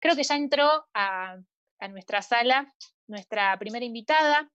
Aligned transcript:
creo 0.00 0.16
que 0.16 0.24
ya 0.24 0.36
entró 0.36 0.86
a, 0.94 1.36
a 1.78 1.88
nuestra 1.88 2.22
sala 2.22 2.74
nuestra 3.10 3.58
primera 3.58 3.84
invitada, 3.84 4.50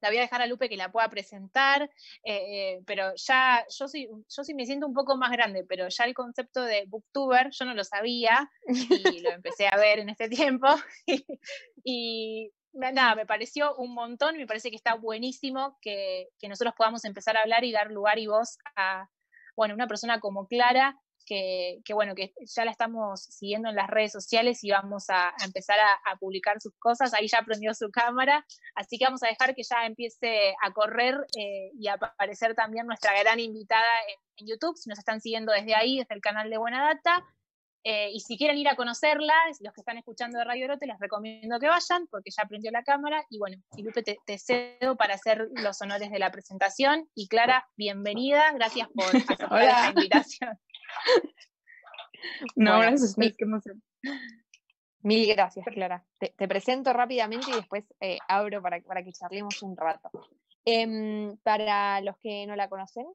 la 0.00 0.08
voy 0.08 0.18
a 0.18 0.22
dejar 0.22 0.42
a 0.42 0.46
Lupe 0.46 0.68
que 0.68 0.76
la 0.76 0.90
pueda 0.90 1.08
presentar, 1.08 1.88
eh, 2.24 2.82
pero 2.86 3.14
ya, 3.14 3.64
yo 3.68 3.86
sí, 3.86 4.08
yo 4.28 4.42
sí 4.42 4.52
me 4.52 4.66
siento 4.66 4.86
un 4.86 4.94
poco 4.94 5.16
más 5.16 5.30
grande, 5.30 5.64
pero 5.68 5.88
ya 5.88 6.04
el 6.04 6.14
concepto 6.14 6.62
de 6.62 6.86
booktuber 6.88 7.50
yo 7.52 7.64
no 7.64 7.74
lo 7.74 7.84
sabía 7.84 8.50
y 8.66 9.20
lo 9.20 9.30
empecé 9.44 9.68
a 9.68 9.76
ver 9.76 10.00
en 10.00 10.08
este 10.08 10.28
tiempo. 10.28 10.66
Y, 11.84 12.52
nada, 12.72 13.16
me 13.16 13.26
pareció 13.26 13.74
un 13.74 13.92
montón, 13.92 14.36
me 14.36 14.46
parece 14.46 14.70
que 14.70 14.76
está 14.76 14.94
buenísimo 14.94 15.78
que, 15.82 16.28
que, 16.38 16.48
nosotros 16.48 16.74
podamos 16.76 17.04
empezar 17.04 17.36
a 17.36 17.40
hablar 17.40 17.64
y 17.64 17.72
dar 17.72 17.90
lugar 17.90 18.20
y 18.20 18.28
voz 18.28 18.56
a, 18.76 19.08
bueno, 19.56 19.74
una 19.74 19.88
persona 19.88 20.20
como 20.20 20.46
Clara, 20.46 20.96
que, 21.24 21.82
bueno, 21.92 22.14
que 22.14 22.32
ya 22.40 22.64
la 22.64 22.70
estamos 22.70 23.22
siguiendo 23.22 23.68
en 23.68 23.76
las 23.76 23.88
redes 23.88 24.12
sociales 24.12 24.62
y 24.64 24.70
vamos 24.70 25.08
a, 25.08 25.32
empezar 25.44 25.78
a, 25.80 26.16
publicar 26.16 26.60
sus 26.60 26.74
cosas. 26.78 27.14
Ahí 27.14 27.28
ya 27.28 27.38
aprendió 27.38 27.74
su 27.74 27.90
cámara, 27.90 28.46
así 28.74 28.98
que 28.98 29.04
vamos 29.04 29.22
a 29.22 29.28
dejar 29.28 29.54
que 29.54 29.62
ya 29.62 29.86
empiece 29.86 30.54
a 30.62 30.72
correr 30.72 31.16
eh, 31.36 31.70
y 31.78 31.88
a 31.88 31.94
aparecer 31.94 32.54
también 32.54 32.86
nuestra 32.86 33.18
gran 33.18 33.40
invitada 33.40 33.84
en, 34.08 34.22
YouTube, 34.44 34.76
si 34.76 34.88
nos 34.88 34.98
están 34.98 35.20
siguiendo 35.20 35.52
desde 35.52 35.76
ahí, 35.76 35.98
desde 35.98 36.14
el 36.14 36.20
canal 36.20 36.50
de 36.50 36.58
Buena 36.58 36.82
Data. 36.82 37.24
Eh, 37.84 38.10
y 38.12 38.20
si 38.20 38.36
quieren 38.36 38.56
ir 38.56 38.68
a 38.68 38.76
conocerla, 38.76 39.34
los 39.60 39.72
que 39.72 39.80
están 39.80 39.98
escuchando 39.98 40.38
de 40.38 40.44
Radio 40.44 40.66
Orote, 40.66 40.86
les 40.86 40.98
recomiendo 41.00 41.58
que 41.58 41.68
vayan 41.68 42.06
porque 42.08 42.30
ya 42.30 42.44
aprendió 42.44 42.70
la 42.70 42.84
cámara. 42.84 43.24
Y 43.28 43.38
bueno, 43.38 43.62
y 43.76 43.82
Lupe, 43.82 44.02
te, 44.02 44.38
cedo 44.38 44.96
para 44.96 45.14
hacer 45.14 45.48
los 45.56 45.80
honores 45.82 46.10
de 46.10 46.18
la 46.18 46.30
presentación. 46.30 47.08
Y 47.14 47.28
Clara, 47.28 47.68
bienvenida. 47.76 48.52
Gracias 48.52 48.88
por 48.94 49.06
aceptar 49.06 49.50
la 49.50 49.88
invitación. 49.94 50.58
No, 52.56 52.78
gracias 52.80 53.18
mil, 53.18 53.34
mil 55.02 55.26
gracias, 55.28 55.66
Clara. 55.66 56.04
Te, 56.18 56.48
presento 56.48 56.92
rápidamente 56.92 57.50
y 57.50 57.54
después 57.54 57.84
eh, 58.00 58.18
abro 58.28 58.62
para, 58.62 58.80
para, 58.80 59.02
que 59.02 59.12
charlemos 59.12 59.62
un 59.62 59.76
rato. 59.76 60.10
Em, 60.64 61.36
para 61.38 62.00
los 62.00 62.16
que 62.18 62.46
no 62.46 62.54
la 62.54 62.68
conocen, 62.68 63.06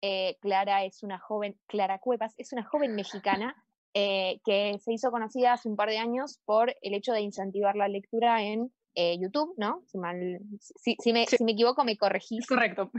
eh, 0.00 0.36
Clara 0.40 0.84
es 0.84 1.02
una 1.02 1.18
joven, 1.18 1.58
Clara 1.66 1.98
Cuevas, 1.98 2.34
es 2.38 2.52
una 2.52 2.64
joven 2.64 2.94
mexicana 2.94 3.56
eh, 3.94 4.40
que 4.44 4.78
se 4.78 4.92
hizo 4.92 5.10
conocida 5.10 5.54
hace 5.54 5.68
un 5.68 5.76
par 5.76 5.88
de 5.88 5.98
años 5.98 6.40
por 6.44 6.74
el 6.80 6.94
hecho 6.94 7.12
de 7.12 7.20
incentivar 7.20 7.76
la 7.76 7.88
lectura 7.88 8.42
en 8.42 8.72
YouTube, 8.94 9.54
¿no? 9.56 9.82
Si, 9.86 9.96
mal, 9.98 10.38
si, 10.60 11.12
me, 11.12 11.26
si, 11.26 11.42
me, 11.42 11.52
equivoco, 11.52 11.82
me 11.82 11.96
corregís. 11.96 12.46
Correcto. 12.46 12.90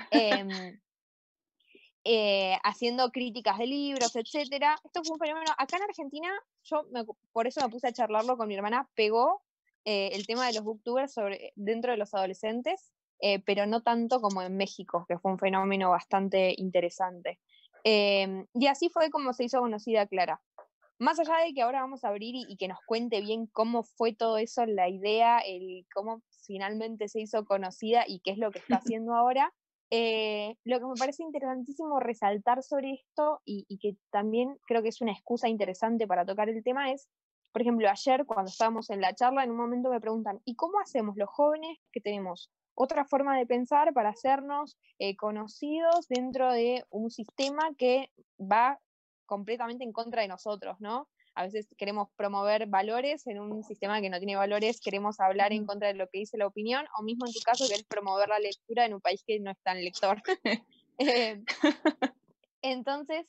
Eh, 2.05 2.57
haciendo 2.63 3.11
críticas 3.11 3.57
de 3.57 3.65
libros, 3.65 4.13
etcétera. 4.15 4.75
Esto 4.83 5.01
fue 5.05 5.13
un 5.13 5.19
fenómeno. 5.19 5.51
Acá 5.57 5.77
en 5.77 5.83
Argentina, 5.83 6.29
yo 6.63 6.85
por 7.31 7.47
eso 7.47 7.61
me 7.61 7.69
puse 7.69 7.87
a 7.87 7.93
charlarlo 7.93 8.35
con 8.35 8.49
mi 8.49 8.55
hermana, 8.55 8.89
pegó 8.93 9.41
eh, 9.85 10.09
el 10.11 10.27
tema 10.27 10.47
de 10.47 10.53
los 10.53 10.63
booktubers 10.63 11.13
sobre, 11.13 11.53
dentro 11.55 11.91
de 11.91 11.97
los 11.97 12.13
adolescentes, 12.13 12.91
eh, 13.21 13.39
pero 13.45 13.65
no 13.67 13.83
tanto 13.83 14.19
como 14.19 14.41
en 14.41 14.57
México, 14.57 15.05
que 15.07 15.17
fue 15.17 15.31
un 15.31 15.39
fenómeno 15.39 15.91
bastante 15.91 16.53
interesante. 16.57 17.39
Em, 17.85 18.47
y 18.53 18.67
así 18.67 18.89
fue 18.89 19.09
como 19.09 19.31
se 19.31 19.45
hizo 19.45 19.61
conocida 19.61 20.05
Clara. 20.05 20.41
Más 20.99 21.19
allá 21.19 21.37
de 21.37 21.53
que 21.53 21.61
ahora 21.61 21.81
vamos 21.81 22.03
a 22.03 22.09
abrir 22.09 22.35
y, 22.35 22.45
y, 22.49 22.57
que 22.57 22.67
nos 22.67 22.79
cuente 22.85 23.21
bien 23.21 23.47
cómo 23.47 23.83
fue 23.83 24.13
todo 24.13 24.37
eso, 24.37 24.65
la 24.65 24.89
idea, 24.89 25.39
el 25.39 25.85
cómo 25.93 26.21
finalmente 26.45 27.07
se 27.07 27.21
hizo 27.21 27.45
conocida 27.45 28.03
y 28.07 28.19
qué 28.19 28.31
es 28.31 28.37
lo 28.37 28.51
que 28.51 28.59
está 28.59 28.75
haciendo 28.97 29.15
ahora, 29.15 29.53
eh, 29.95 30.57
lo 30.63 30.79
que 30.79 30.87
me 30.87 30.95
parece 30.97 31.21
interesantísimo 31.21 31.99
resaltar 31.99 32.63
sobre 32.63 32.93
esto 32.93 33.41
y, 33.45 33.77
que 33.77 33.95
también 34.09 34.57
creo 34.65 34.81
que 34.81 34.89
es 34.89 35.01
una 35.01 35.11
excusa 35.11 35.49
interesante 35.49 36.07
para 36.07 36.25
tocar 36.25 36.49
el 36.49 36.63
tema 36.63 36.91
es, 36.91 37.07
por 37.51 37.61
ejemplo, 37.61 37.87
ayer 37.87 38.25
cuando 38.25 38.49
estábamos 38.49 38.89
en 38.89 39.01
la 39.01 39.13
charla, 39.13 39.43
en 39.43 39.51
un 39.51 39.57
momento 39.57 39.91
me 39.91 40.01
preguntan, 40.01 40.41
¿y 40.45 40.55
cómo 40.55 40.79
hacemos 40.79 41.15
los 41.15 41.29
jóvenes 41.29 41.77
que 41.91 42.01
tenemos 42.01 42.49
otra 42.73 43.05
forma 43.05 43.37
de 43.37 43.45
pensar 43.45 43.93
para 43.93 44.09
hacernos 44.09 44.79
eh, 44.97 45.15
conocidos 45.15 46.07
dentro 46.09 46.51
de 46.51 46.83
un 46.89 47.11
sistema 47.11 47.61
que 47.77 48.09
va 48.39 48.79
completamente 49.27 49.83
en 49.83 49.93
contra 49.93 50.23
de 50.23 50.27
nosotros, 50.27 50.77
¿no? 50.79 51.07
A 51.35 51.43
veces 51.43 51.67
queremos 51.77 52.09
promover 52.15 52.67
valores 52.67 53.25
en 53.27 53.39
un 53.39 53.63
sistema 53.63 54.01
que 54.01 54.09
no 54.09 54.17
tiene 54.19 54.35
valores, 54.35 54.79
queremos 54.79 55.19
hablar 55.19 55.51
en 55.51 55.65
contra 55.65 55.87
de 55.87 55.95
lo 55.95 56.07
que 56.09 56.19
dice 56.19 56.37
la 56.37 56.47
opinión, 56.47 56.85
o 56.97 57.03
mismo 57.03 57.25
en 57.25 57.33
tu 57.33 57.39
caso 57.39 57.67
querés 57.67 57.85
promover 57.85 58.29
la 58.29 58.39
lectura 58.39 58.85
en 58.85 58.93
un 58.93 59.01
país 59.01 59.23
que 59.25 59.39
no 59.39 59.51
es 59.51 59.59
tan 59.61 59.83
lector. 59.83 60.21
Eh, 60.99 61.41
entonces, 62.61 63.25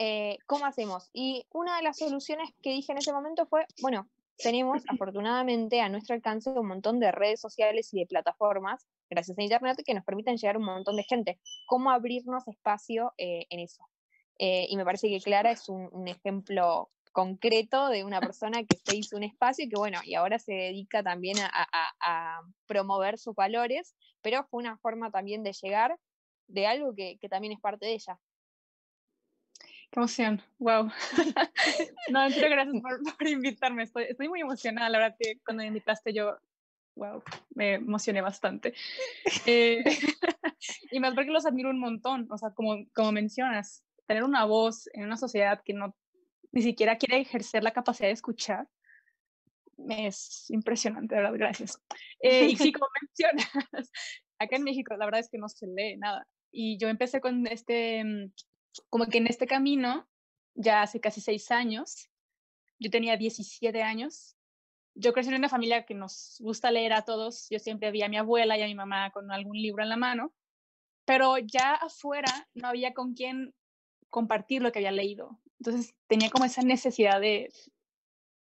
eh, 0.00 0.38
¿cómo 0.46 0.66
hacemos? 0.66 1.10
Y 1.12 1.46
una 1.52 1.76
de 1.76 1.84
las 1.84 1.96
soluciones 1.96 2.50
que 2.60 2.72
dije 2.72 2.90
en 2.90 2.98
ese 2.98 3.12
momento 3.12 3.46
fue, 3.46 3.66
bueno, 3.80 4.08
tenemos 4.36 4.82
afortunadamente 4.88 5.80
a 5.80 5.88
nuestro 5.88 6.16
alcance 6.16 6.50
un 6.50 6.66
montón 6.66 6.98
de 6.98 7.12
redes 7.12 7.40
sociales 7.40 7.94
y 7.94 8.00
de 8.00 8.06
plataformas, 8.06 8.88
gracias 9.08 9.38
a 9.38 9.42
Internet, 9.44 9.80
que 9.86 9.94
nos 9.94 10.04
permiten 10.04 10.36
llegar 10.36 10.56
a 10.56 10.58
un 10.58 10.64
montón 10.64 10.96
de 10.96 11.04
gente. 11.04 11.38
¿Cómo 11.68 11.92
abrirnos 11.92 12.48
espacio 12.48 13.14
eh, 13.16 13.46
en 13.48 13.60
eso? 13.60 13.88
y 14.36 14.76
me 14.76 14.84
parece 14.84 15.08
que 15.08 15.20
Clara 15.20 15.52
es 15.52 15.68
un, 15.68 15.88
un 15.92 16.08
ejemplo 16.08 16.90
concreto 17.14 17.88
de 17.88 18.02
una 18.02 18.20
persona 18.20 18.64
que 18.64 18.76
se 18.76 18.96
hizo 18.96 19.16
un 19.16 19.22
espacio 19.22 19.64
y 19.64 19.68
que 19.68 19.78
bueno, 19.78 20.00
y 20.04 20.14
ahora 20.16 20.38
se 20.40 20.52
dedica 20.52 21.02
también 21.02 21.36
a, 21.40 22.42
promover 22.66 23.18
sus 23.18 23.34
valores, 23.34 23.94
pero 24.20 24.44
fue 24.50 24.60
una 24.60 24.76
forma 24.78 25.10
también 25.10 25.44
de 25.44 25.52
llegar 25.52 25.96
de 26.48 26.66
algo 26.66 26.92
que, 26.94 27.16
también 27.30 27.52
es 27.52 27.60
parte 27.60 27.86
de 27.86 27.92
ella. 27.94 28.18
Qué 29.90 30.00
emoción, 30.00 30.42
wow. 30.58 30.90
no, 32.10 32.24
muchas 32.24 32.50
gracias 32.50 32.82
por, 32.82 33.28
invitarme, 33.28 33.84
estoy, 33.84 34.04
estoy 34.08 34.28
muy 34.28 34.40
emocionada, 34.40 34.88
la 34.88 34.98
verdad 34.98 35.16
que 35.18 35.38
cuando 35.44 35.62
me 35.62 35.68
invitaste 35.68 36.12
yo, 36.12 36.36
wow, 36.96 37.22
me 37.54 37.74
emocioné 37.74 38.22
bastante. 38.22 38.74
Eh, 39.46 39.84
y 40.90 40.98
más 40.98 41.14
porque 41.14 41.30
los 41.30 41.46
admiro 41.46 41.70
un 41.70 41.78
montón, 41.78 42.26
o 42.28 42.36
sea, 42.36 42.50
como, 42.50 42.84
como 42.92 43.12
mencionas, 43.12 43.84
tener 44.06 44.24
una 44.24 44.44
voz 44.44 44.88
en 44.94 45.04
una 45.04 45.16
sociedad 45.16 45.62
que 45.64 45.74
no 45.74 45.94
ni 46.54 46.62
siquiera 46.62 46.96
quiere 46.96 47.20
ejercer 47.20 47.64
la 47.64 47.72
capacidad 47.72 48.08
de 48.08 48.12
escuchar. 48.12 48.68
Es 49.88 50.48
impresionante, 50.50 51.16
de 51.16 51.20
verdad, 51.20 51.36
gracias. 51.36 51.82
Eh, 52.20 52.46
y 52.46 52.56
sí, 52.56 52.72
como 52.72 52.86
mencionas, 53.02 53.50
acá 54.38 54.56
en 54.56 54.62
México 54.62 54.94
la 54.96 55.04
verdad 55.04 55.20
es 55.20 55.28
que 55.28 55.38
no 55.38 55.48
se 55.48 55.66
lee 55.66 55.96
nada. 55.96 56.28
Y 56.52 56.78
yo 56.78 56.88
empecé 56.88 57.20
con 57.20 57.48
este, 57.48 58.04
mm, 58.04 58.32
como 58.88 59.06
que 59.06 59.18
en 59.18 59.26
este 59.26 59.48
camino, 59.48 60.08
ya 60.54 60.82
hace 60.82 61.00
casi 61.00 61.20
seis 61.20 61.50
años, 61.50 62.08
yo 62.78 62.88
tenía 62.88 63.16
17 63.16 63.82
años. 63.82 64.36
Yo 64.94 65.12
crecí 65.12 65.30
en 65.30 65.34
una 65.34 65.48
familia 65.48 65.84
que 65.84 65.94
nos 65.94 66.36
gusta 66.38 66.70
leer 66.70 66.92
a 66.92 67.02
todos. 67.02 67.48
Yo 67.50 67.58
siempre 67.58 67.90
vi 67.90 68.02
a 68.02 68.08
mi 68.08 68.16
abuela 68.16 68.56
y 68.56 68.62
a 68.62 68.66
mi 68.66 68.76
mamá 68.76 69.10
con 69.10 69.32
algún 69.32 69.56
libro 69.56 69.82
en 69.82 69.88
la 69.88 69.96
mano. 69.96 70.32
Pero 71.04 71.36
ya 71.38 71.74
afuera 71.74 72.48
no 72.54 72.68
había 72.68 72.94
con 72.94 73.14
quién 73.14 73.52
compartir 74.08 74.62
lo 74.62 74.70
que 74.70 74.78
había 74.78 74.92
leído. 74.92 75.40
Entonces 75.64 75.94
tenía 76.08 76.28
como 76.28 76.44
esa 76.44 76.60
necesidad 76.60 77.20
de, 77.20 77.50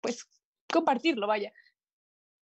pues, 0.01 0.29
compartirlo, 0.73 1.27
vaya. 1.27 1.53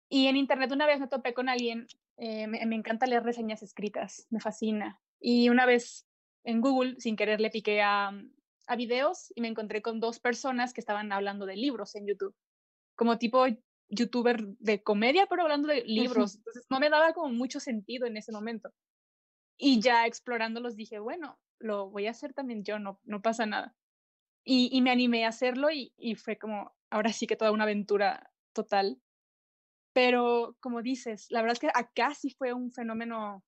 Y 0.08 0.26
en 0.26 0.36
internet 0.36 0.72
una 0.72 0.86
vez 0.86 0.98
me 0.98 1.06
topé 1.06 1.32
con 1.32 1.48
alguien, 1.48 1.86
eh, 2.16 2.48
me, 2.48 2.58
encanta 2.74 3.06
leer 3.06 3.22
reseñas 3.22 3.62
escritas, 3.62 4.26
me 4.30 4.40
fascina. 4.40 5.00
Y 5.20 5.48
una 5.48 5.64
vez 5.64 6.08
en 6.42 6.60
Google, 6.60 6.96
sin 6.98 7.14
querer, 7.14 7.40
le 7.40 7.50
piqué 7.50 7.82
a, 7.82 8.10
a 8.66 8.76
videos 8.76 9.32
y 9.36 9.42
me 9.42 9.48
encontré 9.48 9.80
con 9.80 10.00
dos 10.00 10.18
personas 10.18 10.74
que 10.74 10.80
estaban 10.80 11.12
hablando 11.12 11.46
de 11.46 11.56
libros 11.56 11.94
en 11.94 12.08
YouTube, 12.08 12.34
como 12.96 13.16
tipo 13.16 13.46
youtuber 13.88 14.44
de 14.58 14.82
comedia, 14.82 15.26
pero 15.26 15.42
hablando 15.42 15.68
de 15.68 15.84
libros. 15.84 16.34
Entonces 16.34 16.66
no 16.68 16.80
me 16.80 16.90
daba 16.90 17.12
como 17.12 17.28
mucho 17.28 17.60
sentido 17.60 18.06
en 18.06 18.16
ese 18.16 18.32
momento. 18.32 18.70
Y 19.56 19.80
ya 19.80 20.04
explorándolos 20.06 20.74
dije, 20.74 20.98
bueno, 20.98 21.38
lo 21.60 21.90
voy 21.90 22.08
a 22.08 22.10
hacer 22.10 22.34
también 22.34 22.64
yo, 22.64 22.80
no, 22.80 22.98
no 23.04 23.22
pasa 23.22 23.46
nada. 23.46 23.76
Y, 24.46 24.80
me 24.82 24.90
animé 24.90 25.24
a 25.24 25.28
hacerlo 25.28 25.68
y, 25.70 26.14
fue 26.16 26.36
como, 26.36 26.74
ahora 26.90 27.12
sí 27.12 27.26
que 27.26 27.36
toda 27.36 27.50
una 27.50 27.64
aventura 27.64 28.30
total. 28.52 29.00
Pero 29.94 30.56
como 30.60 30.82
dices, 30.82 31.26
la 31.30 31.40
verdad 31.40 31.54
es 31.54 31.60
que 31.60 31.70
acá 31.72 32.14
sí 32.14 32.34
fue 32.36 32.52
un 32.52 32.72
fenómeno 32.72 33.42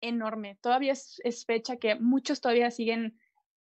enorme. 0.00 0.58
Todavía 0.60 0.92
es, 0.92 1.44
fecha 1.46 1.78
que 1.78 1.96
muchos 1.96 2.40
todavía 2.40 2.70
siguen 2.70 3.18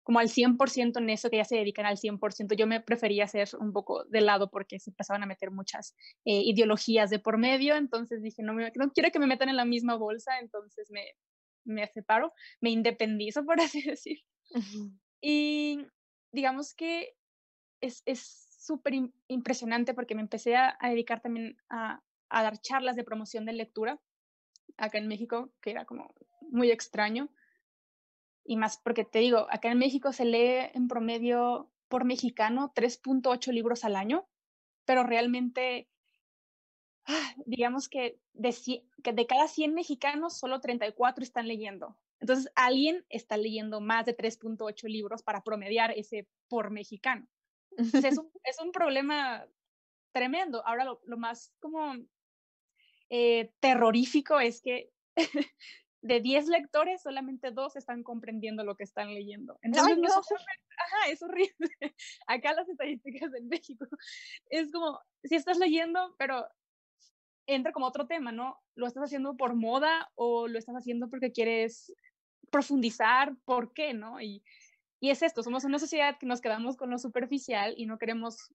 como 0.02 0.18
al 0.18 0.28
100% 0.28 0.98
en 0.98 1.10
eso, 1.10 1.30
que 1.30 1.36
ya 1.36 1.44
se 1.44 1.56
dedican 1.56 1.86
al 1.86 1.96
100%. 1.96 2.54
Yo 2.56 2.66
me 2.66 2.80
prefería 2.80 3.24
hacer 3.24 3.48
un 3.58 3.72
poco 3.72 4.04
de 4.04 4.20
lado 4.20 4.50
porque 4.50 4.78
se 4.78 4.90
empezaban 4.90 5.22
a 5.22 5.26
meter 5.26 5.50
muchas 5.50 5.94
eh, 6.24 6.42
ideologías 6.44 7.10
de 7.10 7.18
por 7.18 7.38
medio, 7.38 7.76
entonces 7.76 8.22
dije, 8.22 8.42
no, 8.42 8.52
me, 8.52 8.72
no 8.74 8.90
quiero 8.90 9.10
que 9.10 9.18
me 9.18 9.26
metan 9.26 9.48
en 9.48 9.56
la 9.56 9.64
misma 9.64 9.96
bolsa, 9.96 10.38
entonces 10.40 10.90
me, 10.90 11.04
me 11.64 11.86
separo, 11.86 12.32
me 12.60 12.70
independizo, 12.70 13.44
por 13.46 13.60
así 13.60 13.82
decir. 13.82 14.18
Y 15.20 15.86
digamos 16.32 16.74
que 16.74 17.16
es 17.80 18.02
súper 18.60 18.94
impresionante 19.28 19.94
porque 19.94 20.14
me 20.14 20.20
empecé 20.20 20.56
a, 20.56 20.76
dedicar 20.82 21.20
también 21.20 21.56
a, 21.68 22.02
dar 22.30 22.60
charlas 22.60 22.94
de 22.94 23.04
promoción 23.04 23.44
de 23.44 23.52
lectura 23.52 23.98
acá 24.76 24.98
en 24.98 25.08
México, 25.08 25.50
que 25.60 25.70
era 25.70 25.84
como 25.84 26.14
muy 26.50 26.70
extraño. 26.70 27.28
Y 28.44 28.56
más 28.56 28.78
porque 28.78 29.04
te 29.04 29.18
digo, 29.18 29.46
acá 29.50 29.70
en 29.70 29.78
México 29.78 30.12
se 30.12 30.24
lee 30.24 30.70
en 30.74 30.88
promedio 30.88 31.70
por 31.88 32.04
mexicano 32.04 32.72
3.8 32.74 33.52
libros 33.52 33.84
al 33.84 33.96
año, 33.96 34.28
pero 34.84 35.02
realmente, 35.02 35.88
ah, 37.06 37.34
digamos 37.46 37.88
que 37.88 38.20
de, 38.32 38.54
que 39.02 39.12
de 39.12 39.26
cada 39.26 39.48
100 39.48 39.74
mexicanos, 39.74 40.38
solo 40.38 40.60
34 40.60 41.24
están 41.24 41.48
leyendo. 41.48 41.96
Entonces, 42.20 42.52
alguien 42.54 43.04
está 43.08 43.36
leyendo 43.36 43.80
más 43.80 44.04
de 44.06 44.16
3.8 44.16 44.88
libros 44.88 45.22
para 45.22 45.42
promediar 45.42 45.92
ese 45.92 46.28
por 46.48 46.70
mexicano. 46.70 47.26
es, 47.76 47.78
un, 48.20 48.30
es 48.44 48.60
un 48.60 48.72
problema 48.72 49.46
tremendo. 50.12 50.64
Ahora, 50.66 50.84
lo, 50.84 51.00
lo 51.04 51.16
más 51.16 51.52
como 51.60 51.96
eh, 53.08 53.52
terrorífico 53.60 54.38
es 54.38 54.60
que 54.60 54.92
de 56.02 56.20
10 56.20 56.48
lectores, 56.48 57.02
solamente 57.02 57.50
dos 57.50 57.76
están 57.76 58.02
comprendiendo 58.02 58.64
lo 58.64 58.76
que 58.76 58.84
están 58.84 59.12
leyendo. 59.14 59.58
Entonces, 59.62 59.98
no, 59.98 60.08
ajá, 60.08 61.10
es 61.10 61.22
horrible. 61.22 61.54
Acá 62.26 62.54
las 62.54 62.68
estadísticas 62.68 63.34
en 63.34 63.48
México 63.48 63.86
es 64.46 64.70
como, 64.72 65.00
si 65.24 65.36
estás 65.36 65.58
leyendo, 65.58 66.14
pero 66.18 66.46
entra 67.46 67.72
como 67.72 67.86
otro 67.86 68.06
tema, 68.06 68.32
¿no? 68.32 68.58
¿Lo 68.76 68.86
estás 68.86 69.04
haciendo 69.04 69.36
por 69.36 69.54
moda 69.54 70.10
o 70.14 70.48
lo 70.48 70.58
estás 70.58 70.76
haciendo 70.76 71.10
porque 71.10 71.32
quieres 71.32 71.92
profundizar? 72.50 73.34
¿Por 73.44 73.72
qué, 73.72 73.94
no? 73.94 74.20
Y, 74.20 74.42
y 75.00 75.10
es 75.10 75.22
esto, 75.22 75.42
somos 75.42 75.64
una 75.64 75.78
sociedad 75.78 76.18
que 76.18 76.26
nos 76.26 76.40
quedamos 76.40 76.76
con 76.76 76.90
lo 76.90 76.98
superficial 76.98 77.74
y 77.76 77.86
no 77.86 77.98
queremos 77.98 78.52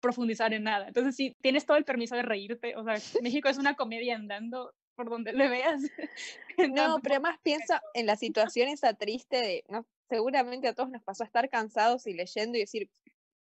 profundizar 0.00 0.52
en 0.52 0.64
nada. 0.64 0.88
Entonces, 0.88 1.16
sí, 1.16 1.36
tienes 1.40 1.64
todo 1.64 1.76
el 1.76 1.84
permiso 1.84 2.14
de 2.16 2.22
reírte. 2.22 2.76
O 2.76 2.84
sea, 2.84 2.94
México 3.22 3.48
es 3.48 3.58
una 3.58 3.74
comedia 3.74 4.16
andando 4.16 4.74
por 4.94 5.08
donde 5.08 5.32
le 5.32 5.48
veas. 5.48 5.80
no, 6.70 7.00
pero 7.02 7.14
además 7.14 7.38
pienso 7.42 7.74
en 7.94 8.06
la 8.06 8.16
situación 8.16 8.68
esa 8.68 8.94
triste 8.94 9.36
de, 9.36 9.64
no, 9.68 9.86
seguramente 10.08 10.68
a 10.68 10.74
todos 10.74 10.90
nos 10.90 11.02
pasó 11.02 11.22
a 11.22 11.26
estar 11.26 11.48
cansados 11.48 12.06
y 12.06 12.12
leyendo 12.12 12.58
y 12.58 12.62
decir, 12.62 12.90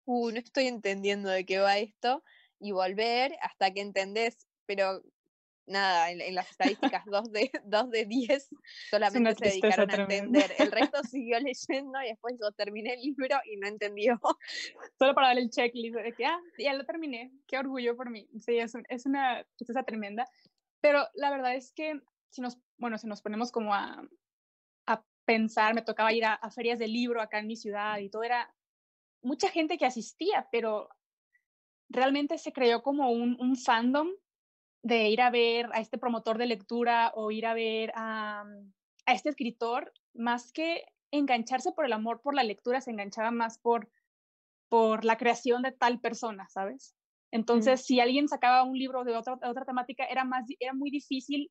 uh, 0.07 0.31
no 0.31 0.39
estoy 0.39 0.67
entendiendo 0.67 1.29
de 1.29 1.45
qué 1.45 1.59
va 1.59 1.79
esto, 1.79 2.23
y 2.59 2.73
volver 2.73 3.37
hasta 3.43 3.73
que 3.73 3.81
entendés, 3.81 4.49
pero 4.65 5.03
nada, 5.67 6.11
en, 6.11 6.35
las 6.35 6.51
estadísticas 6.51 7.05
2 7.07 7.33
de, 7.33 7.51
2 7.65 7.91
de 7.91 8.05
10 8.05 8.49
solamente 8.91 9.35
se 9.35 9.45
dedicaron 9.51 9.91
a 9.91 9.95
entender. 9.95 10.55
El 10.59 10.73
resto 10.73 11.03
siguió 11.11 11.39
leyendo 11.41 12.01
y 12.03 12.09
después 12.09 12.35
yo 12.41 12.53
terminé 12.53 12.95
el 12.95 13.01
libro 13.01 13.37
y 13.51 13.57
no 13.57 13.67
entendió. 13.67 14.21
Solo 14.99 15.15
para 15.15 15.29
dar 15.29 15.39
el 15.39 15.51
checklist 15.51 15.97
de 15.97 16.13
que, 16.13 16.27
ah, 16.27 16.39
ya 16.59 16.75
lo 16.75 16.85
terminé, 16.85 17.33
qué 17.47 17.59
orgullo 17.59 17.97
por 17.97 18.11
mí. 18.11 18.29
Sí, 18.39 18.59
es, 18.59 18.75
es 18.89 19.07
una 19.07 19.45
tristeza 19.57 19.83
tremenda. 19.83 20.27
Pero 20.81 21.07
la 21.15 21.31
verdad 21.31 21.55
es 21.55 21.73
que 21.73 22.01
si 22.31 22.41
nos, 22.41 22.59
bueno, 22.77 22.99
si 22.99 23.07
nos 23.07 23.23
ponemos 23.23 23.51
como 23.51 23.75
a, 23.75 24.07
a 24.87 25.05
pensar, 25.25 25.75
me 25.75 25.83
tocaba 25.83 26.13
ir 26.13 26.25
a, 26.25 26.35
a 26.35 26.51
ferias 26.51 26.79
de 26.79 26.89
libro 26.89 27.23
acá 27.23 27.39
en 27.39 27.47
mi 27.47 27.57
ciudad 27.57 27.99
y 27.99 28.11
todo 28.11 28.23
era 28.23 28.55
mucha 29.23 29.49
gente 29.49 29.79
que 29.79 29.87
asistía, 29.87 30.49
pero 30.53 30.89
realmente 31.89 32.39
se 32.39 32.53
creó 32.53 32.83
como 32.83 33.11
un, 33.11 33.37
un 33.41 33.57
fandom 33.57 34.09
de 34.85 35.09
ir 35.09 35.23
a 35.23 35.31
ver 35.31 35.71
a 35.73 35.81
este 35.81 35.97
promotor 35.97 36.37
de 36.37 36.47
lectura 36.47 37.11
o 37.15 37.31
ir 37.31 37.47
a 37.47 37.55
ver 37.55 37.91
a, 37.97 38.45
mm, 38.45 38.73
a, 39.07 39.15
este 39.15 39.31
escritor, 39.31 39.93
más 40.13 40.53
que 40.53 40.85
engancharse 41.11 41.73
por 41.73 41.87
el 41.87 41.93
amor 41.95 42.21
por 42.21 42.35
la 42.35 42.45
lectura, 42.45 42.83
se 42.83 42.91
enganchaba 42.91 43.31
más 43.31 43.59
por, 43.59 43.91
por 44.69 45.05
la 45.07 45.17
creación 45.17 45.63
de 45.63 45.73
tal 45.73 46.01
persona, 46.01 46.47
¿sabes? 46.51 46.95
Entonces, 47.31 47.85
si 47.85 47.99
alguien 47.99 48.29
sacaba 48.29 48.63
un 48.63 48.79
libro 48.79 49.05
de 49.05 49.17
otra, 49.17 49.39
otra 49.43 49.65
temática, 49.65 50.05
era, 50.05 50.25
más, 50.25 50.45
era 50.61 50.75
muy 50.75 50.91
difícil 50.91 51.51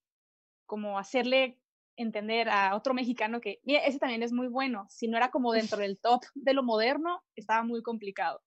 como 0.68 1.00
hacerle 1.00 1.57
entender 1.97 2.50
a 2.50 2.75
otro 2.75 2.94
mexicano 2.94 3.41
que, 3.41 3.59
mira, 3.63 3.79
ese 3.83 4.00
también 4.00 4.21
es 4.21 4.31
muy 4.31 4.47
bueno. 4.47 4.86
Si 4.89 5.07
no 5.07 5.18
era 5.18 5.31
como 5.31 5.51
dentro 5.53 5.77
del 5.79 6.00
top 6.00 6.21
de 6.36 6.53
lo 6.53 6.62
moderno, 6.62 7.24
estaba 7.36 7.63
muy 7.63 7.81
complicado. 7.81 8.41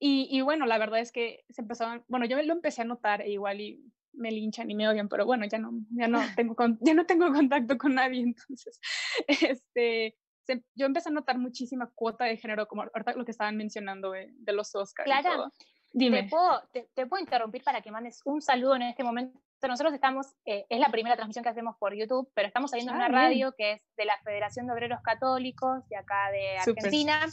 Y, 0.00 0.28
y, 0.30 0.40
bueno, 0.40 0.64
la 0.64 0.78
verdad 0.78 1.00
es 1.00 1.12
que 1.12 1.44
se 1.50 1.60
empezaban, 1.60 2.04
bueno, 2.08 2.24
yo 2.24 2.40
lo 2.40 2.52
empecé 2.54 2.82
a 2.82 2.86
notar 2.86 3.20
e 3.20 3.30
igual 3.30 3.60
y 3.60 3.92
me 4.18 4.30
linchan 4.30 4.70
y 4.70 4.74
me 4.74 4.88
odian, 4.88 5.08
pero 5.08 5.24
bueno, 5.24 5.46
ya 5.46 5.58
no, 5.58 5.72
ya 5.90 6.08
no, 6.08 6.20
tengo, 6.36 6.54
ya 6.80 6.94
no 6.94 7.06
tengo 7.06 7.32
contacto 7.32 7.78
con 7.78 7.94
nadie, 7.94 8.22
entonces, 8.22 8.80
este, 9.28 10.16
yo 10.74 10.86
empecé 10.86 11.10
a 11.10 11.12
notar 11.12 11.38
muchísima 11.38 11.90
cuota 11.94 12.24
de 12.24 12.36
género, 12.36 12.66
como 12.68 12.82
ahorita 12.82 13.14
lo 13.14 13.24
que 13.24 13.30
estaban 13.30 13.56
mencionando 13.56 14.12
de, 14.12 14.32
los 14.46 14.74
Oscars. 14.74 15.04
Clara, 15.04 15.50
Dime. 15.92 16.24
¿te 16.24 16.28
puedo, 16.28 16.62
te, 16.72 17.06
puedo 17.06 17.20
interrumpir 17.20 17.62
para 17.62 17.80
que 17.80 17.90
mandes 17.90 18.20
un 18.24 18.42
saludo 18.42 18.76
en 18.76 18.82
este 18.82 19.02
momento? 19.02 19.40
Nosotros 19.66 19.92
estamos, 19.92 20.26
eh, 20.44 20.66
es 20.68 20.78
la 20.78 20.90
primera 20.90 21.16
transmisión 21.16 21.42
que 21.42 21.48
hacemos 21.48 21.76
por 21.78 21.94
YouTube, 21.94 22.30
pero 22.34 22.46
estamos 22.46 22.70
saliendo 22.70 22.92
en 22.92 23.00
ah, 23.00 23.06
una 23.06 23.18
radio 23.18 23.52
que 23.56 23.72
es 23.72 23.82
de 23.96 24.04
la 24.04 24.16
Federación 24.22 24.66
de 24.66 24.72
Obreros 24.72 25.00
Católicos 25.02 25.86
de 25.88 25.96
acá 25.96 26.30
de 26.30 26.58
Argentina 26.58 27.26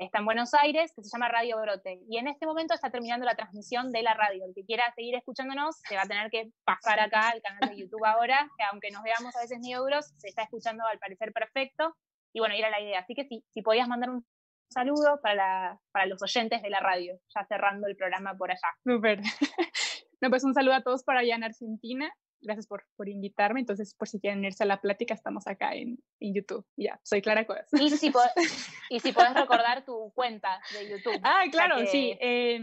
está 0.00 0.18
en 0.18 0.24
Buenos 0.24 0.54
Aires, 0.54 0.92
que 0.94 1.02
se 1.02 1.10
llama 1.10 1.28
Radio 1.28 1.60
Brote. 1.60 2.00
Y 2.08 2.16
en 2.16 2.26
este 2.26 2.46
momento 2.46 2.74
está 2.74 2.90
terminando 2.90 3.26
la 3.26 3.34
transmisión 3.34 3.92
de 3.92 4.02
la 4.02 4.14
radio. 4.14 4.44
El 4.46 4.54
que 4.54 4.64
quiera 4.64 4.90
seguir 4.94 5.14
escuchándonos, 5.14 5.76
se 5.88 5.94
va 5.94 6.02
a 6.02 6.08
tener 6.08 6.30
que 6.30 6.50
pasar 6.64 6.98
acá 7.00 7.28
al 7.28 7.42
canal 7.42 7.68
de 7.68 7.76
YouTube 7.76 8.04
ahora, 8.04 8.50
que 8.56 8.64
aunque 8.64 8.90
nos 8.90 9.02
veamos 9.02 9.36
a 9.36 9.40
veces 9.40 9.58
ni 9.60 9.72
euros, 9.72 10.06
se 10.16 10.28
está 10.28 10.42
escuchando 10.42 10.84
al 10.86 10.98
parecer 10.98 11.32
perfecto. 11.32 11.94
Y 12.32 12.40
bueno, 12.40 12.54
era 12.54 12.70
la 12.70 12.80
idea. 12.80 13.00
Así 13.00 13.14
que 13.14 13.24
si, 13.24 13.44
si 13.50 13.60
podías 13.60 13.88
mandar 13.88 14.10
un 14.10 14.24
saludo 14.70 15.20
para, 15.22 15.78
para 15.92 16.06
los 16.06 16.22
oyentes 16.22 16.62
de 16.62 16.70
la 16.70 16.80
radio, 16.80 17.18
ya 17.34 17.44
cerrando 17.44 17.86
el 17.86 17.96
programa 17.96 18.34
por 18.36 18.50
allá. 18.50 18.68
Súper. 18.84 19.20
no, 20.22 20.30
pues 20.30 20.44
un 20.44 20.54
saludo 20.54 20.74
a 20.74 20.82
todos 20.82 21.04
por 21.04 21.16
allá 21.16 21.34
en 21.34 21.44
Argentina 21.44 22.10
gracias 22.40 22.66
por, 22.66 22.84
por 22.96 23.08
invitarme. 23.08 23.60
Entonces, 23.60 23.94
por 23.94 24.08
si 24.08 24.20
quieren 24.20 24.44
irse 24.44 24.62
a 24.62 24.66
la 24.66 24.80
plática, 24.80 25.14
estamos 25.14 25.46
acá 25.46 25.74
en, 25.74 25.98
en 26.20 26.34
YouTube. 26.34 26.66
Ya, 26.76 27.00
soy 27.02 27.22
Clara 27.22 27.46
Cuevas. 27.46 27.68
Y 27.72 27.90
si, 27.90 28.12
y 28.90 29.00
si 29.00 29.12
puedes 29.12 29.34
recordar 29.34 29.84
tu 29.84 30.12
cuenta 30.14 30.60
de 30.72 30.90
YouTube. 30.90 31.20
Ah, 31.22 31.44
claro, 31.50 31.86
sí. 31.86 32.16
Eh, 32.20 32.60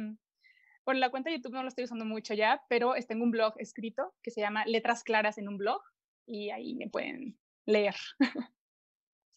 por 0.83 0.95
la 0.95 1.09
cuenta 1.09 1.29
de 1.29 1.38
YouTube 1.38 1.53
no 1.53 1.63
lo 1.63 1.68
estoy 1.68 1.83
usando 1.83 2.06
mucho 2.06 2.33
ya, 2.33 2.63
pero 2.69 2.94
tengo 3.07 3.24
un 3.24 3.31
blog 3.31 3.53
escrito 3.57 4.13
que 4.24 4.31
se 4.31 4.41
llama 4.41 4.65
Letras 4.65 5.03
Claras 5.03 5.38
en 5.38 5.50
un 5.50 5.57
blog 5.57 5.81
y 6.25 6.50
ahí 6.50 6.75
me 6.75 6.89
pueden 6.89 7.38
leer. 7.65 7.95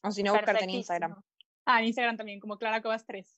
O 0.03 0.11
si 0.11 0.23
no, 0.23 0.33
buscarte 0.33 0.65
en 0.65 0.71
Instagram. 0.71 1.21
Ah, 1.67 1.81
en 1.81 1.87
Instagram 1.87 2.17
también, 2.17 2.41
como 2.41 2.57
Clara 2.57 2.81
Cuevas 2.81 3.05
3 3.05 3.37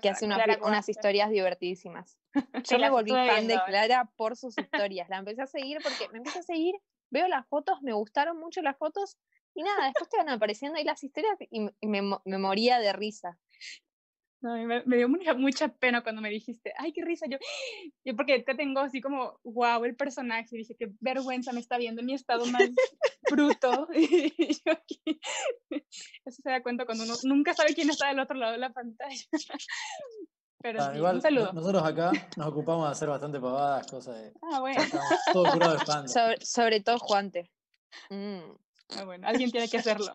que 0.00 0.08
hace 0.08 0.26
unas 0.26 0.88
historias 0.88 1.30
divertidísimas. 1.30 2.18
Yo 2.70 2.78
me 2.78 2.90
volví 2.90 3.10
fan 3.10 3.46
de 3.46 3.58
Clara 3.66 4.10
por 4.16 4.36
sus 4.36 4.56
historias. 4.58 5.08
La 5.08 5.18
empecé 5.18 5.42
a 5.42 5.46
seguir 5.46 5.78
porque 5.82 6.08
me 6.10 6.18
empecé 6.18 6.40
a 6.40 6.42
seguir, 6.42 6.74
veo 7.10 7.28
las 7.28 7.46
fotos, 7.48 7.82
me 7.82 7.92
gustaron 7.92 8.38
mucho 8.38 8.62
las 8.62 8.76
fotos 8.76 9.16
y 9.54 9.62
nada, 9.62 9.84
después 9.86 10.08
te 10.08 10.16
van 10.16 10.28
apareciendo 10.28 10.78
ahí 10.78 10.84
las 10.84 11.02
historias 11.04 11.36
y, 11.50 11.60
me, 11.60 12.02
me, 12.24 12.38
moría 12.38 12.78
de 12.80 12.92
risa. 12.92 13.38
No, 14.44 14.52
me, 14.58 14.82
me, 14.84 14.96
dio 14.98 15.08
mucha, 15.08 15.32
mucha, 15.32 15.68
pena 15.68 16.02
cuando 16.02 16.20
me 16.20 16.28
dijiste, 16.28 16.74
ay, 16.76 16.92
qué 16.92 17.02
risa, 17.02 17.24
yo, 17.26 17.38
yo 18.04 18.14
porque 18.14 18.40
te 18.40 18.54
tengo 18.54 18.80
así 18.80 19.00
como, 19.00 19.40
wow, 19.42 19.82
el 19.86 19.96
personaje, 19.96 20.48
y 20.52 20.58
dije, 20.58 20.76
qué 20.78 20.92
vergüenza 21.00 21.52
me 21.54 21.60
está 21.60 21.78
viendo 21.78 22.02
en 22.02 22.06
mi 22.06 22.12
estado 22.12 22.44
más 22.44 22.68
bruto, 23.30 23.88
y 23.94 24.52
yo 24.52 24.72
aquí, 24.72 25.00
eso 26.26 26.42
se 26.42 26.50
da 26.50 26.62
cuenta 26.62 26.84
cuando 26.84 27.04
uno 27.04 27.14
nunca 27.22 27.54
sabe 27.54 27.74
quién 27.74 27.88
está 27.88 28.08
del 28.08 28.20
otro 28.20 28.36
lado 28.36 28.52
de 28.52 28.58
la 28.58 28.70
pantalla. 28.70 29.16
Pero 30.60 30.82
sí, 30.82 30.96
igual, 30.96 31.16
un 31.16 31.22
saludo. 31.22 31.52
Nosotros 31.54 31.82
acá 31.82 32.10
nos 32.36 32.46
ocupamos 32.46 32.86
de 32.86 32.92
hacer 32.92 33.08
bastante 33.08 33.40
pavadas, 33.40 33.86
cosas 33.86 34.16
de... 34.16 34.32
Ah, 34.50 34.60
bueno. 34.60 34.80
Todo 35.32 35.52
curado 35.52 35.76
de 35.76 36.08
sobre, 36.08 36.40
sobre, 36.44 36.80
todo 36.80 36.98
Juante. 36.98 37.50
Mm. 38.08 38.40
Ah, 38.96 39.04
bueno, 39.04 39.26
alguien 39.26 39.50
tiene 39.50 39.68
que 39.68 39.78
hacerlo. 39.78 40.12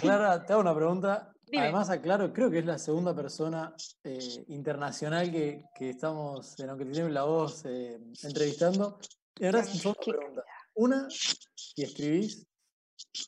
Clara, 0.00 0.44
te 0.44 0.52
hago 0.54 0.62
una 0.62 0.74
pregunta. 0.74 1.34
Además, 1.56 1.90
aclaro, 1.90 2.32
creo 2.32 2.50
que 2.50 2.58
es 2.58 2.66
la 2.66 2.78
segunda 2.78 3.14
persona 3.14 3.74
eh, 4.04 4.44
internacional 4.48 5.30
que, 5.30 5.64
que, 5.74 5.90
estamos, 5.90 6.58
en 6.60 6.70
aunque 6.70 6.84
tienen 6.84 7.14
la 7.14 7.24
voz, 7.24 7.64
eh, 7.64 7.98
entrevistando. 8.22 8.98
Y 9.36 9.46
ahora 9.46 9.64
son 9.64 9.80
dos 9.82 9.96
preguntas. 10.04 10.44
Una, 10.74 11.08
si 11.10 11.82
escribís. 11.82 12.46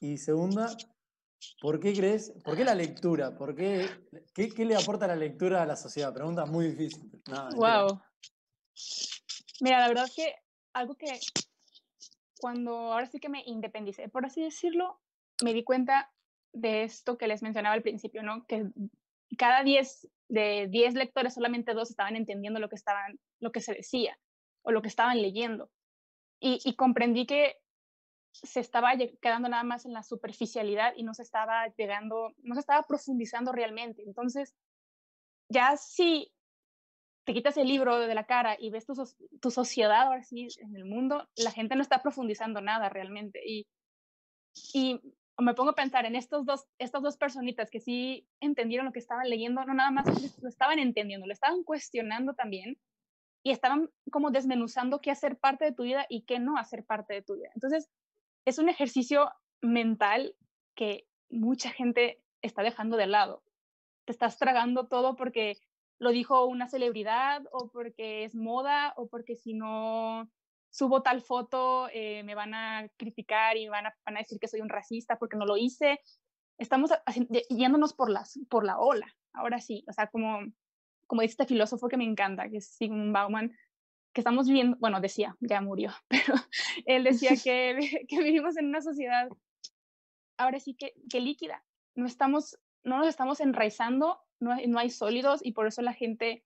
Y 0.00 0.18
segunda, 0.18 0.76
¿por 1.60 1.80
qué 1.80 1.94
crees, 1.94 2.32
por 2.44 2.56
qué 2.56 2.64
la 2.64 2.74
lectura? 2.74 3.36
¿Por 3.36 3.54
qué, 3.54 3.88
qué, 4.34 4.48
qué 4.48 4.64
le 4.64 4.76
aporta 4.76 5.06
la 5.06 5.16
lectura 5.16 5.62
a 5.62 5.66
la 5.66 5.76
sociedad? 5.76 6.12
Pregunta 6.12 6.44
muy 6.46 6.68
difícil. 6.68 7.10
wow. 7.54 8.00
Mira, 9.60 9.80
la 9.80 9.88
verdad 9.88 10.06
es 10.06 10.14
que 10.14 10.34
algo 10.72 10.94
que 10.94 11.18
cuando 12.40 12.92
ahora 12.92 13.06
sí 13.06 13.20
que 13.20 13.28
me 13.28 13.42
independicé, 13.46 14.08
por 14.08 14.24
así 14.24 14.42
decirlo, 14.42 15.00
me 15.42 15.52
di 15.52 15.62
cuenta 15.62 16.10
de 16.52 16.84
esto 16.84 17.18
que 17.18 17.28
les 17.28 17.42
mencionaba 17.42 17.74
al 17.74 17.82
principio, 17.82 18.22
¿no? 18.22 18.46
Que 18.46 18.66
cada 19.38 19.62
10 19.62 20.08
de 20.28 20.68
10 20.70 20.94
lectores 20.94 21.34
solamente 21.34 21.74
dos 21.74 21.90
estaban 21.90 22.16
entendiendo 22.16 22.60
lo 22.60 22.68
que 22.68 22.76
estaban 22.76 23.18
lo 23.40 23.52
que 23.52 23.60
se 23.60 23.74
decía 23.74 24.18
o 24.62 24.72
lo 24.72 24.82
que 24.82 24.88
estaban 24.88 25.20
leyendo. 25.20 25.70
Y, 26.42 26.74
comprendí 26.74 27.26
que 27.26 27.56
se 28.32 28.60
estaba 28.60 28.92
quedando 29.20 29.50
nada 29.50 29.62
más 29.62 29.84
en 29.84 29.92
la 29.92 30.02
superficialidad 30.02 30.94
y 30.96 31.02
no 31.02 31.12
se 31.12 31.22
estaba 31.22 31.66
llegando, 31.76 32.32
no 32.38 32.54
se 32.54 32.60
estaba 32.60 32.82
profundizando 32.84 33.52
realmente. 33.52 34.02
Entonces, 34.06 34.54
ya 35.50 35.76
si 35.76 36.32
te 37.24 37.34
quitas 37.34 37.58
el 37.58 37.68
libro 37.68 37.98
de 37.98 38.14
la 38.14 38.24
cara 38.24 38.56
y 38.58 38.70
ves 38.70 38.86
tu, 38.86 38.94
tu 39.40 39.50
sociedad 39.50 40.02
ahora 40.02 40.22
sí 40.22 40.48
en 40.60 40.74
el 40.76 40.86
mundo, 40.86 41.28
la 41.36 41.50
gente 41.50 41.76
no 41.76 41.82
está 41.82 42.00
profundizando 42.00 42.62
nada 42.62 42.88
realmente. 42.88 43.42
Y, 43.46 43.66
y 44.72 44.98
me 45.40 45.54
pongo 45.54 45.70
a 45.70 45.74
pensar 45.74 46.06
en 46.06 46.16
estos 46.16 46.44
dos, 46.44 46.66
estas 46.78 47.02
dos 47.02 47.16
personitas 47.16 47.70
que 47.70 47.80
sí 47.80 48.26
entendieron 48.40 48.86
lo 48.86 48.92
que 48.92 48.98
estaban 48.98 49.28
leyendo, 49.28 49.64
no 49.64 49.74
nada 49.74 49.90
más 49.90 50.06
lo 50.42 50.48
estaban 50.48 50.78
entendiendo, 50.78 51.26
lo 51.26 51.32
estaban 51.32 51.62
cuestionando 51.64 52.34
también. 52.34 52.78
y 53.42 53.52
estaban 53.52 53.88
como 54.10 54.30
desmenuzando 54.30 55.00
qué 55.00 55.10
hacer 55.10 55.38
parte 55.38 55.64
de 55.64 55.72
tu 55.72 55.84
vida 55.84 56.04
y 56.10 56.22
qué 56.22 56.38
no 56.38 56.58
hacer 56.58 56.84
parte 56.84 57.14
de 57.14 57.22
tu 57.22 57.36
vida. 57.36 57.50
Entonces, 57.54 57.88
es 58.44 58.58
un 58.58 58.68
ejercicio 58.68 59.30
mental 59.62 60.34
que 60.74 61.06
mucha 61.30 61.70
gente 61.70 62.22
está 62.42 62.62
dejando 62.62 62.96
de 62.96 63.06
lado. 63.06 63.42
Te 64.04 64.12
estás 64.12 64.38
tragando 64.38 64.88
todo 64.88 65.16
porque 65.16 65.56
lo 65.98 66.10
dijo 66.10 66.46
una 66.46 66.68
celebridad 66.68 67.42
o 67.52 67.68
porque 67.70 68.24
es 68.24 68.34
moda 68.34 68.92
o 68.96 69.08
porque 69.08 69.36
si 69.36 69.54
no 69.54 70.30
subo 70.70 71.02
tal 71.02 71.20
foto 71.20 71.88
eh, 71.92 72.22
me 72.22 72.34
van 72.34 72.54
a 72.54 72.88
criticar 72.96 73.56
y 73.56 73.68
van 73.68 73.86
a, 73.86 73.94
van 74.04 74.16
a 74.16 74.20
decir 74.20 74.38
que 74.38 74.48
soy 74.48 74.60
un 74.60 74.68
racista 74.68 75.18
porque 75.18 75.36
no 75.36 75.44
lo 75.44 75.56
hice. 75.56 76.00
Estamos 76.58 76.90
yéndonos 77.48 77.94
por, 77.94 78.10
las, 78.10 78.38
por 78.48 78.64
la 78.64 78.78
ola, 78.78 79.14
ahora 79.32 79.60
sí, 79.60 79.84
o 79.88 79.92
sea, 79.92 80.08
como, 80.08 80.40
como 81.06 81.22
dice 81.22 81.32
este 81.32 81.46
filósofo 81.46 81.88
que 81.88 81.96
me 81.96 82.04
encanta, 82.04 82.48
que 82.50 82.58
es 82.58 82.74
Sigmund 82.76 83.12
Bauman, 83.12 83.56
que 84.12 84.20
estamos 84.20 84.46
viviendo, 84.46 84.76
bueno, 84.78 85.00
decía, 85.00 85.36
ya 85.40 85.60
murió, 85.60 85.92
pero 86.08 86.34
él 86.84 87.04
decía 87.04 87.30
que, 87.42 88.04
que 88.08 88.22
vivimos 88.22 88.56
en 88.56 88.66
una 88.66 88.82
sociedad 88.82 89.28
ahora 90.36 90.58
sí 90.58 90.74
que, 90.74 90.94
que 91.08 91.20
líquida, 91.20 91.64
no 91.94 92.06
estamos, 92.06 92.58
no 92.82 92.98
nos 92.98 93.08
estamos 93.08 93.40
enraizando, 93.40 94.20
no, 94.38 94.56
no 94.66 94.78
hay 94.78 94.90
sólidos 94.90 95.40
y 95.44 95.52
por 95.52 95.66
eso 95.66 95.82
la 95.82 95.92
gente 95.92 96.44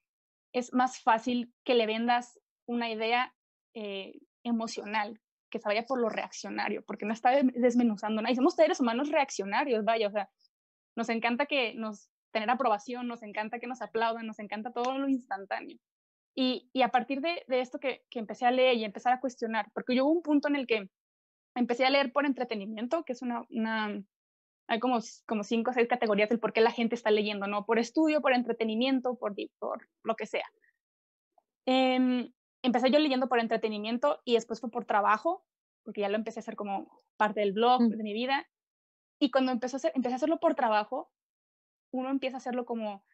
es 0.52 0.73
más 0.73 1.00
fácil 1.00 1.52
que 1.64 1.75
le 1.75 1.87
vendas 1.87 2.40
una 2.66 2.90
idea 2.90 3.34
eh, 3.75 4.19
emocional, 4.43 5.21
que 5.50 5.59
se 5.59 5.69
vaya 5.69 5.85
por 5.85 6.00
lo 6.00 6.09
reaccionario, 6.09 6.85
porque 6.85 7.07
no 7.07 7.12
está 7.12 7.31
desmenuzando 7.31 8.23
nada. 8.23 8.33
Y 8.33 8.37
somos 8.37 8.54
seres 8.54 8.81
humanos 8.81 9.11
reaccionarios, 9.11 9.85
vaya, 9.85 10.09
o 10.09 10.12
sea, 10.12 10.28
nos 10.97 11.09
encanta 11.09 11.47
que 11.47 11.75
nos 11.75 12.09
tener 12.33 12.50
aprobación, 12.50 13.07
nos 13.07 13.23
encanta 13.23 13.61
que 13.61 13.69
nos 13.69 13.81
aplaudan, 13.81 14.26
nos 14.26 14.40
encanta 14.40 14.73
todo 14.73 14.99
lo 14.99 15.09
instantáneo. 15.09 15.78
Y, 16.35 16.69
y 16.73 16.83
a 16.83 16.88
partir 16.88 17.21
de, 17.21 17.45
esto 17.49 17.78
que, 17.78 18.02
que, 18.11 18.19
empecé 18.19 18.45
a 18.45 18.50
leer 18.50 18.75
y 18.76 18.85
empezar 18.85 19.12
a 19.12 19.21
cuestionar, 19.21 19.71
porque 19.73 19.95
yo 19.95 20.04
hubo 20.04 20.14
un 20.14 20.23
punto 20.23 20.49
en 20.49 20.57
el 20.57 20.66
que 20.66 20.90
empecé 21.54 21.87
a 21.87 21.90
leer 21.90 22.12
por 22.12 22.26
entretenimiento, 22.26 23.04
que 23.04 23.12
es 23.12 23.23
una, 23.23 23.47
hay 24.66 24.81
como, 24.81 24.99
como 25.26 25.45
cinco 25.45 25.71
o 25.71 25.75
seis 25.75 25.87
categorías 25.87 26.28
del 26.28 26.40
por 26.40 26.52
qué 26.52 26.61
la 26.61 26.73
gente 26.73 26.97
está 26.97 27.12
leyendo, 27.12 27.47
¿no? 27.47 27.64
Por 27.64 27.78
estudio, 27.78 28.21
por 28.21 28.33
entretenimiento, 28.33 29.16
por, 29.16 29.37
por 29.61 29.88
lo 30.02 30.16
que 30.16 30.26
sea. 30.26 30.49
Eh, 31.66 32.28
empecé 32.64 32.90
yo 32.90 32.99
leyendo 32.99 33.28
por 33.28 33.38
entretenimiento 33.38 34.21
y 34.25 34.35
después 34.35 34.61
fue 34.61 34.71
por 34.71 34.87
trabajo, 34.87 35.44
porque 35.85 36.00
ya 36.00 36.09
lo 36.09 36.16
empecé 36.16 36.40
a 36.40 36.42
hacer 36.42 36.56
como 36.56 37.02
parte 37.18 37.40
del 37.40 37.52
blog 37.52 37.83
mm. 37.83 37.88
de 37.90 38.02
mi 38.02 38.14
vida. 38.14 38.49
Y 39.21 39.30
cuando 39.30 39.52
empecé 39.52 39.76
a, 39.76 39.78
hacer, 39.78 39.92
empecé 39.94 40.14
a 40.14 40.16
hacerlo 40.16 40.40
por 40.40 40.54
trabajo, 40.54 41.12
uno 41.92 42.11
empieza 42.11 42.38
a 42.38 42.38
hacerlo 42.38 42.64
como 42.64 43.04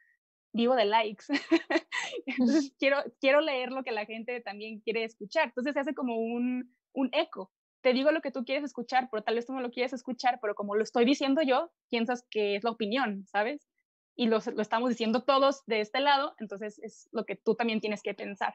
vivo 0.53 0.77
de 0.77 0.85
likes. 0.85 1.25
Entonces 2.27 2.73
quiero, 2.79 2.99
quiero 3.21 3.41
leer 3.41 3.73
lo 3.73 3.83
que 3.83 3.91
la 3.91 4.07
gente 4.07 4.41
también 4.41 4.81
quiere 4.81 5.03
escuchar. 5.03 5.49
Entonces 5.49 5.75
se 5.75 5.81
hace 5.81 5.95
como 5.95 6.17
un, 6.17 6.73
un 6.93 7.11
eco. 7.13 7.51
Te 7.83 7.93
digo 7.93 8.13
lo 8.13 8.21
que 8.21 8.31
tú 8.31 8.45
quieres 8.45 8.63
escuchar, 8.63 9.09
pero 9.11 9.25
tal 9.25 9.35
vez 9.35 9.47
tú 9.47 9.53
no 9.53 9.61
lo 9.61 9.71
quieres 9.73 9.93
escuchar, 9.93 10.39
pero 10.41 10.55
como 10.55 10.77
lo 10.77 10.85
estoy 10.85 11.05
diciendo 11.05 11.43
yo, 11.43 11.73
piensas 11.89 12.25
que 12.31 12.55
es 12.55 12.63
la 12.63 12.71
opinión, 12.71 13.27
¿sabes? 13.27 13.69
Y 14.15 14.27
lo, 14.27 14.39
lo 14.55 14.63
estamos 14.63 14.91
diciendo 14.91 15.25
todos 15.25 15.65
de 15.67 15.81
este 15.81 15.99
lado, 16.01 16.35
entonces 16.39 16.79
es 16.81 17.09
lo 17.11 17.25
que 17.25 17.37
tú 17.37 17.57
también 17.57 17.81
tienes 17.81 18.03
que 18.03 18.15
pensar. 18.15 18.55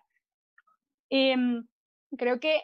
Eh, 1.09 1.35
creo 2.17 2.39
que 2.39 2.61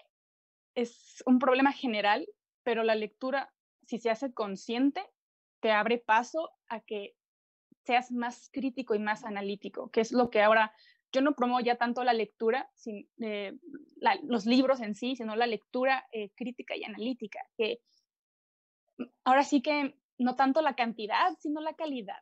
es 0.76 1.24
un 1.26 1.40
problema 1.40 1.72
general, 1.72 2.28
pero 2.64 2.84
la 2.84 2.96
lectura, 2.96 3.54
si 3.88 3.98
se 3.98 4.10
hace 4.10 4.34
consciente, 4.34 5.04
te 5.60 5.72
abre 5.72 5.98
paso 5.98 6.52
a 6.68 6.80
que 6.82 7.16
seas 7.84 8.12
más 8.12 8.50
crítico 8.52 8.96
y 8.96 9.00
más 9.00 9.24
analítico, 9.24 9.90
que 9.90 10.02
es 10.02 10.12
lo 10.12 10.30
que 10.30 10.42
ahora 10.42 10.74
yo 11.12 11.22
no 11.22 11.36
promuevo 11.36 11.60
ya 11.60 11.76
tanto 11.76 12.04
la 12.04 12.14
lectura, 12.14 12.70
sin, 12.74 13.10
eh, 13.20 13.58
los 14.24 14.46
libros 14.46 14.80
en 14.80 14.96
sí, 14.96 15.16
sino 15.16 15.36
la 15.36 15.48
lectura 15.48 16.08
eh, 16.12 16.32
crítica 16.36 16.76
y 16.76 16.84
analítica, 16.84 17.40
que 17.58 17.82
ahora 19.24 19.44
sí 19.44 19.62
que 19.62 19.98
no 20.18 20.36
tanto 20.36 20.62
la 20.62 20.76
cantidad, 20.76 21.36
sino 21.40 21.60
la 21.60 21.74
calidad 21.74 22.22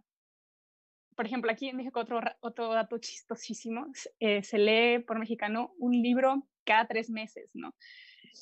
por 1.20 1.26
ejemplo, 1.26 1.52
aquí 1.52 1.68
en 1.68 1.76
México 1.76 2.00
otro, 2.00 2.22
otro 2.40 2.70
dato 2.70 2.98
chistosísimo, 2.98 3.88
eh, 4.22 4.42
se 4.42 4.58
lee 4.58 5.00
por 5.00 5.20
mexicano 5.20 5.74
un 5.78 5.92
libro 5.92 6.48
cada 6.64 6.88
tres 6.88 7.10
meses, 7.10 7.50
¿no? 7.54 7.76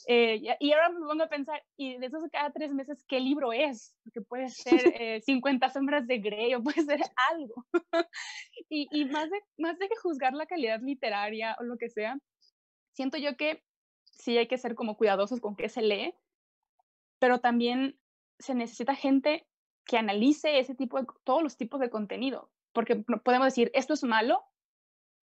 Eh, 0.07 0.39
y 0.59 0.71
ahora 0.71 0.89
me 0.89 0.99
pongo 0.99 1.23
a 1.23 1.27
pensar, 1.27 1.65
y 1.75 1.97
de 1.97 2.05
esos 2.05 2.21
cada 2.31 2.51
tres 2.51 2.75
meses, 2.75 3.03
¿qué 3.07 3.19
libro 3.19 3.51
es? 3.51 3.95
Porque 4.03 4.21
puede 4.21 4.49
ser 4.49 4.79
eh, 5.01 5.21
50 5.21 5.71
sombras 5.71 6.05
de 6.05 6.19
Grey 6.19 6.53
o 6.53 6.61
puede 6.61 6.83
ser 6.83 7.01
algo. 7.31 7.65
y, 8.69 8.87
y 8.91 9.05
más, 9.05 9.27
de, 9.31 9.41
más 9.57 9.79
de 9.79 9.89
que 9.89 9.95
juzgar 9.95 10.33
la 10.33 10.45
calidad 10.45 10.79
literaria 10.79 11.57
o 11.59 11.63
lo 11.63 11.77
que 11.79 11.89
sea, 11.89 12.19
siento 12.93 13.17
yo 13.17 13.35
que 13.37 13.63
sí 14.03 14.37
hay 14.37 14.47
que 14.47 14.59
ser 14.59 14.75
como 14.75 14.97
cuidadosos 14.97 15.41
con 15.41 15.55
qué 15.55 15.67
se 15.67 15.81
lee, 15.81 16.13
pero 17.17 17.39
también 17.39 17.99
se 18.37 18.53
necesita 18.53 18.93
gente 18.93 19.47
que 19.83 19.97
analice 19.97 20.59
ese 20.59 20.75
tipo 20.75 21.01
de, 21.01 21.07
todos 21.23 21.41
los 21.41 21.57
tipos 21.57 21.79
de 21.79 21.89
contenido 21.89 22.51
porque 22.77 23.03
podemos 23.23 23.47
decir, 23.47 23.71
esto 23.73 23.95
es 23.95 24.03
malo, 24.03 24.45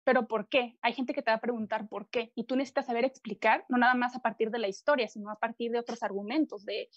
pero 0.05 0.25
¿por 0.25 0.47
qué? 0.47 0.77
Hay 0.81 0.93
gente 0.93 1.13
que 1.13 1.21
te 1.21 1.31
va 1.31 1.35
a 1.35 1.41
preguntar 1.41 1.89
por 1.89 2.09
qué 2.09 2.31
y 2.33 2.45
tú 2.45 2.55
necesitas 2.55 2.85
saber 2.85 3.03
explicar, 3.03 3.65
no 3.67 3.77
nada 3.77 3.93
más 3.93 4.15
a 4.15 4.21
partir 4.21 4.51
de 4.51 4.59
la 4.59 4.69
historia, 4.69 5.09
sino 5.09 5.29
a 5.29 5.35
partir 5.35 5.69
de 5.69 5.79
otros 5.79 6.01
argumentos, 6.01 6.63
de 6.63 6.87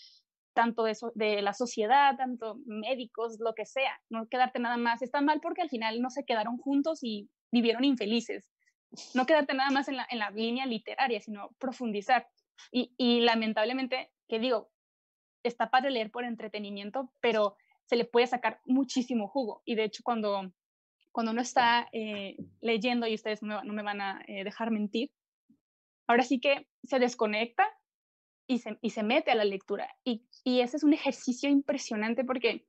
tanto 0.53 0.85
de, 0.85 0.93
eso, 0.93 1.11
de 1.17 1.43
la 1.43 1.55
sociedad, 1.55 2.17
tanto 2.17 2.61
médicos, 2.67 3.41
lo 3.41 3.53
que 3.57 3.67
sea, 3.67 4.01
no 4.09 4.29
quedarte 4.29 4.61
nada 4.61 4.77
más, 4.77 5.03
está 5.03 5.21
mal 5.21 5.41
porque 5.41 5.61
al 5.61 5.71
final 5.71 6.01
no 6.01 6.09
se 6.09 6.25
quedaron 6.25 6.57
juntos 6.57 7.01
y 7.03 7.29
vivieron 7.51 7.83
infelices. 7.83 8.49
No 9.13 9.27
quedarte 9.27 9.55
nada 9.55 9.73
más 9.73 9.89
en 9.89 9.97
la, 9.97 10.07
en 10.09 10.21
la 10.21 10.31
línea 10.31 10.67
literaria, 10.67 11.21
sino 11.21 11.51
profundizar. 11.59 12.29
Y, 12.71 12.95
y 12.97 13.23
lamentablemente, 13.23 14.13
que 14.29 14.39
digo, 14.39 14.71
está 15.43 15.69
para 15.69 15.91
leer 15.91 16.13
por 16.13 16.23
entretenimiento, 16.23 17.11
pero 17.21 17.57
se 17.87 17.97
le 17.97 18.05
puede 18.05 18.27
sacar 18.27 18.61
muchísimo 18.65 19.29
jugo. 19.29 19.63
Y 19.65 19.75
de 19.75 19.85
hecho, 19.85 20.03
cuando, 20.03 20.53
cuando 21.13 21.33
uno 21.33 21.43
está 21.43 21.89
eh, 21.93 22.37
leyendo, 22.61 23.07
y 23.07 23.15
ustedes 23.15 23.43
no, 23.43 23.63
me 23.65 23.83
van 23.83 24.01
a 24.01 24.23
eh, 24.27 24.45
dejar 24.45 24.71
mentir, 24.71 25.11
ahora 26.07 26.23
sí 26.23 26.41
que 26.41 26.67
se 26.83 26.99
desconecta 26.99 27.67
y 28.47 28.59
se, 28.59 28.79
y 28.81 28.91
se 28.91 29.03
mete 29.03 29.31
a 29.31 29.35
la 29.35 29.45
lectura. 29.45 29.95
Y, 30.05 30.27
y 30.45 30.61
ese 30.61 30.77
es 30.77 30.85
un 30.85 30.93
ejercicio 30.93 31.49
impresionante 31.49 32.25
porque 32.25 32.67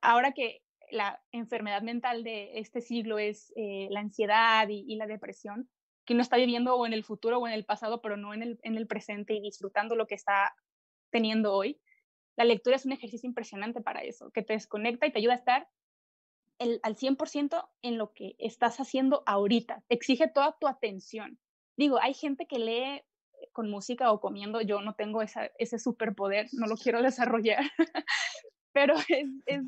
ahora 0.00 0.32
que 0.32 0.62
la 0.90 1.20
enfermedad 1.32 1.82
mental 1.82 2.22
de 2.22 2.58
este 2.58 2.80
siglo 2.80 3.18
es 3.18 3.52
eh, 3.56 3.88
la 3.90 4.00
ansiedad 4.00 4.68
y, 4.68 4.84
y, 4.86 4.96
la 4.96 5.06
depresión, 5.06 5.68
que 6.04 6.12
uno 6.12 6.22
está 6.22 6.36
viviendo 6.36 6.76
o 6.76 6.86
en 6.86 6.92
el 6.92 7.04
futuro 7.04 7.38
o 7.38 7.48
en 7.48 7.54
el 7.54 7.64
pasado, 7.64 8.00
pero 8.00 8.16
no 8.16 8.34
en 8.34 8.42
el, 8.42 8.60
en 8.62 8.76
el 8.76 8.86
presente 8.86 9.34
y 9.34 9.40
disfrutando 9.40 9.96
lo 9.96 10.06
que 10.06 10.14
está 10.14 10.54
teniendo 11.10 11.54
hoy 11.54 11.80
la 12.36 12.44
lectura 12.44 12.76
es 12.76 12.86
un 12.86 12.92
ejercicio 12.92 13.28
impresionante 13.28 13.80
para 13.80 14.02
eso, 14.02 14.30
que 14.30 14.42
te 14.42 14.54
desconecta 14.54 15.06
y 15.06 15.12
te 15.12 15.18
ayuda 15.18 15.34
a 15.34 15.36
estar 15.36 15.68
el, 16.58 16.80
al 16.82 16.96
100% 16.96 17.68
en 17.82 17.98
lo 17.98 18.12
que 18.12 18.36
estás 18.38 18.78
haciendo 18.80 19.22
ahorita. 19.26 19.82
Exige 19.88 20.28
toda 20.28 20.56
tu 20.58 20.68
atención. 20.68 21.38
Digo, 21.76 21.98
hay 22.00 22.14
gente 22.14 22.46
que 22.46 22.58
lee 22.58 23.02
con 23.52 23.70
música 23.70 24.10
o 24.12 24.20
comiendo, 24.20 24.60
yo 24.60 24.80
no 24.80 24.94
tengo 24.94 25.22
esa, 25.22 25.50
ese 25.58 25.78
superpoder, 25.78 26.48
no 26.52 26.66
lo 26.66 26.76
quiero 26.76 27.02
desarrollar, 27.02 27.64
pero 28.72 28.94
es, 29.08 29.28
es, 29.46 29.62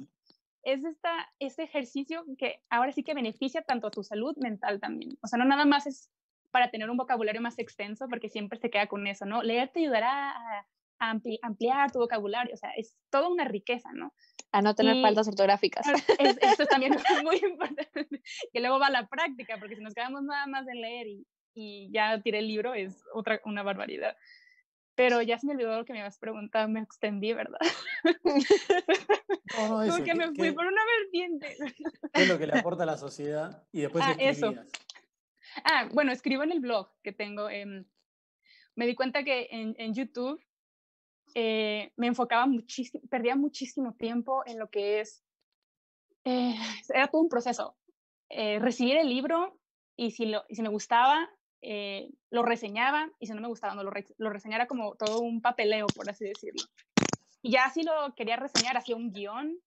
es 0.62 0.84
esta, 0.84 1.32
este 1.38 1.64
ejercicio 1.64 2.24
que 2.38 2.62
ahora 2.70 2.92
sí 2.92 3.02
que 3.02 3.14
beneficia 3.14 3.62
tanto 3.62 3.86
a 3.86 3.90
tu 3.90 4.02
salud 4.02 4.36
mental 4.38 4.80
también. 4.80 5.18
O 5.22 5.26
sea, 5.26 5.38
no 5.38 5.44
nada 5.44 5.64
más 5.64 5.86
es 5.86 6.10
para 6.50 6.70
tener 6.70 6.88
un 6.88 6.96
vocabulario 6.96 7.42
más 7.42 7.58
extenso, 7.58 8.08
porque 8.08 8.28
siempre 8.28 8.58
se 8.58 8.70
queda 8.70 8.86
con 8.86 9.06
eso, 9.06 9.26
¿no? 9.26 9.42
Leer 9.42 9.68
te 9.68 9.80
ayudará 9.80 10.30
a 10.30 10.66
ampliar 10.98 11.92
tu 11.92 11.98
vocabulario, 11.98 12.54
o 12.54 12.56
sea, 12.56 12.70
es 12.76 12.96
toda 13.10 13.28
una 13.28 13.44
riqueza, 13.44 13.90
¿no? 13.92 14.12
A 14.52 14.62
no 14.62 14.74
tener 14.74 15.00
faltas 15.02 15.28
ortográficas. 15.28 15.86
Es, 16.18 16.38
eso 16.40 16.66
también 16.66 16.94
es 16.94 17.02
muy 17.24 17.36
importante, 17.36 18.08
que 18.52 18.60
luego 18.60 18.78
va 18.78 18.86
a 18.86 18.90
la 18.90 19.06
práctica, 19.06 19.56
porque 19.58 19.76
si 19.76 19.82
nos 19.82 19.94
quedamos 19.94 20.22
nada 20.22 20.46
más 20.46 20.66
en 20.68 20.80
leer 20.80 21.06
y, 21.06 21.26
y 21.54 21.90
ya 21.92 22.20
tiré 22.22 22.38
el 22.38 22.48
libro, 22.48 22.74
es 22.74 23.02
otra, 23.12 23.40
una 23.44 23.62
barbaridad. 23.62 24.16
Pero 24.94 25.20
ya 25.20 25.38
se 25.38 25.46
me 25.46 25.52
olvidó 25.52 25.76
lo 25.76 25.84
que 25.84 25.92
me 25.92 26.00
habías 26.00 26.18
preguntado, 26.18 26.68
me 26.68 26.80
extendí, 26.80 27.34
¿verdad? 27.34 27.60
No, 29.56 29.68
no, 29.68 29.82
eso, 29.82 30.02
que 30.04 30.14
me 30.14 30.34
fui 30.34 30.52
por 30.52 30.66
una 30.66 30.80
vertiente. 30.98 31.56
¿Qué 32.12 32.22
es 32.22 32.28
lo 32.28 32.38
que 32.38 32.46
le 32.46 32.58
aporta 32.58 32.82
a 32.82 32.86
la 32.86 32.96
sociedad? 32.96 33.62
Y 33.72 33.82
después 33.82 34.04
ah, 34.06 34.16
eso. 34.18 34.54
Ah, 35.64 35.88
bueno, 35.92 36.12
escribo 36.12 36.42
en 36.42 36.52
el 36.52 36.60
blog 36.60 36.90
que 37.02 37.12
tengo. 37.12 37.48
Eh, 37.48 37.84
me 38.74 38.86
di 38.86 38.94
cuenta 38.94 39.22
que 39.22 39.48
en, 39.50 39.74
en 39.78 39.94
YouTube 39.94 40.42
eh, 41.38 41.92
me 41.96 42.06
enfocaba 42.06 42.46
muchísimo, 42.46 43.06
perdía 43.10 43.36
muchísimo 43.36 43.92
tiempo 43.92 44.42
en 44.46 44.58
lo 44.58 44.70
que 44.70 45.00
es, 45.00 45.22
eh, 46.24 46.54
era 46.88 47.08
todo 47.08 47.20
un 47.20 47.28
proceso. 47.28 47.76
Eh, 48.30 48.58
recibir 48.58 48.96
el 48.96 49.10
libro 49.10 49.60
y 49.96 50.12
si, 50.12 50.24
lo, 50.24 50.44
si 50.48 50.62
me 50.62 50.70
gustaba, 50.70 51.30
lo 52.30 52.42
reseñaba 52.42 53.10
y 53.18 53.26
si 53.26 53.34
no 53.34 53.42
me 53.42 53.48
gustaba, 53.48 53.74
no 53.74 53.82
lo, 53.82 53.90
lo 54.16 54.30
reseñara 54.30 54.66
como 54.66 54.94
todo 54.94 55.20
un 55.20 55.42
papeleo, 55.42 55.86
por 55.94 56.08
así 56.08 56.24
decirlo. 56.24 56.62
Y 57.42 57.50
ya 57.50 57.68
si 57.68 57.82
lo 57.82 58.14
quería 58.14 58.36
reseñar, 58.36 58.78
hacía 58.78 58.96
un 58.96 59.12
guion, 59.12 59.58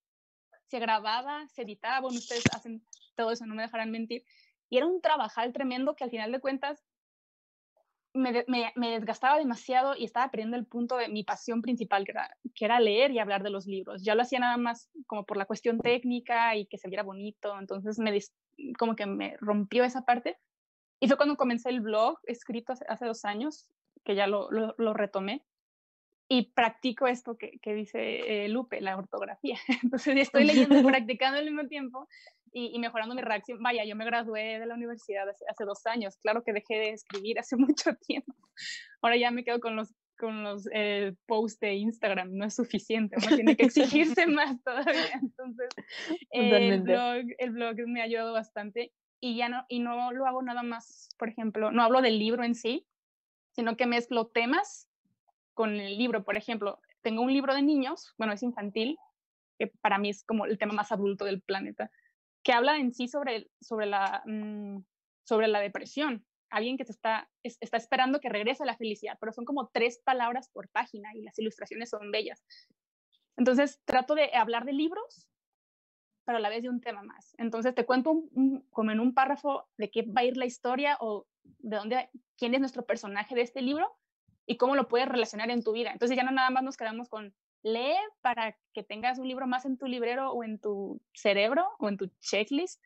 se 0.66 0.80
grababa, 0.80 1.48
se 1.50 1.62
editaba, 1.62 2.00
bueno, 2.00 2.18
ustedes 2.18 2.48
hacen 2.52 2.84
todo 3.16 3.32
eso, 3.32 3.46
no 3.46 3.54
me 3.54 3.62
dejarán 3.62 3.92
mentir. 3.92 4.24
Y 4.70 4.78
era 4.78 4.88
un 4.88 5.02
trabajal 5.02 5.54
tremendo 5.54 5.96
que 5.96 6.04
al 6.04 6.10
final 6.10 6.32
de 6.32 6.40
cuentas 6.40 6.88
me, 8.13 8.46
me, 8.75 8.92
desgastaba 8.92 9.38
demasiado 9.38 9.96
y 9.96 10.04
estaba 10.04 10.32
perdiendo 10.32 10.58
el 10.58 10.66
punto 10.66 10.98
de 10.98 11.10
mi 11.10 11.24
pasión 11.24 11.62
principal, 11.62 12.06
que 12.06 12.12
era, 12.12 12.38
que 12.56 12.66
era 12.66 12.80
leer 12.80 13.12
y 13.12 13.20
hablar 13.20 13.44
de 13.44 13.50
los 13.50 13.68
libros. 13.68 14.04
Ya 14.04 14.16
lo 14.16 14.24
hacía 14.24 14.39
nada 14.39 14.58
más 14.58 14.89
como 15.06 15.25
por 15.25 15.38
la 15.38 15.46
cuestión 15.46 15.80
técnica 15.80 16.56
y 16.56 16.66
que 16.66 16.78
se 16.78 16.88
viera 16.88 17.04
bonito, 17.04 17.58
entonces 17.60 18.00
me 18.00 18.18
como 18.78 18.96
que 18.96 19.06
me 19.06 19.38
rompió 19.39 19.84
esa 19.84 20.06
parte. 20.06 20.38
Y 21.00 21.08
fue 21.08 21.18
cuando 21.18 21.38
comencé 21.38 21.70
el 21.70 21.82
blog 21.82 22.20
escrito 22.25 22.74
hace, 22.88 23.06
dos 23.06 23.24
años, 23.25 23.68
que 24.04 24.16
ya 24.16 24.28
lo, 24.28 24.50
lo, 24.51 24.94
retomé, 24.94 25.46
y 26.28 26.51
practico 26.51 27.08
esto 27.08 27.38
que, 27.38 27.60
que 27.62 27.74
dice 27.74 28.46
eh, 28.46 28.50
Lupe, 28.50 28.82
la 28.82 28.98
ortografía. 28.98 29.58
Entonces 29.84 30.18
estoy 30.18 30.46
leyendo 30.46 30.80
y 30.80 30.84
practicando 30.84 31.39
al 31.39 31.46
mismo 31.46 31.68
tiempo 31.68 32.08
y, 32.53 32.77
mejorando 32.79 33.15
mi 33.15 33.22
reacción. 33.22 33.62
Vaya, 33.62 33.84
yo 33.86 33.96
me 33.96 34.06
gradué 34.06 34.60
de 34.60 34.65
la 34.65 34.75
universidad 34.75 35.27
hace, 35.29 35.65
dos 35.65 35.86
años, 35.86 36.18
claro 36.18 36.44
que 36.44 36.53
dejé 36.53 36.75
de 36.75 36.89
escribir 36.91 37.39
hace 37.39 37.56
mucho 37.58 37.96
tiempo. 37.96 38.34
Ahora 39.01 39.18
ya 39.18 39.32
me 39.32 39.44
quedo 39.44 39.60
con 39.60 39.75
los 39.75 39.94
con 40.18 40.44
los 40.44 40.68
eh, 40.74 41.13
posts 41.27 41.62
de 41.62 41.75
Instagram, 41.75 42.36
no 42.36 42.44
es 42.44 42.53
suficiente, 42.53 43.15
uno 43.25 43.38
tiene 43.38 43.56
que 43.56 43.68
exigirse 43.68 44.27
más 44.27 44.62
todavía. 44.63 45.18
Entonces, 45.22 45.70
el 46.32 46.82
blog, 46.82 47.24
el 47.38 47.51
blog 47.51 47.75
me 47.88 48.01
ha 48.01 48.03
ayudado 48.03 48.34
bastante 48.34 48.91
y 49.22 49.38
ya 49.38 49.48
no, 49.48 49.65
y 49.70 49.79
no 49.79 50.12
lo 50.12 50.25
hago 50.25 50.41
nada 50.41 50.62
más, 50.62 51.08
por 51.18 51.29
ejemplo, 51.29 51.72
no 51.72 51.84
hablo 51.84 52.01
del 52.01 52.20
libro 52.20 52.44
en 52.44 52.53
sí, 52.53 52.86
sino 53.51 53.77
que 53.77 53.86
mezclo 53.86 54.27
temas 54.27 54.89
con 55.53 55.75
el 55.79 55.98
libro. 55.98 56.25
Por 56.25 56.36
ejemplo, 56.36 56.82
tengo 57.01 57.22
un 57.22 57.32
libro 57.32 57.53
de 57.53 57.62
niños, 57.62 58.13
bueno, 58.18 58.34
es 58.34 58.44
infantil, 58.44 58.98
que 59.58 59.68
para 59.68 59.98
mí 59.98 60.10
es 60.10 60.24
como 60.24 60.46
el 60.46 60.58
tema 60.58 60.74
más 60.74 60.91
adulto 60.91 61.25
del 61.25 61.41
planeta 61.41 61.91
que 62.50 62.53
habla 62.53 62.77
en 62.77 62.91
sí 62.91 63.08
sobre, 63.08 63.48
sobre, 63.62 63.86
la, 63.86 64.24
mm, 64.25 64.79
sobre 65.24 65.48
la 65.48 65.60
depresión. 65.60 66.25
Alguien 66.50 66.77
que 66.77 66.84
se 66.84 66.94
está, 66.94 67.29
está 67.44 67.77
esperando 67.77 68.20
que 68.20 68.27
regrese 68.27 68.65
la 68.65 68.75
felicidad, 68.75 69.20
pero 69.20 69.32
son 69.32 69.46
como 69.46 69.68
tres 69.68 70.01
palabras 70.03 70.50
por 70.50 70.68
página 70.70 71.13
y 71.13 71.22
las 71.22 71.38
ilustraciones 71.38 71.91
son 71.91 72.10
bellas. 72.10 72.44
Entonces 73.38 73.79
trato 73.86 74.15
de 74.15 74.32
hablar 74.34 74.65
de 74.65 74.74
libros, 74.74 75.29
pero 76.25 76.39
a 76.39 76.41
la 76.41 76.50
vez 76.50 76.63
de 76.63 76.70
un 76.70 76.82
tema 76.82 77.03
más. 77.03 77.36
Entonces 77.38 77.75
te 77.75 77.86
cuento 77.86 78.24
como 78.72 78.89
en 78.89 79.00
un 79.00 79.13
párrafo 79.13 79.70
de 79.77 79.91
qué 79.91 80.01
va 80.01 80.22
a 80.22 80.25
ir 80.25 80.36
la 80.36 80.48
historia 80.48 80.98
o 81.01 81.27
de 81.44 81.77
dónde, 81.77 82.10
quién 82.36 82.56
es 82.56 82.62
nuestro 82.62 82.84
personaje 82.84 83.36
de 83.36 83.44
este 83.44 83.62
libro 83.62 83.96
y 84.48 84.58
cómo 84.58 84.74
lo 84.74 84.88
puedes 84.88 85.08
relacionar 85.08 85.51
en 85.51 85.63
tu 85.63 85.72
vida. 85.72 85.91
Entonces 85.91 86.18
ya 86.18 86.24
no 86.24 86.32
nada 86.32 86.50
más 86.50 86.63
nos 86.63 86.77
quedamos 86.77 87.10
con 87.10 87.32
lee 87.63 87.98
para 88.22 88.58
que 88.74 88.84
tengas 88.84 89.20
un 89.20 89.28
libro 89.28 89.48
más 89.48 89.66
en 89.66 89.78
tu 89.78 89.88
librero 89.88 90.32
o 90.32 90.44
en 90.44 90.60
tu 90.60 91.01
cerebro 91.13 91.68
o 91.80 91.89
en 91.89 91.98
tu 91.98 92.08
checklist, 92.20 92.84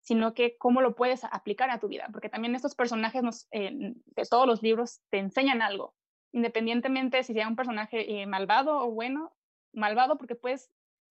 sino 0.00 0.34
que 0.34 0.56
cómo 0.56 0.80
lo 0.80 0.94
puedes 0.94 1.24
aplicar 1.24 1.70
a 1.70 1.78
tu 1.78 1.88
vida, 1.88 2.08
porque 2.12 2.28
también 2.28 2.54
estos 2.54 2.74
personajes 2.74 3.22
nos, 3.22 3.48
de 3.50 3.94
todos 4.28 4.46
los 4.46 4.62
libros 4.62 5.00
te 5.10 5.18
enseñan 5.18 5.62
algo, 5.62 5.94
independientemente 6.32 7.22
si 7.22 7.34
sea 7.34 7.48
un 7.48 7.56
personaje 7.56 8.20
eh, 8.20 8.26
malvado 8.26 8.78
o 8.78 8.90
bueno, 8.90 9.32
malvado 9.72 10.16
porque 10.16 10.34
puedes 10.34 10.70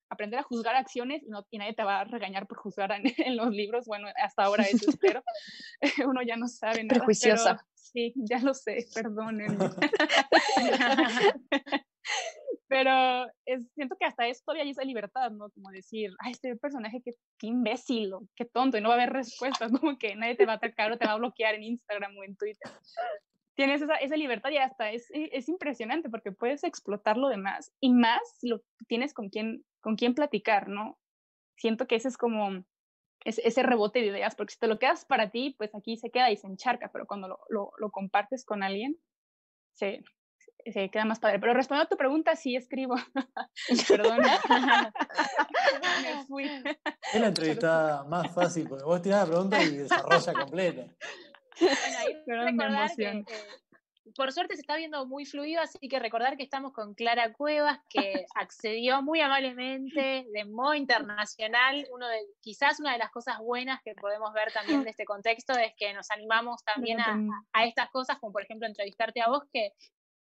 aprender 0.09 0.39
a 0.39 0.43
juzgar 0.43 0.75
acciones 0.75 1.21
y, 1.23 1.29
no, 1.29 1.45
y 1.51 1.59
nadie 1.59 1.73
te 1.73 1.83
va 1.83 1.99
a 1.99 2.03
regañar 2.03 2.47
por 2.47 2.57
juzgar 2.57 2.91
en, 2.91 3.03
los 3.37 3.51
libros, 3.51 3.85
bueno, 3.85 4.07
hasta 4.21 4.43
ahora 4.43 4.63
eso 4.63 4.89
espero, 4.89 5.23
uno 6.07 6.21
ya 6.23 6.35
no 6.35 6.47
sabe 6.47 6.83
nada. 6.83 6.99
Prejuiciosa. 6.99 7.65
sí, 7.75 8.13
ya 8.15 8.39
lo 8.39 8.53
sé, 8.53 8.87
perdónenme. 8.93 9.69
Pero 12.69 13.25
es, 13.45 13.67
siento 13.73 13.95
que 13.99 14.05
hasta 14.05 14.27
eso 14.27 14.43
todavía 14.45 14.63
hay 14.63 14.69
esa 14.69 14.83
libertad, 14.83 15.31
¿no? 15.31 15.49
Como 15.49 15.71
decir, 15.71 16.11
ay, 16.19 16.33
este 16.33 16.55
personaje, 16.55 17.01
qué, 17.03 17.13
qué 17.39 17.47
imbécil, 17.47 18.13
o 18.13 18.21
qué 18.35 18.45
tonto, 18.45 18.77
y 18.77 18.81
no 18.81 18.89
va 18.89 18.95
a 18.95 18.97
haber 18.97 19.11
respuestas, 19.11 19.71
como 19.81 19.97
que 19.97 20.15
nadie 20.15 20.35
te 20.35 20.45
va 20.45 20.53
a 20.53 20.55
atacar 20.57 20.91
o 20.91 20.97
te 20.97 21.05
va 21.05 21.13
a 21.13 21.17
bloquear 21.17 21.55
en 21.55 21.63
Instagram 21.63 22.15
o 22.15 22.23
en 22.23 22.35
Twitter. 22.37 22.71
Tienes 23.55 23.81
esa, 23.81 23.95
esa 23.95 24.15
libertad 24.15 24.51
y 24.51 24.57
hasta 24.57 24.91
es, 24.91 25.07
es 25.11 25.49
impresionante 25.49 26.09
porque 26.09 26.31
puedes 26.31 26.63
explotar 26.63 27.17
lo 27.17 27.27
demás 27.27 27.73
y 27.81 27.91
más 27.91 28.21
lo 28.43 28.61
tienes 28.87 29.13
con 29.13 29.29
quién, 29.29 29.65
con 29.81 29.95
quién 29.95 30.13
platicar, 30.13 30.69
¿no? 30.69 30.99
Siento 31.57 31.87
que 31.87 31.95
ese 31.95 32.07
es 32.07 32.17
como 32.17 32.63
ese, 33.25 33.45
ese 33.45 33.63
rebote 33.63 33.99
de 33.99 34.07
ideas, 34.07 34.35
porque 34.35 34.53
si 34.53 34.59
te 34.59 34.67
lo 34.67 34.79
quedas 34.79 35.05
para 35.05 35.31
ti, 35.31 35.55
pues 35.57 35.73
aquí 35.75 35.97
se 35.97 36.11
queda 36.11 36.31
y 36.31 36.37
se 36.37 36.47
encharca, 36.47 36.91
pero 36.91 37.05
cuando 37.05 37.27
lo, 37.27 37.39
lo, 37.49 37.71
lo 37.77 37.89
compartes 37.89 38.45
con 38.45 38.63
alguien, 38.63 38.95
se, 39.73 40.03
se 40.65 40.89
queda 40.89 41.05
más 41.05 41.19
padre. 41.19 41.39
Pero 41.39 41.53
respondiendo 41.53 41.85
a 41.85 41.89
tu 41.89 41.97
pregunta, 41.97 42.35
sí 42.35 42.55
escribo. 42.55 42.95
Perdón. 43.87 44.19
Me 46.03 46.25
fui. 46.25 46.45
Es 47.13 47.21
la 47.21 47.27
entrevista 47.27 48.03
más 48.07 48.33
fácil, 48.33 48.67
porque 48.67 48.83
vos 48.83 49.01
tirás 49.01 49.21
la 49.21 49.33
pregunta 49.33 49.61
y 49.61 49.77
desarrolla 49.77 50.33
completa. 50.33 50.85
Bueno, 51.59 51.77
ahí 51.99 52.15
recordar 52.25 52.95
que, 52.95 53.25
por 54.15 54.31
suerte 54.31 54.55
se 54.55 54.61
está 54.61 54.75
viendo 54.75 55.05
muy 55.05 55.25
fluido, 55.25 55.61
así 55.61 55.87
que 55.87 55.99
recordar 55.99 56.37
que 56.37 56.43
estamos 56.43 56.73
con 56.73 56.93
Clara 56.93 57.33
Cuevas, 57.33 57.79
que 57.89 58.25
accedió 58.35 59.01
muy 59.01 59.21
amablemente, 59.21 60.25
de 60.31 60.45
modo 60.45 60.73
internacional. 60.73 61.87
Uno 61.91 62.07
de, 62.07 62.19
quizás 62.41 62.79
una 62.79 62.93
de 62.93 62.97
las 62.97 63.11
cosas 63.11 63.37
buenas 63.39 63.81
que 63.83 63.93
podemos 63.95 64.33
ver 64.33 64.51
también 64.51 64.83
de 64.83 64.89
este 64.89 65.05
contexto 65.05 65.53
es 65.53 65.73
que 65.77 65.93
nos 65.93 66.09
animamos 66.11 66.63
también 66.63 66.99
a, 66.99 67.17
a 67.53 67.65
estas 67.65 67.89
cosas, 67.91 68.17
como 68.19 68.31
por 68.31 68.43
ejemplo 68.43 68.67
entrevistarte 68.67 69.21
a 69.21 69.29
vos, 69.29 69.43
que 69.53 69.73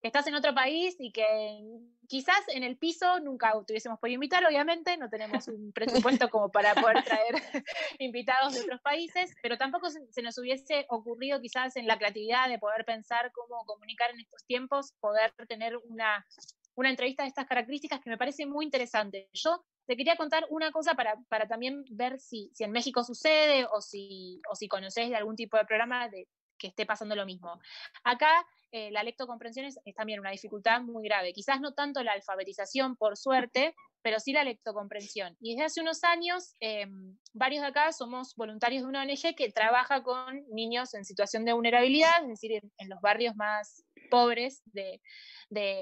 que 0.04 0.08
estás 0.08 0.26
en 0.26 0.34
otro 0.34 0.52
país 0.54 0.96
y 0.98 1.12
que 1.12 1.62
quizás 2.06 2.46
en 2.48 2.62
el 2.62 2.76
piso 2.76 3.20
nunca 3.20 3.54
tuviésemos 3.66 3.98
podido 3.98 4.16
invitar, 4.16 4.44
obviamente, 4.44 4.98
no 4.98 5.08
tenemos 5.08 5.48
un 5.48 5.72
presupuesto 6.20 6.28
como 6.28 6.50
para 6.50 6.74
poder 6.74 7.02
traer 7.02 7.34
invitados 7.98 8.52
de 8.52 8.60
otros 8.60 8.82
países, 8.82 9.34
pero 9.40 9.56
tampoco 9.56 9.88
se 9.88 10.20
nos 10.20 10.36
hubiese 10.36 10.84
ocurrido 10.90 11.40
quizás 11.40 11.76
en 11.76 11.86
la 11.86 11.96
creatividad 11.96 12.50
de 12.50 12.58
poder 12.58 12.84
pensar 12.84 13.32
cómo 13.32 13.64
comunicar 13.64 14.10
en 14.10 14.20
estos 14.20 14.44
tiempos, 14.44 14.92
poder 15.00 15.32
tener 15.48 15.74
una, 15.88 16.26
una 16.74 16.90
entrevista 16.90 17.22
de 17.22 17.30
estas 17.30 17.46
características 17.46 18.02
que 18.02 18.10
me 18.10 18.18
parece 18.18 18.44
muy 18.44 18.66
interesante. 18.66 19.30
Yo 19.32 19.64
te 19.86 19.96
quería 19.96 20.16
contar 20.16 20.44
una 20.50 20.70
cosa 20.70 20.92
para, 20.92 21.16
para 21.30 21.48
también 21.48 21.82
ver 21.88 22.20
si, 22.20 22.50
si 22.52 22.62
en 22.62 22.72
México 22.72 23.04
sucede 23.04 23.66
o 23.72 23.80
si, 23.80 24.42
o 24.50 24.54
si 24.54 24.68
conocés 24.68 25.08
de 25.08 25.16
algún 25.16 25.34
tipo 25.34 25.56
de 25.56 25.64
programa 25.64 26.10
de, 26.10 26.28
que 26.58 26.68
esté 26.68 26.86
pasando 26.86 27.14
lo 27.16 27.26
mismo. 27.26 27.58
Acá 28.04 28.46
eh, 28.76 28.90
la 28.90 29.04
lectocomprensión 29.04 29.66
es, 29.66 29.78
también 29.94 30.18
una 30.18 30.32
dificultad 30.32 30.80
muy 30.80 31.04
grave. 31.04 31.32
Quizás 31.32 31.60
no 31.60 31.74
tanto 31.74 32.02
la 32.02 32.10
alfabetización, 32.10 32.96
por 32.96 33.16
suerte, 33.16 33.76
pero 34.02 34.18
sí 34.18 34.32
la 34.32 34.42
lectocomprensión. 34.42 35.36
Y 35.38 35.52
desde 35.52 35.66
hace 35.66 35.80
unos 35.80 36.02
años, 36.02 36.56
em, 36.58 37.16
varios 37.32 37.62
de 37.62 37.68
acá 37.68 37.92
somos 37.92 38.34
voluntarios 38.34 38.82
de 38.82 38.88
una 38.88 39.02
ONG 39.02 39.36
que 39.36 39.52
trabaja 39.52 40.02
con 40.02 40.44
niños 40.50 40.92
en 40.94 41.04
situación 41.04 41.44
de 41.44 41.52
vulnerabilidad, 41.52 42.20
es 42.22 42.28
decir, 42.28 42.50
en, 42.76 42.88
los 42.88 43.00
barrios 43.00 43.36
más 43.36 43.84
pobres 44.10 44.60
de, 44.64 45.00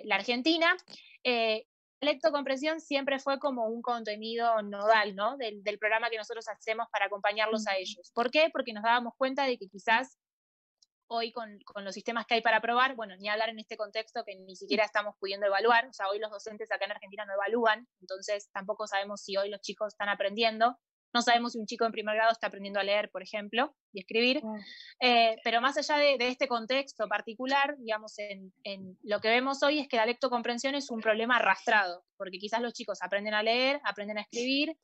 la 0.05 0.16
Argentina. 0.16 0.76
Eh, 1.24 1.64
lectocomprensión 2.02 2.78
siempre 2.78 3.18
fue 3.20 3.38
como 3.38 3.68
un 3.68 3.81
contenido 3.81 4.61
nodal, 4.61 5.16
¿no? 5.16 5.38
Del, 5.38 5.64
del, 5.64 5.78
programa 5.78 6.11
que 6.11 6.18
nosotros 6.18 6.46
hacemos 6.46 6.88
para 6.92 7.07
acompañarlos 7.07 7.66
a 7.66 7.78
ellos. 7.78 8.12
¿Por 8.14 8.31
qué? 8.31 8.50
Porque 8.52 8.74
nos 8.74 8.83
dábamos 8.83 9.14
cuenta 9.16 9.46
de 9.46 9.57
que 9.57 9.68
quizás 9.68 10.18
hoy 11.12 11.33
con, 11.33 11.59
los 11.85 11.94
sistemas 11.94 12.27
que 12.27 12.35
hay 12.35 12.42
para 12.42 12.61
probar, 12.61 12.94
bueno, 12.96 13.16
ni 13.16 13.29
hablar 13.29 13.48
en 13.48 13.59
este 13.59 13.77
contexto 13.77 14.25
que 14.25 14.37
ni 14.37 14.57
siquiera 14.57 14.85
estamos 14.85 15.14
pudiendo 15.18 15.46
evaluar, 15.46 15.87
o 15.87 15.92
sea, 15.92 16.09
hoy 16.09 16.18
los 16.18 16.31
docentes 16.31 16.70
acá 16.70 16.85
en 16.85 16.92
Argentina 16.92 17.25
no 17.25 17.35
evalúan, 17.35 17.87
entonces 18.01 18.51
tampoco 18.53 18.87
sabemos 18.87 19.22
si 19.22 19.37
hoy 19.37 19.51
los 19.51 19.61
chicos 19.61 19.94
están 19.94 20.09
aprendiendo, 20.09 20.79
no 21.14 21.20
sabemos 21.20 21.53
si 21.53 21.59
un 21.59 21.66
chico 21.66 21.85
en 21.85 21.92
primer 21.92 22.14
grado 22.14 22.33
está 22.33 22.46
aprendiendo 22.46 22.81
a 22.81 22.85
leer, 22.85 23.11
por 23.11 23.22
ejemplo, 23.22 23.77
y 23.92 24.01
escribir, 24.01 24.42
eh, 25.01 25.37
pero 25.44 25.61
más 25.61 25.77
allá 25.77 25.98
de, 25.98 26.16
este 26.20 26.48
contexto 26.48 27.07
particular, 27.09 27.77
digamos, 27.79 28.18
en, 28.18 28.53
en, 28.64 28.96
lo 29.03 29.20
que 29.20 29.29
vemos 29.29 29.62
hoy 29.62 29.79
es 29.79 29.88
que 29.88 29.98
la 29.98 30.07
lectocomprensión 30.07 30.75
es 30.75 30.90
un 30.90 31.01
problema 31.01 31.37
arrastrado, 31.37 32.05
porque 32.16 32.38
quizás 32.38 32.62
los 32.62 32.72
chicos 32.72 32.98
aprenden 33.03 33.35
a 33.35 33.42
leer, 33.42 33.81
aprenden 33.85 34.18
a 34.18 34.22
escribir, 34.22 34.77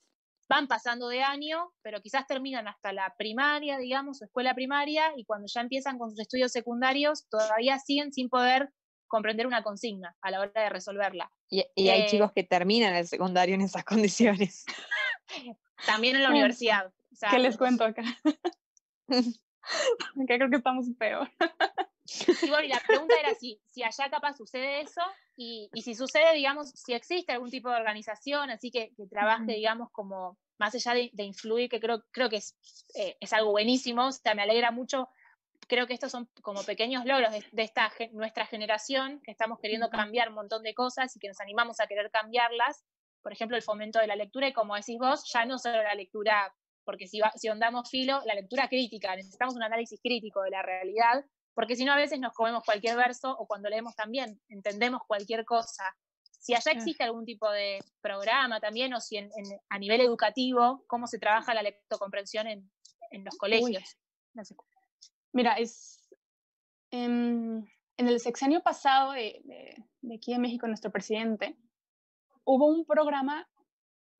van 0.48 0.66
pasando 0.66 1.08
de 1.08 1.22
año, 1.22 1.72
pero 1.82 2.00
quizás 2.00 2.26
terminan 2.26 2.68
hasta 2.68 2.92
la 2.92 3.14
primaria, 3.18 3.78
digamos, 3.78 4.20
o 4.20 4.24
escuela 4.24 4.54
primaria, 4.54 5.12
y 5.16 5.24
cuando 5.24 5.46
ya 5.52 5.60
empiezan 5.60 5.98
con 5.98 6.10
sus 6.10 6.20
estudios 6.20 6.52
secundarios, 6.52 7.28
todavía 7.28 7.78
siguen 7.78 8.12
sin 8.12 8.28
poder 8.28 8.70
comprender 9.08 9.46
una 9.46 9.62
consigna 9.62 10.16
a 10.20 10.30
la 10.30 10.40
hora 10.40 10.62
de 10.62 10.68
resolverla. 10.68 11.30
Y, 11.50 11.60
hay 11.88 12.02
eh, 12.02 12.06
chicos 12.08 12.32
que 12.32 12.44
terminan 12.44 12.94
el 12.94 13.06
secundario 13.06 13.54
en 13.54 13.62
esas 13.62 13.84
condiciones. 13.84 14.64
También 15.86 16.16
en 16.16 16.22
la 16.22 16.30
universidad. 16.30 16.92
¿Qué 17.30 17.38
les 17.38 17.56
cuento 17.56 17.84
acá? 17.84 18.02
acá 19.08 19.32
creo 20.26 20.50
que 20.50 20.56
estamos 20.56 20.86
peor. 20.98 21.30
Y 22.42 22.48
bueno, 22.48 22.64
y 22.64 22.68
la 22.68 22.80
pregunta 22.86 23.14
era 23.18 23.34
si, 23.34 23.60
si 23.66 23.82
allá 23.82 24.08
capaz 24.10 24.36
sucede 24.36 24.80
eso 24.80 25.02
y, 25.36 25.68
y, 25.74 25.82
si 25.82 25.94
sucede, 25.94 26.32
digamos, 26.34 26.70
si 26.70 26.94
existe 26.94 27.32
algún 27.32 27.50
tipo 27.50 27.68
de 27.68 27.76
organización 27.76 28.50
así 28.50 28.70
que, 28.70 28.92
que 28.96 29.06
trabaje, 29.06 29.52
digamos, 29.52 29.90
como 29.92 30.38
más 30.58 30.74
allá 30.74 30.94
de, 30.94 31.10
de, 31.12 31.24
influir, 31.24 31.68
que 31.68 31.80
creo, 31.80 32.04
creo 32.10 32.28
que 32.28 32.36
es, 32.36 32.56
eh, 32.94 33.16
es 33.20 33.32
algo 33.32 33.50
buenísimo, 33.50 34.06
o 34.06 34.12
sea, 34.12 34.34
me 34.34 34.42
alegra 34.42 34.70
mucho. 34.70 35.08
Creo 35.68 35.86
que 35.86 35.94
estos 35.94 36.10
son 36.10 36.28
como 36.42 36.62
pequeños 36.64 37.04
logros 37.04 37.30
de, 37.30 37.44
de 37.52 37.62
esta 37.62 37.92
nuestra 38.12 38.46
generación, 38.46 39.20
que 39.22 39.30
estamos 39.30 39.58
queriendo 39.60 39.90
cambiar 39.90 40.30
un 40.30 40.36
montón 40.36 40.62
de 40.62 40.74
cosas 40.74 41.14
y 41.14 41.20
que 41.20 41.28
nos 41.28 41.40
animamos 41.40 41.78
a 41.78 41.86
querer 41.86 42.10
cambiarlas. 42.10 42.84
Por 43.22 43.32
ejemplo, 43.32 43.56
el 43.56 43.62
fomento 43.62 43.98
de 43.98 44.06
la 44.06 44.16
lectura 44.16 44.48
y 44.48 44.52
como 44.52 44.74
decís 44.76 44.96
vos, 44.98 45.30
ya 45.32 45.44
no 45.44 45.58
solo 45.58 45.82
la 45.82 45.94
lectura 45.94 46.52
porque 46.84 47.06
si, 47.06 47.20
si 47.36 47.50
ondamos 47.50 47.90
filo, 47.90 48.22
la 48.24 48.34
lectura 48.34 48.66
crítica, 48.66 49.14
necesitamos 49.14 49.54
un 49.54 49.62
análisis 49.62 50.00
crítico 50.02 50.40
de 50.40 50.50
la 50.50 50.62
realidad, 50.62 51.22
porque 51.58 51.74
si 51.74 51.84
no 51.84 51.92
a 51.92 51.96
veces 51.96 52.20
nos 52.20 52.34
comemos 52.34 52.62
cualquier 52.62 52.94
verso 52.94 53.36
o 53.36 53.44
cuando 53.48 53.68
leemos 53.68 53.96
también 53.96 54.40
entendemos 54.48 55.00
cualquier 55.08 55.44
cosa. 55.44 55.82
Si 56.38 56.54
allá 56.54 56.70
existe 56.70 57.02
algún 57.02 57.24
tipo 57.24 57.50
de 57.50 57.80
programa 58.00 58.60
también 58.60 58.94
o 58.94 59.00
si 59.00 59.16
a 59.68 59.78
nivel 59.80 60.00
educativo, 60.00 60.84
cómo 60.86 61.08
se 61.08 61.18
trabaja 61.18 61.54
la 61.54 61.62
lectocomprensión 61.62 62.46
en, 62.46 62.70
en 63.10 63.24
los 63.24 63.36
colegios. 63.36 63.98
Mira, 65.32 65.54
es 65.54 66.08
en, 66.92 67.68
el 67.96 68.20
sexenio 68.20 68.62
pasado 68.62 69.10
de, 69.10 69.42
de, 69.42 70.14
aquí 70.14 70.34
en 70.34 70.42
México, 70.42 70.68
nuestro 70.68 70.92
presidente, 70.92 71.58
hubo 72.44 72.66
un 72.66 72.84
programa 72.84 73.50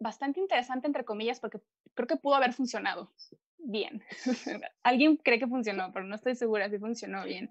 bastante 0.00 0.40
interesante, 0.40 0.88
entre 0.88 1.04
comillas, 1.04 1.38
porque 1.38 1.60
creo 1.94 2.08
que 2.08 2.16
pudo 2.16 2.34
haber 2.34 2.52
funcionado 2.52 3.12
bien. 3.58 4.02
Alguien 4.82 5.16
cree 5.16 5.38
que 5.38 5.46
funcionó, 5.46 5.92
pero 5.92 6.06
no 6.06 6.14
estoy 6.14 6.34
segura 6.34 6.70
si 6.70 6.78
funcionó 6.78 7.24
bien. 7.24 7.50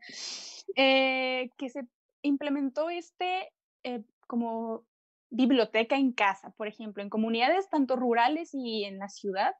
Eh, 0.75 1.49
que 1.57 1.69
se 1.69 1.87
implementó 2.21 2.89
este 2.89 3.51
eh, 3.83 4.03
como 4.27 4.85
biblioteca 5.29 5.95
en 5.95 6.13
casa, 6.13 6.51
por 6.51 6.67
ejemplo, 6.67 7.03
en 7.03 7.09
comunidades 7.09 7.69
tanto 7.69 7.95
rurales 7.95 8.51
y 8.53 8.85
en 8.85 8.99
la 8.99 9.09
ciudad, 9.09 9.53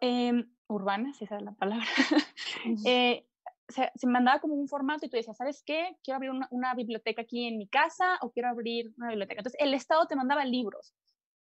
eh, 0.00 0.44
urbanas, 0.66 1.20
esa 1.22 1.36
es 1.36 1.42
la 1.42 1.52
palabra, 1.52 1.86
eh, 2.86 3.24
se, 3.68 4.06
mandaba 4.06 4.40
como 4.40 4.54
un 4.54 4.68
formato 4.68 5.06
y 5.06 5.08
tú 5.08 5.16
decías, 5.16 5.36
¿sabes 5.36 5.62
qué? 5.64 5.96
Quiero 6.02 6.16
abrir 6.16 6.30
una, 6.30 6.48
una, 6.50 6.74
biblioteca 6.74 7.22
aquí 7.22 7.46
en 7.46 7.56
mi 7.56 7.68
casa 7.68 8.18
o 8.20 8.30
quiero 8.30 8.48
abrir 8.48 8.92
una 8.98 9.08
biblioteca. 9.08 9.40
Entonces, 9.40 9.60
el 9.60 9.72
Estado 9.74 10.06
te 10.06 10.16
mandaba 10.16 10.44
libros, 10.44 10.94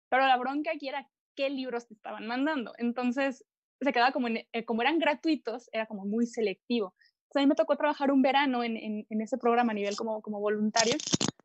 pero 0.09 0.27
la 0.27 0.37
bronca 0.37 0.71
aquí 0.75 0.89
era 0.89 1.09
qué 1.35 1.49
libros 1.49 1.87
te 1.87 1.93
estaban 1.93 2.27
mandando. 2.27 2.73
Entonces, 2.77 3.45
se 3.85 3.93
quedaba 3.93 4.11
como, 4.11 4.27
en, 4.27 4.45
eh, 4.51 4.65
como 4.65 4.81
eran 4.81 4.99
gratuitos, 4.99 5.69
era 5.71 5.85
como 5.85 6.05
muy 6.05 6.25
selectivo. 6.25 6.93
Entonces, 7.23 7.35
a 7.35 7.39
mí 7.41 7.47
me 7.47 7.55
tocó 7.55 7.75
trabajar 7.77 8.11
un 8.11 8.21
verano 8.21 8.63
en, 8.63 8.77
en, 8.77 9.05
en 9.09 9.21
ese 9.21 9.37
programa 9.37 9.71
a 9.71 9.75
nivel 9.75 9.95
como, 9.95 10.21
como 10.21 10.39
voluntario, 10.39 10.95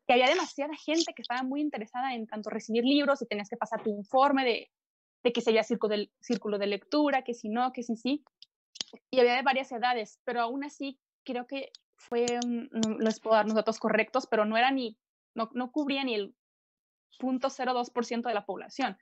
que 0.05 0.13
había 0.13 0.27
demasiada 0.27 0.73
gente 0.75 1.13
que 1.15 1.21
estaba 1.21 1.43
muy 1.43 1.61
interesada 1.61 2.13
en 2.13 2.27
tanto 2.27 2.49
recibir 2.49 2.83
libros 2.83 3.21
y 3.21 3.25
tenías 3.25 3.49
que 3.49 3.57
pasar 3.57 3.81
tu 3.83 3.89
informe 3.89 4.45
de, 4.45 4.71
de 5.23 5.33
que 5.33 5.41
sería 5.41 5.63
círculo 5.63 5.95
de, 5.95 6.11
círculo 6.21 6.57
de 6.57 6.67
lectura, 6.67 7.23
que 7.23 7.33
si 7.33 7.49
no, 7.49 7.73
que 7.73 7.83
si 7.83 7.95
sí. 7.95 8.23
Y 9.09 9.19
había 9.19 9.35
de 9.35 9.41
varias 9.41 9.71
edades, 9.71 10.19
pero 10.23 10.41
aún 10.41 10.63
así 10.63 10.99
creo 11.23 11.47
que 11.47 11.71
fue, 11.95 12.25
no 12.45 12.99
les 12.99 13.19
puedo 13.19 13.35
dar 13.35 13.45
los 13.45 13.55
datos 13.55 13.79
correctos, 13.79 14.27
pero 14.27 14.45
no 14.45 14.55
era 14.57 14.71
ni, 14.71 14.97
no, 15.35 15.49
no 15.53 15.71
cubría 15.71 16.03
ni 16.03 16.15
el 16.15 16.35
0.02% 17.19 18.27
de 18.27 18.33
la 18.33 18.45
población. 18.45 18.97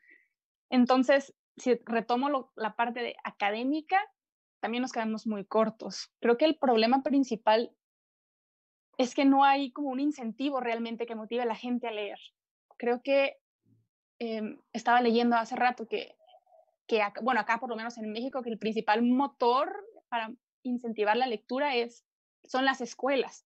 Entonces, 0.69 1.36
si 1.58 1.76
retomo 1.86 2.52
la 2.56 2.76
parte 2.76 3.02
de 3.02 3.15
académica, 3.24 4.00
también 4.60 4.82
nos 4.82 4.91
quedamos 4.91 5.28
muy 5.28 5.46
cortos. 5.46 6.12
Creo 6.20 6.38
que 6.38 6.46
el 6.46 6.58
problema 6.58 7.04
principal 7.04 7.76
es 8.98 9.13
que 9.13 9.26
no 9.26 9.44
hay 9.44 9.72
como 9.72 9.89
un 9.89 10.00
incentivo 10.00 10.60
realmente 10.60 11.06
que 11.06 11.15
motive 11.15 11.44
a 11.44 11.46
la 11.46 11.56
gente 11.56 11.88
a 11.88 11.91
leer. 11.91 12.20
Creo 12.78 13.02
que 13.02 13.38
Em, 14.18 14.62
estaba 14.72 15.02
leyendo 15.02 15.36
hace 15.36 15.56
rato 15.58 15.88
que, 15.88 16.15
que 16.88 17.02
bueno, 17.22 17.41
acá 17.41 17.60
por 17.60 17.70
lo 17.70 17.76
menos 17.76 17.98
en 17.98 18.12
México, 18.12 18.41
que 18.41 18.50
el 18.50 18.58
principal 18.58 19.02
motor 19.04 19.76
para 20.08 20.34
incentivar 20.63 21.18
la 21.18 21.28
lectura 21.28 21.76
es, 21.76 22.06
son 22.46 22.63
las 22.63 22.80
escuelas. 22.80 23.46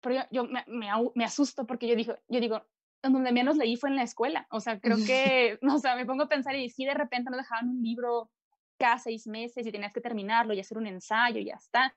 Pero 0.00 0.24
yo, 0.30 0.44
me, 0.44 0.64
me, 0.66 1.24
asusto 1.24 1.66
porque 1.66 1.88
yo 1.88 1.96
digo, 1.96 2.14
yo 2.28 2.40
digo, 2.40 2.64
donde 3.02 3.32
menos 3.32 3.56
leí 3.56 3.76
fue 3.76 3.90
en 3.90 3.96
la 3.96 4.02
escuela. 4.02 4.46
O 4.50 4.60
sea, 4.60 4.80
creo 4.80 4.96
que, 5.06 5.58
o 5.70 5.78
sea, 5.78 5.96
me 5.96 6.06
pongo 6.06 6.24
a 6.24 6.28
pensar 6.28 6.56
y 6.56 6.68
si 6.70 6.84
de 6.84 6.94
repente 6.94 7.30
nos 7.30 7.38
dejaban 7.38 7.68
un 7.68 7.82
libro 7.82 8.30
cada 8.78 8.98
seis 8.98 9.26
meses 9.26 9.66
y 9.66 9.72
tenías 9.72 9.92
que 9.92 10.00
terminarlo 10.00 10.54
y 10.54 10.60
hacer 10.60 10.78
un 10.78 10.86
ensayo 10.86 11.40
y 11.40 11.46
ya 11.46 11.54
está. 11.54 11.94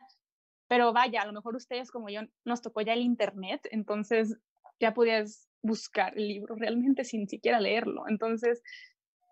Pero 0.68 0.94
vaya, 0.94 1.22
a 1.22 1.26
lo 1.26 1.34
mejor 1.34 1.56
ustedes 1.56 1.92
como 1.92 2.10
yo 2.10 2.22
nos 2.46 2.62
tocó 2.62 2.82
ya 2.82 2.94
el 2.94 3.02
internet, 3.02 3.68
entonces 3.72 4.38
ya 4.80 4.94
podías 4.94 5.48
buscar 5.62 6.18
el 6.18 6.28
libro 6.28 6.56
realmente 6.56 7.04
sin 7.04 7.28
siquiera 7.28 7.60
leerlo. 7.60 8.08
Entonces, 8.08 8.64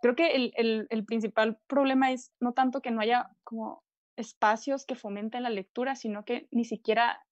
creo 0.01 0.15
que 0.15 0.35
el, 0.35 0.53
el, 0.89 1.05
principal 1.05 1.59
problema 1.67 2.11
es 2.11 2.31
no 2.39 2.53
tanto 2.53 2.81
que 2.81 2.91
no 2.91 3.01
haya 3.01 3.29
como 3.43 3.83
espacios 4.15 4.85
que 4.85 4.95
fomenten 4.95 5.43
la 5.43 5.49
lectura, 5.49 5.95
sino 5.95 6.25
que 6.25 6.47
ni 6.51 6.65
siquiera 6.65 7.25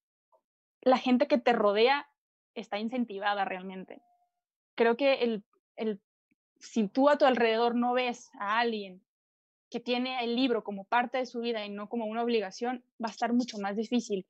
la 0.82 0.98
gente 0.98 1.28
que 1.28 1.38
te 1.38 1.54
rodea 1.54 2.10
está 2.56 2.80
incentivada 2.80 3.46
realmente. 3.46 4.02
Creo 4.78 4.96
que 4.96 5.16
el, 5.16 5.44
el, 5.76 6.00
si 6.60 6.88
tú 6.88 7.10
a 7.10 7.18
tu 7.18 7.26
alrededor 7.26 7.76
no 7.76 7.94
ves 7.94 8.30
a 8.40 8.60
alguien 8.60 9.02
que 9.72 9.80
tiene 9.80 10.24
el 10.24 10.36
libro 10.36 10.64
como 10.64 10.86
parte 10.86 11.18
de 11.18 11.26
su 11.26 11.42
vida 11.42 11.66
y 11.66 11.70
no 11.70 11.90
como 11.90 12.06
una 12.06 12.24
obligación, 12.24 12.86
va 13.04 13.08
a 13.08 13.12
estar 13.12 13.34
mucho 13.34 13.58
más 13.58 13.76
difícil. 13.76 14.26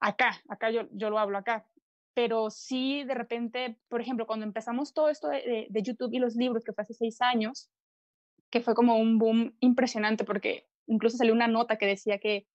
Acá, 0.00 0.42
acá 0.48 0.70
yo, 0.70 0.88
yo 0.92 1.10
lo 1.10 1.18
hablo 1.18 1.36
acá, 1.36 1.66
pero 2.14 2.48
sí 2.48 3.04
de 3.04 3.12
repente, 3.12 3.78
por 3.88 4.00
ejemplo, 4.00 4.26
cuando 4.26 4.46
empezamos 4.46 4.94
todo 4.94 5.10
esto 5.10 5.28
de, 5.28 5.68
YouTube 5.70 6.14
y 6.14 6.20
los 6.20 6.36
libros, 6.36 6.64
que 6.64 6.72
fue 6.72 6.82
hace 6.82 6.94
seis 6.94 7.20
años, 7.20 7.68
que 8.48 8.62
fue 8.62 8.74
como 8.74 8.96
un 8.96 9.18
boom 9.18 9.54
impresionante, 9.60 10.24
porque 10.24 10.66
incluso 10.86 11.18
salió 11.18 11.34
una 11.34 11.48
nota 11.48 11.76
que 11.76 11.84
decía 11.84 12.18
que, 12.18 12.46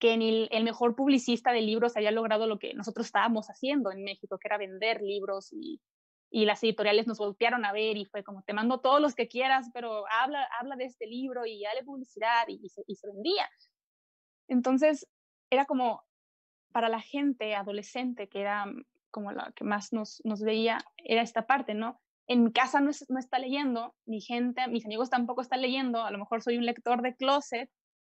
que 0.00 0.16
ni 0.16 0.48
el, 0.50 0.64
mejor 0.64 0.96
publicista 0.96 1.52
de 1.52 1.62
libros 1.62 1.96
había 1.96 2.10
logrado 2.10 2.48
lo 2.48 2.58
que 2.58 2.74
nosotros 2.74 3.06
estábamos 3.06 3.46
haciendo 3.46 3.92
en 3.92 4.02
México, 4.02 4.38
que 4.38 4.48
era 4.48 4.58
vender 4.58 5.00
libros 5.00 5.52
y, 5.52 5.80
y 6.30 6.44
las 6.44 6.62
editoriales 6.62 7.06
nos 7.06 7.18
voltearon 7.18 7.64
a 7.64 7.72
ver 7.72 7.96
y 7.96 8.04
fue 8.04 8.22
como, 8.22 8.42
te 8.42 8.52
mando 8.52 8.80
todos 8.80 9.00
los 9.00 9.14
que 9.14 9.28
quieras, 9.28 9.70
pero 9.72 10.04
habla, 10.10 10.46
habla 10.60 10.76
de 10.76 10.84
este 10.84 11.06
libro 11.06 11.46
y 11.46 11.62
dale 11.62 11.84
publicidad 11.84 12.46
y, 12.48 12.60
y 12.86 12.94
se 12.96 13.08
vendía. 13.08 13.48
Entonces, 14.48 15.06
era 15.50 15.64
como, 15.64 16.02
para 16.72 16.88
la 16.88 17.00
gente 17.00 17.54
adolescente, 17.54 18.28
que 18.28 18.40
era 18.40 18.66
como 19.10 19.32
la 19.32 19.52
que 19.56 19.64
más 19.64 19.92
nos, 19.92 20.20
nos 20.24 20.42
veía, 20.42 20.78
era 20.96 21.22
esta 21.22 21.46
parte, 21.46 21.74
¿no? 21.74 22.00
En 22.26 22.44
mi 22.44 22.52
casa 22.52 22.80
no, 22.80 22.90
no 23.08 23.18
está 23.18 23.38
leyendo, 23.38 23.94
mi 24.04 24.20
gente, 24.20 24.68
mis 24.68 24.84
amigos 24.84 25.08
tampoco 25.08 25.40
están 25.40 25.62
leyendo, 25.62 26.02
a 26.02 26.10
lo 26.10 26.18
mejor 26.18 26.42
soy 26.42 26.58
un 26.58 26.66
lector 26.66 27.00
de 27.00 27.16
closet, 27.16 27.70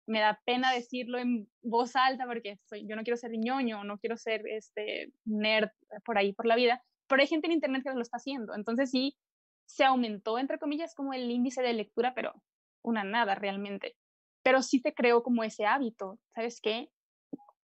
me 0.05 0.19
da 0.19 0.39
pena 0.45 0.71
decirlo 0.71 1.17
en 1.17 1.49
voz 1.61 1.95
alta 1.95 2.25
porque 2.25 2.59
soy, 2.65 2.85
yo 2.87 2.95
no 2.95 3.03
quiero 3.03 3.17
ser 3.17 3.31
ñoño, 3.31 3.83
no 3.83 3.97
quiero 3.97 4.17
ser 4.17 4.45
este 4.47 5.11
nerd 5.25 5.69
por 6.05 6.17
ahí 6.17 6.33
por 6.33 6.45
la 6.45 6.55
vida, 6.55 6.83
pero 7.07 7.21
hay 7.21 7.27
gente 7.27 7.47
en 7.47 7.53
internet 7.53 7.83
que 7.83 7.93
lo 7.93 8.01
está 8.01 8.17
haciendo, 8.17 8.55
entonces 8.55 8.89
sí 8.91 9.17
se 9.65 9.85
aumentó 9.85 10.37
entre 10.39 10.59
comillas 10.59 10.93
como 10.95 11.13
el 11.13 11.29
índice 11.31 11.61
de 11.61 11.73
lectura, 11.73 12.13
pero 12.13 12.33
una 12.81 13.03
nada 13.03 13.35
realmente. 13.35 13.95
Pero 14.43 14.61
sí 14.61 14.81
te 14.81 14.93
creo 14.93 15.23
como 15.23 15.43
ese 15.43 15.65
hábito, 15.65 16.19
¿sabes 16.33 16.59
qué? 16.61 16.91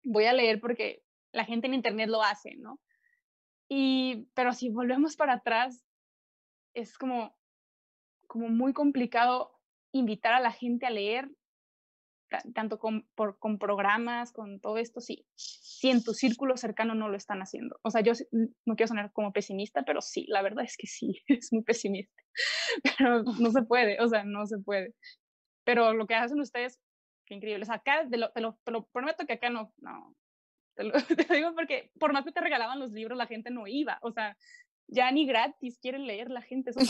voy 0.08 0.24
a 0.24 0.32
leer 0.32 0.60
porque 0.60 1.02
la 1.32 1.44
gente 1.44 1.66
en 1.66 1.74
internet 1.74 2.08
lo 2.08 2.22
hace, 2.22 2.56
¿no? 2.56 2.80
Y, 3.68 4.28
pero 4.34 4.52
si 4.52 4.70
volvemos 4.70 5.16
para 5.16 5.34
atrás, 5.34 5.84
es 6.74 6.96
como, 6.96 7.36
como 8.26 8.48
muy 8.48 8.72
complicado 8.72 9.52
invitar 9.92 10.32
a 10.32 10.40
la 10.40 10.52
gente 10.52 10.86
a 10.86 10.90
leer, 10.90 11.30
tanto 12.54 12.78
con, 12.78 13.08
por, 13.14 13.38
con 13.38 13.58
programas, 13.58 14.32
con 14.32 14.60
todo 14.60 14.78
esto, 14.78 15.00
sí, 15.00 15.26
si 15.34 15.90
en 15.90 16.02
tu 16.02 16.12
círculo 16.14 16.56
cercano 16.56 16.94
no 16.94 17.08
lo 17.08 17.16
están 17.16 17.40
haciendo. 17.40 17.78
O 17.82 17.90
sea, 17.90 18.00
yo 18.00 18.12
no 18.64 18.76
quiero 18.76 18.88
sonar 18.88 19.12
como 19.12 19.32
pesimista, 19.32 19.82
pero 19.84 20.00
sí, 20.00 20.26
la 20.28 20.42
verdad 20.42 20.64
es 20.64 20.76
que 20.76 20.86
sí, 20.86 21.22
es 21.26 21.52
muy 21.52 21.62
pesimista. 21.62 22.22
Pero 22.98 23.24
no 23.24 23.50
se 23.50 23.62
puede, 23.62 24.00
o 24.00 24.06
sea, 24.06 24.22
no 24.22 24.46
se 24.46 24.58
puede. 24.58 24.94
Pero 25.64 25.92
lo 25.92 26.06
que 26.06 26.14
hacen 26.14 26.40
ustedes 26.40 26.78
Qué 27.28 27.34
increíble. 27.34 27.62
O 27.62 27.66
sea, 27.66 27.74
acá 27.76 28.08
te 28.08 28.16
lo, 28.16 28.30
te 28.30 28.40
lo, 28.40 28.86
prometo 28.90 29.26
que 29.26 29.34
acá 29.34 29.50
no, 29.50 29.74
no. 29.76 30.16
Te 30.74 30.84
lo, 30.84 30.92
te 31.28 31.34
digo 31.34 31.54
porque 31.54 31.92
por 32.00 32.14
más 32.14 32.24
que 32.24 32.32
te 32.32 32.40
regalaban 32.40 32.80
los 32.80 32.90
libros, 32.90 33.18
la 33.18 33.26
gente 33.26 33.50
no 33.50 33.66
iba. 33.66 33.98
O 34.00 34.10
sea, 34.12 34.34
ya 34.86 35.10
ni 35.12 35.26
gratis 35.26 35.78
quieren 35.78 36.06
leer 36.06 36.30
la 36.30 36.40
gente. 36.40 36.70
Eso 36.70 36.80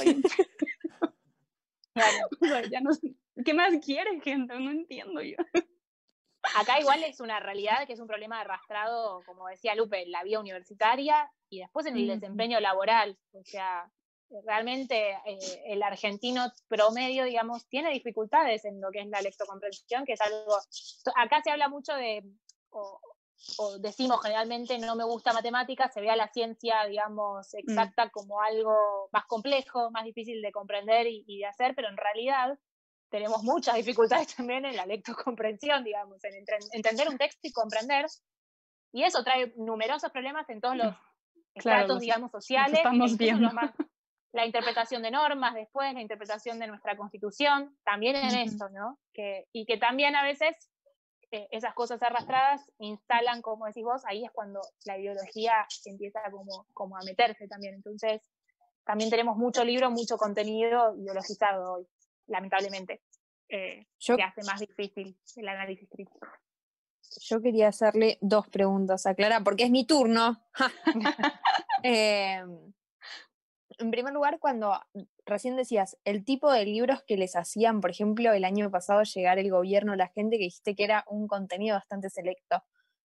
claro. 1.93 2.29
o 2.41 2.47
sea, 2.47 2.63
ya 2.71 2.81
no, 2.81 2.91
¿Qué 3.45 3.55
más 3.55 3.73
quiere 3.85 4.21
gente? 4.21 4.59
No 4.59 4.71
entiendo 4.71 5.21
yo. 5.23 5.37
Acá 6.57 6.81
igual 6.81 7.03
es 7.05 7.21
una 7.21 7.41
realidad 7.41 7.87
que 7.87 7.93
es 7.93 8.01
un 8.01 8.07
problema 8.07 8.41
arrastrado, 8.41 9.23
como 9.27 9.49
decía 9.49 9.75
Lupe, 9.75 10.03
en 10.03 10.13
la 10.13 10.23
vía 10.23 10.41
universitaria 10.41 11.31
y 11.49 11.61
después 11.61 11.87
en 11.87 11.97
el 11.97 12.07
desempeño 12.07 12.61
laboral. 12.61 13.19
O 13.33 13.45
sea, 13.45 13.91
realmente 14.45 15.11
eh, 15.27 15.39
el 15.67 15.83
argentino 15.83 16.53
promedio, 16.69 17.25
digamos, 17.25 17.67
tiene 17.69 17.91
dificultades 17.91 18.65
en 18.65 18.81
lo 18.81 18.91
que 18.91 19.01
es 19.01 19.09
la 19.09 19.21
lectocomprensión, 19.21 20.05
que 20.05 20.13
es 20.13 20.21
algo, 20.21 20.59
acá 21.17 21.43
se 21.43 21.51
habla 21.51 21.69
mucho 21.69 21.95
de, 21.95 22.25
o, 22.71 23.01
decimos 23.79 24.21
generalmente 24.23 24.79
no 24.79 24.97
me 24.97 25.05
gusta 25.05 25.33
matemáticas, 25.33 25.95
se 25.95 26.01
ve 26.01 26.11
a 26.11 26.17
la 26.17 26.29
ciencia, 26.29 26.85
digamos, 26.87 27.49
mm. 27.53 27.59
exacta 27.59 28.11
como 28.11 28.43
algo 28.43 29.09
más 29.13 29.27
complejo, 29.27 29.91
más 29.91 30.05
difícil 30.05 30.43
de 30.43 30.53
comprender 30.53 31.07
y, 31.07 31.39
de 31.39 31.47
hacer, 31.47 31.75
pero 31.75 31.89
en 31.89 31.97
realidad 31.97 32.59
tenemos 33.11 33.43
muchas 33.43 33.77
dificultades 33.77 34.29
también 34.37 34.65
en 34.65 34.77
la 34.77 34.87
lectocomprensión, 34.87 35.85
digamos, 35.85 36.23
en 36.25 36.45
entender 36.73 37.09
un 37.09 37.19
texto 37.19 37.47
y 37.47 37.53
comprender. 37.53 38.07
Y 38.93 39.05
eso 39.05 39.23
trae 39.23 39.53
numerosos 39.57 40.11
problemas 40.11 40.49
en 40.49 40.61
todos 40.61 40.77
los 40.77 40.87
mm, 40.95 41.41
estratos, 41.55 42.01
digamos, 42.01 42.31
sociales. 42.31 42.79
Estamos 42.79 43.17
viendo. 43.17 43.51
la 44.33 44.47
interpretación 44.47 45.03
de 45.03 45.11
normas, 45.11 45.55
después 45.55 45.93
la 45.95 46.03
interpretación 46.03 46.59
de 46.59 46.67
nuestra 46.67 46.97
constitución, 46.97 47.77
también 47.85 48.17
en 48.17 48.35
eso, 48.37 48.69
¿no? 48.69 48.99
Que, 49.13 49.47
y 49.53 49.65
que 49.65 49.79
también 49.79 50.17
a 50.17 50.23
veces 50.23 50.55
eh, 51.31 51.49
esas 51.51 51.75
cosas 51.75 52.03
arrastradas 52.03 52.71
instalan, 52.79 53.43
como 53.43 53.67
decís 53.67 53.85
vos, 53.85 54.03
ahí 54.07 54.25
es 54.25 54.31
cuando 54.31 54.61
la 54.85 54.99
ideología 54.99 55.67
empieza 55.87 56.21
como, 56.31 56.67
como 56.73 56.97
a 56.97 57.01
meterse 57.05 57.49
también. 57.49 57.75
Entonces, 57.75 58.23
también 58.85 59.11
tenemos 59.11 59.37
mucho 59.37 59.65
libro, 59.65 59.91
mucho 59.91 60.17
contenido 60.17 60.95
ideologizado 60.97 61.75
hoy, 61.75 61.87
lamentablemente, 62.29 63.03
eh, 63.49 63.87
que 63.99 64.23
hace 64.23 64.43
más 64.45 64.61
difícil 64.61 65.19
el 65.37 65.49
análisis 65.49 65.89
crítico. 65.89 66.21
Yo 67.21 67.41
quería 67.41 67.69
hacerle 67.69 68.19
dos 68.21 68.49
preguntas 68.49 69.07
a 69.07 69.15
Clara, 69.15 69.43
porque 69.43 69.65
es 69.65 69.71
mi 69.71 69.87
turno. 69.87 70.43
eh, 71.83 72.43
en 73.79 73.91
primer 73.91 74.13
lugar, 74.13 74.39
cuando 74.41 74.79
recién 75.25 75.57
decías 75.57 75.97
el 76.05 76.25
tipo 76.25 76.51
de 76.53 76.65
libros 76.65 77.03
que 77.07 77.17
les 77.17 77.37
hacían, 77.37 77.81
por 77.81 77.91
ejemplo, 77.91 78.33
el 78.33 78.45
año 78.45 78.71
pasado 78.71 79.03
llegar 79.05 79.39
el 79.39 79.51
gobierno, 79.51 79.97
la 79.97 80.09
gente 80.09 80.37
que 80.37 80.45
dijiste 80.45 80.75
que 80.75 80.85
era 80.85 81.05
un 81.09 81.29
contenido 81.29 81.77
bastante 81.77 82.11
selecto, 82.11 82.63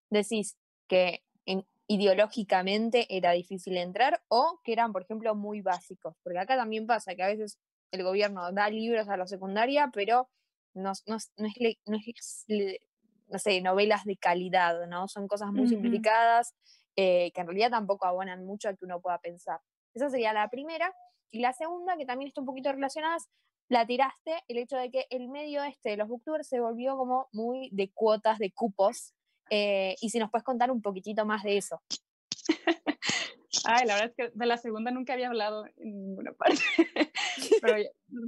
decís 0.10 0.58
que 0.88 1.24
ideológicamente 1.88 3.06
era 3.16 3.32
difícil 3.32 3.78
entrar 3.78 4.24
o 4.30 4.60
que 4.64 4.74
eran, 4.74 4.94
por 4.94 5.04
ejemplo, 5.04 5.36
muy 5.36 5.62
básicos, 5.62 6.16
porque 6.24 6.40
acá 6.40 6.56
también 6.56 6.88
pasa 6.88 7.14
que 7.16 7.24
a 7.24 7.28
veces 7.28 7.60
el 7.94 8.04
gobierno 8.04 8.52
da 8.52 8.70
libros 8.70 9.08
a 9.08 9.18
la 9.18 9.28
secundaria, 9.28 9.90
pero 9.94 10.30
no, 10.74 10.92
no, 11.06 11.18
no 11.38 11.48
es, 11.48 11.78
no, 11.86 11.98
es, 11.98 12.46
no 13.28 13.40
sé, 13.40 13.62
novelas 13.62 14.04
de 14.04 14.18
calidad, 14.18 14.88
¿no? 14.88 15.08
Son 15.08 15.28
cosas 15.28 15.52
muy 15.52 15.68
simplificadas 15.68 16.56
eh, 16.96 17.32
que 17.34 17.42
en 17.42 17.48
realidad 17.48 17.72
tampoco 17.72 18.06
abonan 18.06 18.46
mucho 18.46 18.70
a 18.70 18.74
que 18.74 18.86
uno 18.86 19.00
pueda 19.00 19.20
pensar. 19.20 19.60
Esa 19.94 20.10
sería 20.10 20.34
la 20.34 20.50
primera. 20.50 20.94
Y 21.32 21.40
la 21.40 21.54
segunda, 21.54 21.98
que 21.98 22.06
también 22.06 22.28
está 22.28 22.42
un 22.42 22.48
poquito 22.48 22.72
relacionada, 22.72 23.18
la 23.70 23.86
tiraste, 23.86 24.44
el 24.48 24.58
hecho 24.58 24.78
de 24.78 24.92
que 24.92 25.06
el 25.10 25.30
medio 25.30 25.64
este 25.64 25.92
de 25.92 25.98
los 25.98 26.08
booktubers 26.08 26.48
se 26.48 26.60
volvió 26.60 26.96
como 26.98 27.28
muy 27.32 27.70
de 27.72 27.92
cuotas, 27.92 28.38
de 28.40 28.52
cupos. 28.52 29.14
Eh, 29.50 29.96
y 30.02 30.10
si 30.10 30.20
nos 30.20 30.30
puedes 30.30 30.44
contar 30.44 30.72
un 30.72 30.82
poquitito 30.82 31.26
más 31.26 31.44
de 31.44 31.58
eso. 31.58 31.82
Ay, 33.66 33.86
la 33.86 33.96
verdad 33.96 34.10
es 34.10 34.16
que 34.16 34.38
de 34.38 34.46
la 34.46 34.58
segunda 34.58 34.92
nunca 34.92 35.14
había 35.14 35.28
hablado 35.28 35.66
en 35.78 36.06
ninguna 36.06 36.34
parte. 36.38 36.62
Pero 37.62 37.76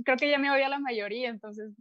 creo 0.03 0.17
que 0.17 0.29
ya 0.29 0.37
me 0.37 0.51
oía 0.51 0.69
la 0.69 0.79
mayoría, 0.79 1.29
entonces 1.29 1.73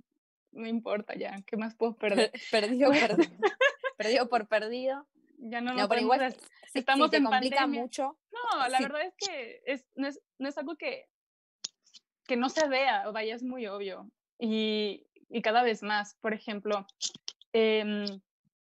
no 0.52 0.66
importa 0.66 1.14
ya. 1.14 1.36
¿Qué 1.46 1.56
más 1.56 1.74
puedo 1.76 1.96
perder? 1.96 2.32
perdido, 2.50 2.90
perdido. 2.90 3.30
perdido 3.96 4.28
por 4.28 4.48
perdido. 4.48 5.06
Ya 5.38 5.60
no, 5.60 5.74
no 5.74 5.88
pero 5.88 6.00
igual 6.00 6.34
estamos 6.72 7.10
te 7.10 7.18
en 7.18 7.24
complica 7.24 7.56
pandemia. 7.58 7.82
mucho. 7.82 8.18
No, 8.32 8.68
la 8.68 8.80
verdad 8.80 9.02
es 9.02 9.14
que 9.16 9.62
es, 9.66 9.84
no, 9.94 10.08
es, 10.08 10.20
no 10.38 10.48
es 10.48 10.56
algo 10.56 10.76
que, 10.76 11.06
que 12.26 12.36
no 12.36 12.48
se 12.48 12.66
vea, 12.68 13.08
o 13.08 13.12
vaya, 13.12 13.34
es 13.34 13.42
muy 13.42 13.66
obvio. 13.66 14.10
Y, 14.38 15.06
y 15.28 15.42
cada 15.42 15.62
vez 15.62 15.82
más, 15.82 16.14
por 16.20 16.32
ejemplo, 16.32 16.86
eh, 17.52 18.06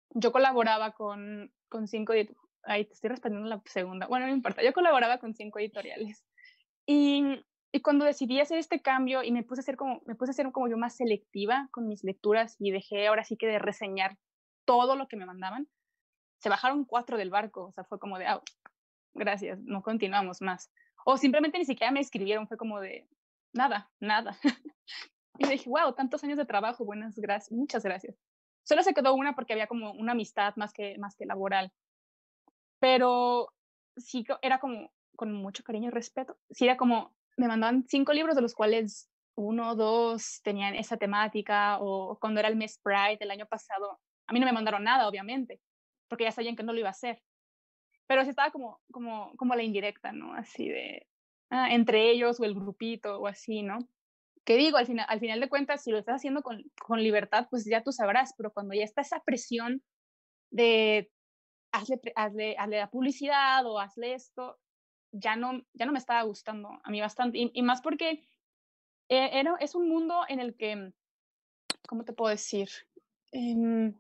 yo 0.10 0.32
colaboraba 0.32 0.94
con, 0.94 1.54
con 1.70 1.88
cinco, 1.88 2.14
ahí 2.64 2.86
te 2.86 2.94
estoy 2.94 3.10
respondiendo 3.10 3.50
la 3.50 3.62
segunda, 3.66 4.08
bueno, 4.08 4.28
no 4.28 4.34
importa, 4.34 4.64
yo 4.64 4.74
colaboraba 4.74 5.20
con 5.20 5.34
cinco 5.34 5.60
editoriales. 5.60 6.24
Y, 6.86 7.44
y 7.72 7.82
cuando 7.82 8.06
decidí 8.06 8.40
hacer 8.40 8.58
este 8.58 8.82
cambio 8.82 9.24
y 9.24 9.32
me 9.32 9.44
puse 9.44 9.62
a 9.62 9.64
ser 9.64 9.78
como, 9.78 10.02
me 10.06 10.16
puse 10.16 10.32
a 10.32 10.34
ser 10.34 10.52
como 10.52 10.68
yo 10.68 10.78
más 10.78 10.96
selectiva 10.96 11.70
con 11.72 11.88
mis 11.88 12.04
lecturas 12.04 12.56
y 12.60 12.72
dejé 12.72 13.08
ahora 13.08 13.24
sí 13.24 13.38
que 13.38 13.48
de 13.48 13.60
reseñar 13.60 14.18
todo 14.66 14.96
lo 14.96 15.08
que 15.08 15.18
me 15.18 15.26
mandaban, 15.26 15.68
se 16.40 16.50
bajaron 16.50 16.86
cuatro 16.86 17.18
del 17.18 17.30
barco, 17.30 17.66
o 17.66 17.72
sea, 17.72 17.84
fue 17.84 18.00
como 18.00 18.20
de, 18.20 18.28
ah, 18.28 18.42
gracias, 19.14 19.60
no 19.64 19.82
continuamos 19.82 20.42
más. 20.42 20.72
O 21.06 21.18
simplemente 21.18 21.58
ni 21.58 21.66
siquiera 21.66 21.92
me 21.92 22.00
escribieron, 22.00 22.48
fue 22.48 22.58
como 22.58 22.80
de, 22.80 23.08
nada, 23.54 23.90
nada. 24.00 24.38
y 25.38 25.48
dije, 25.48 25.70
wow, 25.70 25.94
tantos 25.94 26.24
años 26.24 26.38
de 26.38 26.46
trabajo, 26.46 26.86
buenas 26.86 27.16
gracias, 27.16 27.52
muchas 27.52 27.84
gracias. 27.84 28.16
Solo 28.64 28.84
se 28.84 28.94
quedó 28.94 29.14
una 29.14 29.36
porque 29.36 29.54
había 29.54 29.68
como 29.68 29.92
una 29.92 30.14
amistad 30.14 30.54
más 30.56 30.74
que, 30.74 30.98
más 30.98 31.16
que 31.16 31.26
laboral. 31.26 31.72
Pero 32.84 33.48
sí 33.96 34.26
era 34.42 34.60
como 34.60 34.92
con 35.16 35.32
mucho 35.32 35.64
cariño 35.64 35.88
y 35.88 35.92
respeto. 35.92 36.38
Sí 36.50 36.66
era 36.66 36.76
como, 36.76 37.16
me 37.38 37.48
mandaban 37.48 37.86
cinco 37.88 38.12
libros 38.12 38.36
de 38.36 38.42
los 38.42 38.54
cuales 38.54 39.10
uno 39.36 39.70
o 39.70 39.76
dos 39.76 40.42
tenían 40.44 40.76
esa 40.76 40.98
temática 40.98 41.78
o 41.80 42.20
cuando 42.20 42.42
era 42.42 42.50
el 42.50 42.58
mes 42.58 42.82
Pride 42.84 43.16
del 43.22 43.32
año 43.32 43.46
pasado, 43.46 44.02
a 44.28 44.34
mí 44.34 44.40
no 44.42 44.46
me 44.46 44.52
mandaron 44.52 44.84
nada, 44.84 45.08
obviamente, 45.08 45.62
porque 46.10 46.26
ya 46.26 46.34
sabían 46.34 46.58
que 46.58 46.64
no 46.64 46.74
lo 46.74 46.80
iba 46.80 46.90
a 46.90 46.92
hacer. 46.92 47.24
Pero 48.06 48.26
sí 48.26 48.32
estaba 48.32 48.52
como, 48.52 48.82
como, 48.92 49.32
como 49.38 49.56
la 49.56 49.64
indirecta, 49.64 50.12
¿no? 50.12 50.34
Así 50.34 50.68
de, 50.68 51.08
ah, 51.52 51.74
entre 51.74 52.12
ellos 52.12 52.42
o 52.42 52.44
el 52.44 52.54
grupito 52.54 53.18
o 53.18 53.28
así, 53.28 53.64
¿no? 53.64 53.80
Que 54.44 54.58
digo, 54.58 54.76
al 54.76 54.88
final, 54.88 55.06
al 55.08 55.22
final 55.22 55.40
de 55.40 55.48
cuentas, 55.48 55.86
si 55.86 55.92
lo 55.92 56.00
estás 56.00 56.18
haciendo 56.18 56.42
con, 56.42 56.62
con 56.86 57.02
libertad, 57.02 57.48
pues 57.50 57.64
ya 57.64 57.82
tú 57.82 57.94
sabrás, 57.94 58.34
pero 58.36 58.52
cuando 58.52 58.74
ya 58.74 58.84
está 58.84 59.00
esa 59.00 59.22
presión 59.22 59.82
de 60.52 61.10
hazle, 61.74 62.00
hazle, 62.16 62.56
la 62.56 62.90
publicidad 62.90 63.66
o 63.66 63.80
hazle 63.80 64.14
esto, 64.14 64.60
ya 65.12 65.36
no, 65.36 65.66
ya 65.74 65.86
no 65.86 65.92
me 65.92 66.00
estaba 66.00 66.22
gustando 66.24 66.80
a 66.84 66.90
mí 66.90 67.02
bastante. 67.02 67.52
Y, 67.54 67.62
más 67.62 67.82
porque 67.82 68.26
eh, 69.10 69.44
es 69.60 69.76
un 69.76 69.90
mundo 69.90 70.22
en 70.30 70.40
el 70.40 70.56
que, 70.56 70.94
¿cómo 71.88 72.06
te 72.06 72.14
puedo 72.14 72.30
decir? 72.30 72.70
Eh, 73.32 73.94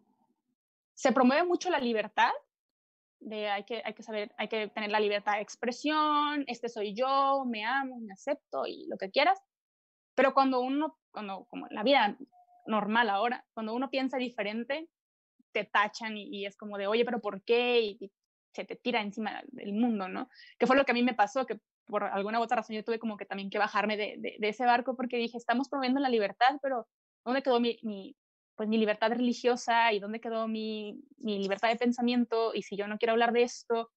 se 0.93 1.11
promueve 1.11 1.43
mucho 1.45 1.69
la 1.69 1.79
libertad, 1.79 2.31
de 3.19 3.49
hay 3.49 3.63
que, 3.63 3.81
hay 3.83 3.93
que 3.93 4.03
saber, 4.03 4.33
hay 4.37 4.47
que 4.47 4.67
tener 4.67 4.91
la 4.91 4.99
libertad 4.99 5.33
de 5.33 5.41
expresión, 5.41 6.43
este 6.47 6.69
soy 6.69 6.93
yo, 6.93 7.45
me 7.45 7.63
amo, 7.65 7.99
me 7.99 8.13
acepto 8.13 8.65
y 8.67 8.85
lo 8.87 8.97
que 8.97 9.09
quieras. 9.09 9.41
Pero 10.15 10.33
cuando 10.33 10.59
uno, 10.61 10.97
cuando, 11.11 11.45
como 11.45 11.67
la 11.69 11.83
vida 11.83 12.17
normal 12.67 13.09
ahora, 13.09 13.45
cuando 13.53 13.73
uno 13.73 13.89
piensa 13.89 14.17
diferente, 14.17 14.89
te 15.53 15.65
tachan 15.65 16.17
y, 16.17 16.23
y 16.29 16.45
es 16.45 16.57
como 16.57 16.77
de, 16.77 16.87
oye, 16.87 17.05
pero 17.05 17.21
¿por 17.21 17.43
qué? 17.43 17.79
Y, 17.81 17.97
y, 18.01 18.11
se 18.53 18.65
te 18.65 18.75
tira 18.75 19.01
encima 19.01 19.41
del 19.47 19.73
mundo, 19.73 20.07
¿no? 20.07 20.29
Que 20.59 20.67
fue 20.67 20.75
lo 20.75 20.85
que 20.85 20.91
a 20.91 20.93
mí 20.93 21.01
me 21.01 21.15
pasó, 21.15 21.45
que 21.45 21.59
por 21.85 22.03
alguna 22.03 22.39
u 22.39 22.43
otra 22.43 22.57
razón 22.57 22.75
yo 22.75 22.83
tuve 22.83 22.99
como 22.99 23.17
que 23.17 23.25
también 23.25 23.49
que 23.49 23.57
bajarme 23.57 23.97
de, 23.97 24.15
de, 24.19 24.35
de 24.39 24.49
ese 24.49 24.65
barco 24.65 24.95
porque 24.95 25.17
dije, 25.17 25.37
estamos 25.37 25.69
promoviendo 25.69 25.99
la 25.99 26.09
libertad, 26.09 26.59
pero 26.61 26.87
¿dónde 27.25 27.41
quedó 27.41 27.59
mi, 27.59 27.79
mi, 27.81 28.15
pues 28.55 28.69
mi 28.69 28.77
libertad 28.77 29.11
religiosa 29.11 29.91
y 29.91 29.99
dónde 29.99 30.19
quedó 30.19 30.47
mi, 30.47 31.01
mi 31.17 31.39
libertad 31.39 31.69
de 31.69 31.77
pensamiento 31.77 32.53
y 32.53 32.61
si 32.61 32.77
yo 32.77 32.87
no 32.87 32.97
quiero 32.97 33.13
hablar 33.13 33.33
de 33.33 33.43
esto, 33.43 33.91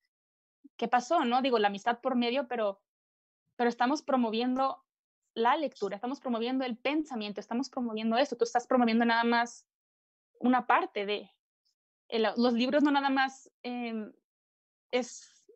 ¿qué 0.76 0.88
pasó? 0.88 1.24
No 1.24 1.42
digo 1.42 1.58
la 1.58 1.68
amistad 1.68 2.00
por 2.00 2.16
medio, 2.16 2.48
pero, 2.48 2.80
pero 3.56 3.68
estamos 3.68 4.02
promoviendo 4.02 4.82
la 5.34 5.56
lectura, 5.56 5.96
estamos 5.96 6.20
promoviendo 6.20 6.64
el 6.64 6.78
pensamiento, 6.78 7.40
estamos 7.40 7.68
promoviendo 7.68 8.16
esto, 8.16 8.36
tú 8.36 8.44
estás 8.44 8.66
promoviendo 8.66 9.04
nada 9.04 9.24
más 9.24 9.66
una 10.40 10.66
parte 10.66 11.04
de 11.04 11.30
los 12.10 12.52
libros, 12.52 12.82
no 12.82 12.90
nada 12.90 13.10
más 13.10 13.50
eh, 13.62 14.10
es 14.90 15.46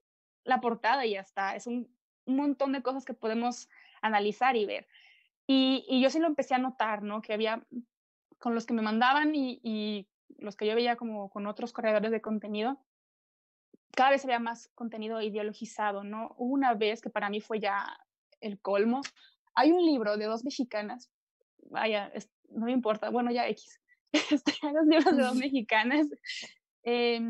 la 0.44 0.60
portada 0.60 1.06
y 1.06 1.12
ya 1.12 1.20
está, 1.20 1.54
es 1.54 1.66
un, 1.66 1.88
montón 2.26 2.70
de 2.70 2.82
cosas 2.82 3.04
que 3.04 3.14
podemos 3.14 3.68
analizar 4.02 4.54
y 4.54 4.64
ver. 4.64 4.86
Y, 5.48 6.00
yo 6.00 6.10
sí 6.10 6.20
lo 6.20 6.28
empecé 6.28 6.54
a 6.54 6.58
notar, 6.58 7.02
¿no? 7.02 7.22
Que 7.22 7.32
había 7.32 7.66
con 8.38 8.54
los 8.54 8.66
que 8.66 8.74
me 8.74 8.82
mandaban 8.82 9.34
y, 9.34 10.06
los 10.38 10.54
que 10.54 10.66
yo 10.66 10.76
veía 10.76 10.94
como 10.94 11.28
con 11.28 11.48
otros 11.48 11.72
corredores 11.72 12.12
de 12.12 12.20
contenido, 12.20 12.80
cada 13.90 14.10
vez 14.10 14.24
había 14.24 14.38
más 14.38 14.68
contenido 14.76 15.20
ideologizado, 15.20 16.04
¿no? 16.04 16.36
Una 16.38 16.74
vez 16.74 17.00
que 17.00 17.10
para 17.10 17.30
mí 17.30 17.40
fue 17.40 17.58
ya 17.58 17.98
el 18.40 18.60
colmo. 18.60 19.00
Hay 19.54 19.72
un 19.72 19.84
libro 19.84 20.16
de 20.16 20.26
dos 20.26 20.44
mexicanas, 20.44 21.10
vaya, 21.64 22.12
no 22.48 22.66
me 22.66 22.72
importa, 22.72 23.10
bueno, 23.10 23.32
ya 23.32 23.48
X. 23.48 23.79
Este, 24.30 24.52
dos 24.62 24.86
libros 24.86 25.16
de 25.16 25.22
dos 25.22 25.36
mexicanas 25.36 26.06
eh, 26.82 27.20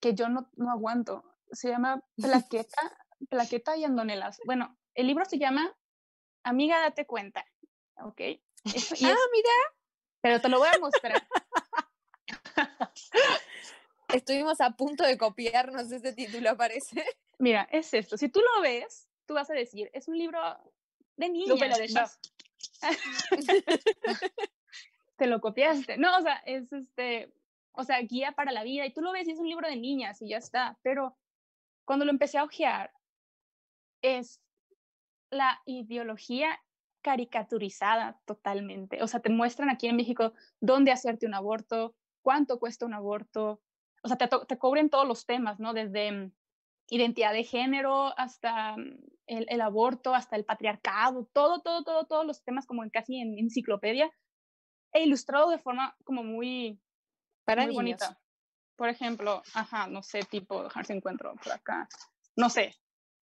que 0.00 0.14
yo 0.14 0.28
no, 0.28 0.50
no 0.56 0.70
aguanto. 0.70 1.24
Se 1.50 1.68
llama 1.68 2.02
Plaqueta, 2.16 2.98
Plaqueta 3.28 3.76
y 3.76 3.84
Andonelas. 3.84 4.38
Bueno, 4.44 4.78
el 4.94 5.06
libro 5.06 5.24
se 5.24 5.38
llama 5.38 5.74
Amiga, 6.44 6.80
date 6.80 7.06
cuenta, 7.06 7.44
¿ok? 7.96 8.20
Eso, 8.64 8.94
ah, 8.94 9.10
es, 9.10 9.18
mira, 9.32 9.50
pero 10.20 10.40
te 10.40 10.48
lo 10.48 10.58
voy 10.58 10.68
a 10.68 10.78
mostrar. 10.78 11.26
Estuvimos 14.14 14.60
a 14.60 14.70
punto 14.72 15.04
de 15.04 15.18
copiarnos 15.18 15.90
ese 15.90 16.12
título, 16.12 16.56
parece. 16.56 17.04
Mira, 17.38 17.66
es 17.72 17.92
esto. 17.94 18.16
Si 18.16 18.28
tú 18.28 18.40
lo 18.40 18.62
ves, 18.62 19.08
tú 19.26 19.34
vas 19.34 19.50
a 19.50 19.54
decir, 19.54 19.90
es 19.92 20.06
un 20.06 20.18
libro 20.18 20.38
de 21.16 21.28
niñas. 21.28 21.48
Lo 21.48 21.56
de 21.56 21.88
no. 21.88 22.04
Te 25.22 25.28
lo 25.28 25.40
copiaste. 25.40 25.98
No, 25.98 26.18
o 26.18 26.20
sea, 26.20 26.42
es 26.46 26.72
este, 26.72 27.32
o 27.70 27.84
sea, 27.84 28.00
guía 28.00 28.32
para 28.32 28.50
la 28.50 28.64
vida. 28.64 28.84
Y 28.84 28.92
tú 28.92 29.02
lo 29.02 29.12
ves 29.12 29.28
y 29.28 29.30
es 29.30 29.38
un 29.38 29.48
libro 29.48 29.68
de 29.68 29.76
niñas 29.76 30.20
y 30.20 30.30
ya 30.30 30.38
está. 30.38 30.80
Pero 30.82 31.16
cuando 31.84 32.04
lo 32.04 32.10
empecé 32.10 32.38
a 32.38 32.42
ojear, 32.42 32.92
es 34.02 34.40
la 35.30 35.62
ideología 35.64 36.60
caricaturizada 37.02 38.20
totalmente. 38.24 39.00
O 39.00 39.06
sea, 39.06 39.20
te 39.20 39.30
muestran 39.30 39.70
aquí 39.70 39.86
en 39.86 39.94
México 39.94 40.32
dónde 40.58 40.90
hacerte 40.90 41.24
un 41.24 41.34
aborto, 41.34 41.94
cuánto 42.20 42.58
cuesta 42.58 42.84
un 42.84 42.94
aborto. 42.94 43.62
O 44.02 44.08
sea, 44.08 44.16
te, 44.16 44.26
te 44.26 44.58
cubren 44.58 44.90
todos 44.90 45.06
los 45.06 45.24
temas, 45.24 45.60
¿no? 45.60 45.72
Desde 45.72 46.32
identidad 46.90 47.32
de 47.32 47.44
género 47.44 48.18
hasta 48.18 48.74
el, 49.26 49.60
aborto 49.60 50.16
hasta 50.16 50.34
el 50.34 50.44
patriarcado, 50.44 51.28
todo, 51.32 51.60
todo, 51.60 51.84
todo, 51.84 52.06
todos 52.06 52.26
los 52.26 52.42
temas 52.42 52.66
como 52.66 52.82
en 52.82 52.90
casi 52.90 53.18
en 53.18 53.38
enciclopedia, 53.38 54.10
e 54.92 55.02
ilustrado 55.04 55.50
de 55.50 55.58
forma 55.58 55.96
como 56.04 56.22
muy, 56.22 56.80
Para 57.44 57.64
muy 57.64 57.74
bonita. 57.74 58.18
Por 58.76 58.88
ejemplo, 58.88 59.42
ajá, 59.54 59.86
no 59.86 60.02
sé, 60.02 60.20
tipo, 60.22 60.64
dejar 60.64 60.86
si 60.86 60.92
encuentro 60.92 61.34
por 61.36 61.52
acá, 61.52 61.88
no 62.36 62.48
sé, 62.48 62.74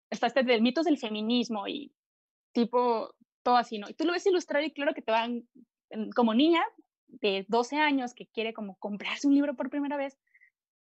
está 0.09 0.27
este 0.27 0.43
de 0.43 0.61
mitos 0.61 0.85
del 0.85 0.97
feminismo 0.97 1.67
y 1.67 1.93
tipo, 2.53 3.13
todo 3.43 3.57
así, 3.57 3.77
¿no? 3.77 3.89
Y 3.89 3.93
tú 3.93 4.05
lo 4.05 4.13
ves 4.13 4.25
ilustrar 4.25 4.63
y 4.63 4.71
claro 4.71 4.93
que 4.93 5.01
te 5.01 5.11
van, 5.11 5.47
como 6.15 6.33
niña 6.33 6.63
de 7.07 7.45
12 7.47 7.77
años 7.77 8.13
que 8.13 8.27
quiere 8.27 8.53
como 8.53 8.77
comprarse 8.77 9.27
un 9.27 9.35
libro 9.35 9.55
por 9.55 9.69
primera 9.69 9.97
vez, 9.97 10.17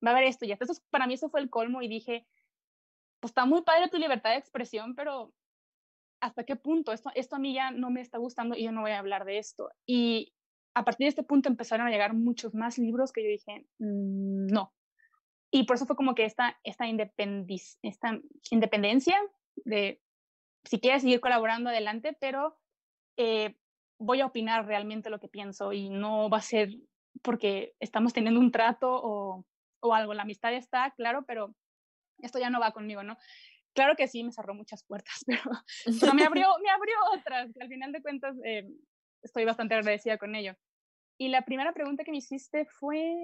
va 0.04 0.10
a 0.10 0.14
ver 0.14 0.24
esto. 0.24 0.44
Y 0.44 0.52
entonces 0.52 0.82
para 0.90 1.06
mí 1.06 1.14
eso 1.14 1.30
fue 1.30 1.40
el 1.40 1.50
colmo 1.50 1.82
y 1.82 1.88
dije, 1.88 2.26
pues 3.20 3.30
está 3.30 3.46
muy 3.46 3.62
padre 3.62 3.88
tu 3.88 3.98
libertad 3.98 4.30
de 4.30 4.36
expresión, 4.36 4.94
pero 4.94 5.32
¿hasta 6.20 6.44
qué 6.44 6.56
punto? 6.56 6.92
Esto, 6.92 7.10
esto 7.14 7.36
a 7.36 7.38
mí 7.38 7.54
ya 7.54 7.70
no 7.70 7.90
me 7.90 8.00
está 8.00 8.18
gustando 8.18 8.56
y 8.56 8.64
yo 8.64 8.72
no 8.72 8.82
voy 8.82 8.92
a 8.92 8.98
hablar 8.98 9.24
de 9.24 9.38
esto. 9.38 9.70
Y 9.86 10.32
a 10.74 10.84
partir 10.84 11.06
de 11.06 11.10
este 11.10 11.22
punto 11.22 11.48
empezaron 11.48 11.86
a 11.86 11.90
llegar 11.90 12.14
muchos 12.14 12.54
más 12.54 12.78
libros 12.78 13.12
que 13.12 13.22
yo 13.22 13.28
dije, 13.28 13.66
mm, 13.78 14.46
no. 14.46 14.72
Y 15.50 15.64
por 15.64 15.76
eso 15.76 15.86
fue 15.86 15.96
como 15.96 16.14
que 16.14 16.24
esta, 16.24 16.58
esta, 16.62 16.84
esta 17.82 18.20
independencia 18.50 19.16
de 19.56 20.00
si 20.64 20.78
quieres 20.78 21.02
seguir 21.02 21.20
colaborando 21.20 21.70
adelante, 21.70 22.16
pero 22.20 22.56
eh, 23.16 23.56
voy 23.98 24.20
a 24.20 24.26
opinar 24.26 24.66
realmente 24.66 25.10
lo 25.10 25.18
que 25.18 25.28
pienso 25.28 25.72
y 25.72 25.90
no 25.90 26.30
va 26.30 26.38
a 26.38 26.42
ser 26.42 26.70
porque 27.22 27.74
estamos 27.80 28.12
teniendo 28.12 28.40
un 28.40 28.52
trato 28.52 28.88
o, 28.92 29.44
o 29.80 29.94
algo. 29.94 30.14
La 30.14 30.22
amistad 30.22 30.54
está, 30.54 30.92
claro, 30.96 31.24
pero 31.26 31.54
esto 32.18 32.38
ya 32.38 32.50
no 32.50 32.60
va 32.60 32.72
conmigo, 32.72 33.02
¿no? 33.02 33.16
Claro 33.74 33.94
que 33.96 34.08
sí, 34.08 34.24
me 34.24 34.32
cerró 34.32 34.54
muchas 34.54 34.84
puertas, 34.84 35.24
pero, 36.00 36.14
me, 36.14 36.24
abrió, 36.24 36.48
me 36.62 36.70
abrió 36.70 36.96
otras. 37.14 37.50
Al 37.60 37.68
final 37.68 37.92
de 37.92 38.02
cuentas, 38.02 38.36
eh, 38.44 38.68
estoy 39.22 39.44
bastante 39.44 39.74
agradecida 39.74 40.18
con 40.18 40.34
ello. 40.34 40.56
Y 41.18 41.28
la 41.28 41.42
primera 41.42 41.72
pregunta 41.72 42.04
que 42.04 42.10
me 42.10 42.18
hiciste 42.18 42.64
fue 42.64 43.14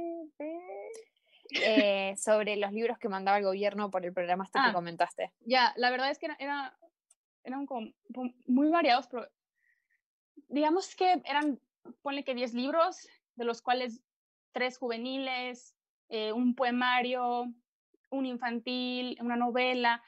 eh, 1.50 2.14
sobre 2.16 2.56
los 2.56 2.72
libros 2.72 2.98
que 2.98 3.08
mandaba 3.08 3.38
el 3.38 3.44
gobierno 3.44 3.90
por 3.90 4.04
el 4.04 4.12
programa 4.12 4.44
este 4.44 4.58
que 4.58 4.66
ah, 4.68 4.72
comentaste. 4.72 5.32
Ya, 5.40 5.72
la 5.76 5.90
verdad 5.90 6.10
es 6.10 6.18
que 6.18 6.28
era, 6.38 6.76
eran 7.44 7.66
como 7.66 7.92
muy 8.46 8.68
variados, 8.68 9.06
pero 9.08 9.26
digamos 10.48 10.94
que 10.94 11.22
eran, 11.24 11.60
ponle 12.02 12.24
que 12.24 12.34
10 12.34 12.54
libros, 12.54 13.08
de 13.36 13.44
los 13.44 13.62
cuales 13.62 14.02
tres 14.52 14.78
juveniles, 14.78 15.74
eh, 16.08 16.32
un 16.32 16.54
poemario, 16.54 17.46
un 18.10 18.26
infantil, 18.26 19.16
una 19.20 19.36
novela, 19.36 20.02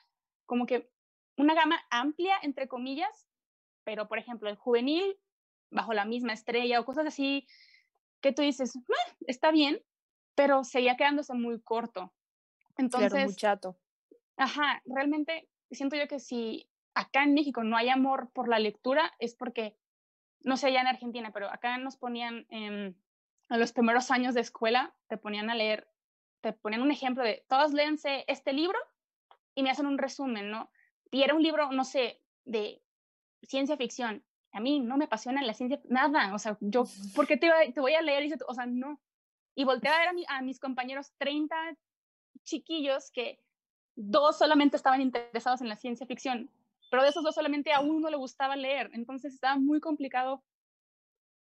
como 0.46 0.66
que 0.66 0.90
una 1.36 1.54
gama 1.54 1.80
amplia, 1.90 2.36
entre 2.42 2.68
comillas, 2.68 3.28
pero 3.84 4.08
por 4.08 4.18
ejemplo 4.18 4.48
el 4.48 4.56
juvenil, 4.56 5.16
bajo 5.70 5.92
la 5.92 6.04
misma 6.04 6.32
estrella 6.32 6.80
o 6.80 6.84
cosas 6.84 7.06
así, 7.06 7.46
que 8.20 8.32
tú 8.32 8.42
dices, 8.42 8.76
ah, 8.76 9.16
está 9.26 9.50
bien, 9.50 9.80
pero 10.34 10.64
seguía 10.64 10.96
quedándose 10.96 11.34
muy 11.34 11.60
corto. 11.60 12.12
Entonces, 12.76 13.12
claro, 13.12 13.26
muy 13.26 13.34
chato. 13.34 13.78
Ajá, 14.36 14.82
realmente 14.86 15.48
siento 15.70 15.96
yo 15.96 16.08
que 16.08 16.20
si 16.20 16.68
acá 16.94 17.24
en 17.24 17.34
México 17.34 17.64
no 17.64 17.76
hay 17.76 17.88
amor 17.88 18.30
por 18.32 18.48
la 18.48 18.58
lectura 18.58 19.12
es 19.18 19.34
porque, 19.34 19.76
no 20.40 20.56
sé, 20.56 20.72
ya 20.72 20.80
en 20.80 20.86
Argentina, 20.86 21.32
pero 21.32 21.52
acá 21.52 21.76
nos 21.78 21.96
ponían 21.96 22.46
en, 22.50 22.96
en 23.50 23.60
los 23.60 23.72
primeros 23.72 24.10
años 24.10 24.34
de 24.34 24.40
escuela, 24.40 24.94
te 25.08 25.16
ponían 25.16 25.50
a 25.50 25.54
leer 25.54 25.88
te 26.40 26.52
ponen 26.52 26.82
un 26.82 26.90
ejemplo 26.90 27.24
de, 27.24 27.44
todos 27.48 27.72
léense 27.72 28.24
este 28.28 28.52
libro 28.52 28.78
y 29.54 29.62
me 29.62 29.70
hacen 29.70 29.86
un 29.86 29.98
resumen, 29.98 30.50
¿no? 30.50 30.70
Y 31.10 31.22
era 31.22 31.34
un 31.34 31.42
libro, 31.42 31.72
no 31.72 31.84
sé, 31.84 32.20
de 32.44 32.82
ciencia 33.42 33.76
ficción. 33.76 34.24
A 34.52 34.60
mí 34.60 34.80
no 34.80 34.96
me 34.96 35.04
apasiona 35.04 35.42
la 35.42 35.54
ciencia, 35.54 35.80
nada, 35.88 36.34
o 36.34 36.38
sea, 36.38 36.56
yo, 36.60 36.84
¿por 37.14 37.26
qué 37.28 37.36
te, 37.36 37.50
te 37.72 37.80
voy 37.80 37.94
a 37.94 38.02
leer? 38.02 38.24
Y, 38.24 38.34
o 38.46 38.54
sea, 38.54 38.66
no. 38.66 39.00
Y 39.54 39.64
volteé 39.64 39.90
a 39.90 39.98
ver 39.98 40.08
a, 40.28 40.36
a 40.36 40.42
mis 40.42 40.60
compañeros, 40.60 41.12
30 41.18 41.56
chiquillos, 42.44 43.10
que 43.10 43.40
dos 43.96 44.38
solamente 44.38 44.76
estaban 44.76 45.00
interesados 45.00 45.60
en 45.60 45.68
la 45.68 45.76
ciencia 45.76 46.06
ficción, 46.06 46.50
pero 46.90 47.02
de 47.02 47.08
esos 47.08 47.24
dos 47.24 47.34
solamente 47.34 47.72
a 47.72 47.80
uno 47.80 48.08
le 48.08 48.16
gustaba 48.16 48.56
leer. 48.56 48.90
Entonces 48.94 49.34
estaba 49.34 49.56
muy 49.56 49.80
complicado 49.80 50.42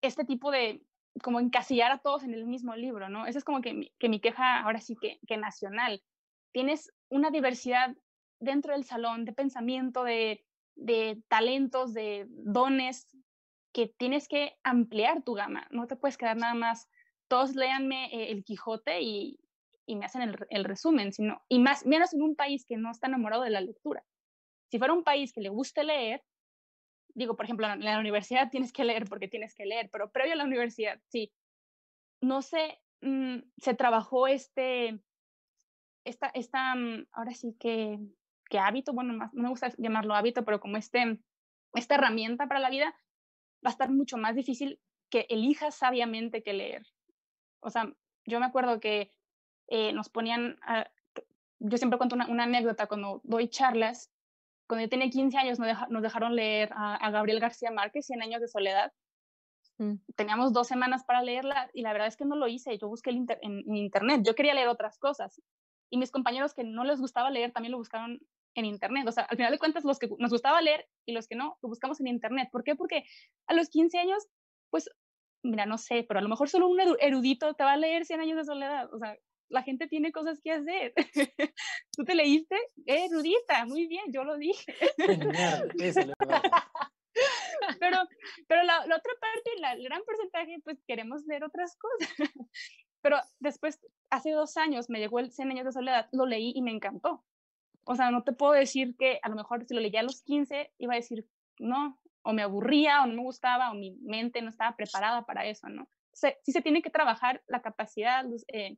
este 0.02 0.26
tipo 0.26 0.52
de, 0.52 0.82
como 1.22 1.40
encasillar 1.40 1.92
a 1.92 2.00
todos 2.00 2.24
en 2.24 2.34
el 2.34 2.46
mismo 2.46 2.76
libro, 2.76 3.10
¿no? 3.10 3.26
Esa 3.26 3.40
es 3.40 3.44
como 3.44 3.62
que 3.62 3.74
mi, 3.74 3.92
que 4.00 4.10
mi 4.10 4.20
queja 4.20 4.62
ahora 4.62 4.80
sí 4.80 4.96
que, 5.00 5.20
que 5.28 5.38
nacional. 5.38 6.02
Tienes 6.52 6.94
una 7.10 7.32
diversidad 7.32 7.96
dentro 8.40 8.74
del 8.74 8.86
salón 8.86 9.26
de 9.26 9.34
pensamiento, 9.34 10.04
de, 10.04 10.46
de 10.76 11.22
talentos, 11.28 11.94
de 11.94 12.26
dones, 12.30 13.08
que 13.74 13.88
tienes 13.88 14.28
que 14.28 14.58
ampliar 14.64 15.24
tu 15.24 15.34
gama. 15.34 15.68
No 15.70 15.88
te 15.88 15.96
puedes 15.96 16.18
quedar 16.18 16.38
nada 16.38 16.54
más, 16.54 16.90
todos 17.28 17.56
léanme 17.56 18.06
eh, 18.14 18.32
El 18.32 18.44
Quijote 18.44 19.02
y, 19.02 19.40
y 19.86 19.96
me 19.96 20.06
hacen 20.06 20.22
el, 20.22 20.38
el, 20.50 20.64
resumen, 20.64 21.12
sino, 21.12 21.44
y 21.50 21.60
más, 21.60 21.86
menos 21.86 22.14
en 22.14 22.22
un 22.22 22.36
país 22.36 22.66
que 22.66 22.78
no 22.78 22.92
está 22.92 23.08
enamorado 23.08 23.44
de 23.44 23.50
la 23.50 23.62
lectura. 23.62 24.06
Si 24.72 24.78
fuera 24.78 24.94
un 24.94 25.04
país 25.04 25.34
que 25.34 25.42
le 25.42 25.50
guste 25.50 25.84
leer, 25.84 26.24
digo, 27.16 27.36
por 27.36 27.46
ejemplo, 27.46 27.68
en 27.68 27.84
la 27.84 28.00
universidad 28.00 28.50
tienes 28.50 28.72
que 28.72 28.84
leer 28.84 29.06
porque 29.06 29.28
tienes 29.28 29.56
que 29.56 29.66
leer, 29.66 29.90
pero 29.92 30.12
previo 30.12 30.34
a 30.34 30.38
la 30.38 30.44
universidad, 30.44 31.02
sí, 31.08 31.32
no 32.22 32.42
sé, 32.42 32.80
mm, 33.02 33.40
se 33.58 33.74
trabajó 33.74 34.28
este, 34.28 35.00
esta, 36.06 36.28
esta, 36.28 36.76
mm, 36.76 37.08
ahora 37.12 37.34
sí 37.34 37.56
que, 37.60 38.00
que 38.50 38.60
hábito, 38.60 38.94
bueno, 38.94 39.14
no 39.14 39.30
me 39.34 39.50
gusta 39.50 39.72
llamarlo 39.78 40.16
hábito, 40.16 40.46
pero 40.46 40.60
como 40.60 40.78
este, 40.78 41.20
esta 41.74 41.96
herramienta 41.96 42.48
para 42.48 42.60
la 42.60 42.70
vida, 42.70 42.96
va 43.66 43.70
a 43.70 43.72
estar 43.72 43.90
mucho 43.90 44.18
más 44.18 44.36
difícil 44.36 44.80
que 45.10 45.26
elijas 45.30 45.76
sabiamente 45.76 46.44
qué 46.44 46.54
leer. 46.54 46.86
O 47.60 47.70
sea, 47.70 47.92
yo 48.26 48.40
me 48.40 48.46
acuerdo 48.46 48.80
que 48.80 49.12
eh, 49.68 49.94
nos 49.94 50.10
ponían, 50.10 50.60
yo 51.60 51.78
siempre 51.78 51.98
cuento 51.98 52.16
una, 52.16 52.28
una, 52.28 52.44
anécdota 52.44 52.88
cuando 52.88 53.22
doy 53.24 53.48
charlas, 53.48 54.12
cuando 54.68 54.84
yo 54.84 54.90
tenía 54.90 55.10
15 55.10 55.38
años 55.38 55.60
nos, 55.60 56.02
dejaron 56.02 56.36
leer 56.36 56.72
a, 56.76 57.10
Gabriel 57.12 57.40
García 57.40 57.72
Márquez, 57.72 58.06
100 58.08 58.22
años 58.24 58.42
de 58.42 58.48
soledad. 58.48 58.92
Mm. 59.78 59.96
Teníamos 60.16 60.54
dos 60.54 60.68
semanas 60.68 61.04
para 61.04 61.22
leerla 61.22 61.70
y 61.74 61.82
la 61.82 61.94
verdad 61.94 62.08
es 62.08 62.18
que 62.18 62.26
no 62.26 62.36
lo 62.36 62.48
hice. 62.48 62.78
Yo 62.78 62.88
busqué 62.88 63.12
en, 63.12 63.76
internet. 63.76 64.22
Yo 64.26 64.36
quería 64.36 64.54
leer 64.54 64.70
otras 64.70 64.98
cosas. 64.98 65.42
Y 65.90 65.98
mis 65.98 66.12
compañeros 66.12 66.54
que 66.54 66.64
no 66.64 66.84
les 66.84 67.00
gustaba 67.00 67.30
leer 67.30 67.52
también 67.52 67.74
lo 67.74 67.78
buscaron 67.78 68.20
en 68.56 68.66
internet. 68.66 69.08
O 69.08 69.12
sea, 69.12 69.24
al 69.24 69.38
final 69.38 69.52
de 69.52 69.60
cuentas, 69.60 69.84
los 69.84 70.00
que 70.00 70.10
nos 70.18 70.32
gustaba 70.32 70.62
leer 70.62 70.88
y 71.06 71.14
los 71.14 71.28
que 71.28 71.36
no, 71.36 71.58
lo 71.62 71.70
buscamos 71.70 72.00
en 72.00 72.08
internet. 72.08 72.50
¿Por 72.52 72.64
qué? 72.64 72.76
Porque 72.76 73.04
a 73.48 73.54
los 73.54 73.70
15 73.70 74.00
años, 74.00 74.28
pues, 74.70 74.90
mira, 75.44 75.66
no 75.66 75.78
sé, 75.78 76.06
pero 76.08 76.20
a 76.20 76.24
lo 76.24 76.30
mejor 76.30 76.50
solo 76.50 76.68
un 76.68 76.80
erudito 77.00 77.54
te 77.54 77.64
va 77.64 77.74
a 77.74 77.78
leer 77.78 78.06
100 78.06 78.22
años 78.22 78.38
de 78.38 78.46
soledad. 78.46 78.92
O 78.94 78.98
sea, 78.98 79.16
la 79.50 79.64
gente 79.64 79.88
tiene 79.88 80.12
cosas 80.12 80.40
que 80.42 80.52
hacer. 80.52 80.94
¿Tú 81.96 82.04
te 82.04 82.16
leíste? 82.16 82.58
Eh, 82.86 83.08
Rudita, 83.12 83.66
muy 83.66 83.88
bien, 83.88 84.06
yo 84.12 84.24
lo 84.24 84.38
dije. 84.38 84.76
pero 87.80 87.98
pero 88.48 88.64
la, 88.64 88.80
otra 88.80 89.14
parte, 89.20 89.52
el 89.74 89.84
gran 89.84 90.04
porcentaje, 90.04 90.58
pues 90.64 90.82
queremos 90.88 91.26
leer 91.26 91.44
otras 91.44 91.78
cosas. 91.78 92.14
pero 93.02 93.18
después, 93.40 93.80
hace 94.10 94.32
dos 94.32 94.58
años, 94.58 94.90
me 94.90 95.00
llegó 95.00 95.20
el 95.20 95.32
100 95.32 95.52
años 95.52 95.66
de 95.66 95.72
soledad, 95.72 96.10
lo 96.12 96.26
leí 96.26 96.52
y 96.56 96.62
me 96.62 96.72
encantó. 96.72 97.24
O 97.86 97.96
sea, 97.96 98.12
no 98.12 98.24
te 98.24 98.34
puedo 98.34 98.54
decir 98.54 98.96
que 98.98 99.20
a 99.22 99.30
lo 99.30 99.36
mejor 99.36 99.66
si 99.66 99.74
lo 99.74 99.80
leía 99.80 100.02
a 100.02 100.04
los 100.04 100.22
15, 100.24 100.74
iba 100.80 100.94
a 100.94 100.98
decir, 100.98 101.26
no, 101.60 102.00
o 102.24 102.34
me 102.34 102.42
aburría, 102.42 103.04
o 103.04 103.08
no 103.08 103.14
me 103.14 103.22
gustaba, 103.22 103.72
o 103.72 103.76
mi 103.76 103.96
mente 104.02 104.42
no 104.42 104.50
estaba 104.50 104.76
preparada 104.76 105.26
para 105.26 105.46
eso, 105.46 105.70
¿no? 105.70 105.84
O 105.84 106.18
sea, 106.18 106.34
sí 106.44 106.52
se 106.52 106.62
tiene 106.62 106.82
que 106.82 106.90
trabajar 106.90 107.44
la 107.48 107.62
capacidad, 107.62 108.26
eh, 108.52 108.78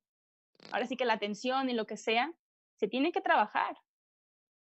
ahora 0.72 0.88
sí 0.88 0.98
que 0.98 1.06
la 1.06 1.14
atención 1.14 1.70
y 1.70 1.74
lo 1.74 1.86
que 1.86 1.96
sea, 1.96 2.34
se 2.76 2.88
tiene 2.88 3.12
que 3.12 3.22
trabajar. 3.22 3.78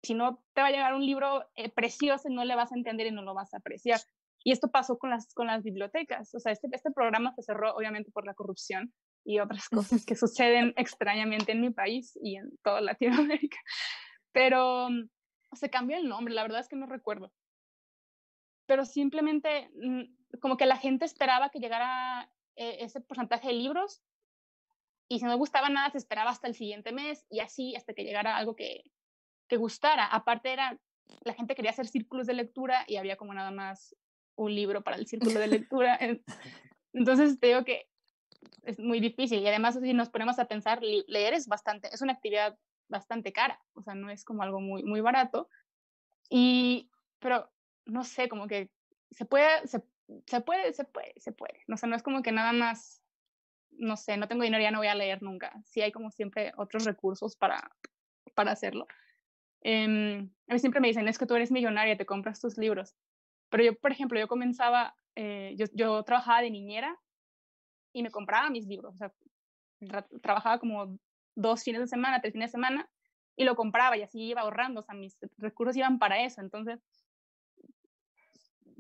Si 0.05 0.14
no, 0.14 0.44
te 0.55 0.61
va 0.61 0.68
a 0.68 0.70
llegar 0.70 0.94
un 0.94 1.05
libro 1.05 1.44
eh, 1.57 1.70
precioso 1.70 2.29
y 2.29 2.35
no 2.35 2.44
le 2.44 2.55
vas 2.55 2.70
a 2.70 2.77
entender 2.77 3.09
y 3.09 3.11
no 3.11 3.22
lo 3.22 3.35
vas 3.35 3.53
a 3.53 3.59
apreciar. 3.59 4.01
Y 4.44 4.53
esto 4.53 4.70
pasó 4.70 4.98
con 4.98 5.11
las, 5.11 5.35
con 5.35 5.48
las 5.48 5.64
bibliotecas. 5.64 6.32
O 6.34 6.39
sea, 6.39 6.53
este, 6.53 6.68
este 6.70 6.93
programa 6.93 7.32
se 7.34 7.43
cerró 7.43 7.74
obviamente 7.74 8.12
por 8.12 8.24
la 8.24 8.34
corrupción 8.34 8.93
y 9.24 9.41
otras 9.41 9.68
cosas 9.70 10.07
que 10.07 10.14
suceden 10.16 10.72
extrañamente 10.76 11.53
en 11.53 11.61
mi 11.61 11.70
país 11.70 12.16
y 12.22 12.36
en 12.36 12.57
toda 12.62 12.80
Latinoamérica. 12.80 13.59
Pero 14.33 14.91
mm, 14.91 15.09
se 15.53 15.70
cambió 15.70 15.97
el 15.97 16.09
nombre, 16.09 16.35
la 16.35 16.43
verdad 16.43 16.61
es 16.61 16.68
que 16.68 16.76
no 16.76 16.87
recuerdo. 16.87 17.33
Pero 18.66 18.85
simplemente 18.85 19.70
mm, 19.74 20.39
como 20.41 20.57
que 20.57 20.66
la 20.66 20.76
gente 20.76 21.05
esperaba 21.05 21.51
que 21.51 21.59
llegara 21.59 22.31
eh, 22.57 22.79
ese 22.81 23.01
porcentaje 23.01 23.49
de 23.49 23.55
libros 23.55 24.03
y 25.09 25.20
si 25.20 25.24
no 25.24 25.37
gustaba 25.39 25.70
nada 25.70 25.91
se 25.91 25.99
esperaba 25.99 26.31
hasta 26.31 26.49
el 26.49 26.55
siguiente 26.55 26.93
mes 26.93 27.24
y 27.31 27.41
así 27.41 27.74
hasta 27.74 27.95
que 27.95 28.05
llegara 28.05 28.37
algo 28.37 28.55
que, 28.55 28.83
que 29.49 29.57
gustara. 29.57 30.07
Aparte 30.07 30.53
era, 30.53 30.79
la 31.24 31.35
gente 31.35 31.55
quería 31.55 31.70
hacer 31.70 31.87
círculos 31.87 32.26
de 32.26 32.35
lectura 32.35 32.85
y 32.87 32.97
había 32.97 33.16
como 33.16 33.33
nada 33.33 33.51
más 33.51 33.97
un 34.37 34.55
libro 34.55 34.83
para 34.83 34.97
el 34.97 35.07
círculo 35.07 35.41
de 35.41 35.47
lectura. 35.59 35.99
Entonces 36.93 37.41
te 37.41 37.49
digo 37.49 37.64
que 37.64 37.89
es 38.64 38.79
muy 38.79 39.01
difícil 39.01 39.41
y 39.41 39.49
además 39.49 39.79
si 39.81 39.95
nos 39.95 40.11
ponemos 40.11 40.39
a 40.39 40.47
pensar, 40.47 40.81
leer 40.83 41.33
es 41.33 41.49
bastante, 41.49 41.89
es 41.93 42.03
una 42.03 42.12
actividad 42.12 42.59
bastante 42.89 43.32
cara, 43.32 43.61
o 43.74 43.82
sea, 43.82 43.95
no 43.95 44.11
es 44.11 44.24
como 44.24 44.43
algo 44.43 44.61
muy, 44.61 44.82
muy 44.82 45.01
barato. 45.01 45.49
Y 46.30 46.91
pero 47.18 47.51
no 47.86 48.05
sé, 48.05 48.28
como 48.28 48.47
que 48.47 48.70
se 49.11 49.24
puede, 49.24 49.66
se, 49.66 49.82
se 50.26 50.41
puede, 50.41 50.72
se 50.72 50.84
puede, 50.84 51.14
se 51.18 51.32
puede. 51.32 51.62
No 51.66 51.76
sé, 51.76 51.86
no 51.86 51.97
es 51.97 52.03
como 52.03 52.22
que 52.22 52.32
nada 52.32 52.53
más, 52.53 53.03
no 53.70 53.97
sé, 53.97 54.16
no 54.16 54.28
tengo 54.28 54.43
dinero, 54.43 54.62
ya 54.62 54.70
no 54.70 54.78
voy 54.78 54.89
a 54.89 54.95
leer 54.95 55.22
nunca. 55.22 55.53
Sí 55.64 55.80
hay 55.80 55.93
como 55.93 56.11
siempre 56.11 56.53
otros 56.57 56.84
recursos 56.84 57.36
para, 57.36 57.70
para 58.34 58.53
hacerlo. 58.53 58.86
Em, 59.62 60.30
a 60.49 60.55
mí 60.55 60.59
siempre 60.59 60.80
me 60.80 60.89
dicen, 60.89 61.09
es 61.09 61.18
que 61.18 61.26
tú 61.26 61.34
eres 61.34 61.51
millonaria, 61.51 61.97
te 61.97 62.07
compras 62.07 62.41
tus 62.41 62.59
libros. 62.59 62.95
Pero 63.51 63.64
yo, 63.64 63.74
por 63.78 63.93
ejemplo, 63.93 64.18
yo 64.18 64.28
comenzaba, 64.28 64.95
eh, 65.16 65.55
yo, 65.57 65.66
yo, 65.72 66.03
trabajaba 66.05 66.43
de 66.43 66.51
niñera 66.51 66.99
y 67.93 68.03
me 68.03 68.11
compraba 68.11 68.51
mis 68.51 68.66
libros. 68.66 68.95
O 68.95 68.99
sea, 68.99 69.12
trabajaba 70.22 70.59
como 70.59 70.99
dos 71.39 71.62
fines 71.62 71.80
de 71.80 71.86
semana, 71.86 72.20
tres 72.20 72.32
fines 72.32 72.51
de 72.51 72.53
semana 72.53 72.91
y 73.36 73.45
lo 73.45 73.55
compraba 73.55 73.97
y 73.97 74.03
así 74.03 74.20
iba 74.20 74.43
ahorrando. 74.43 74.80
O 74.80 74.82
sea, 74.82 74.95
mis 74.95 75.16
recursos 75.39 75.76
iban 75.76 75.99
para 75.99 76.22
eso. 76.24 76.41
Entonces, 76.41 76.80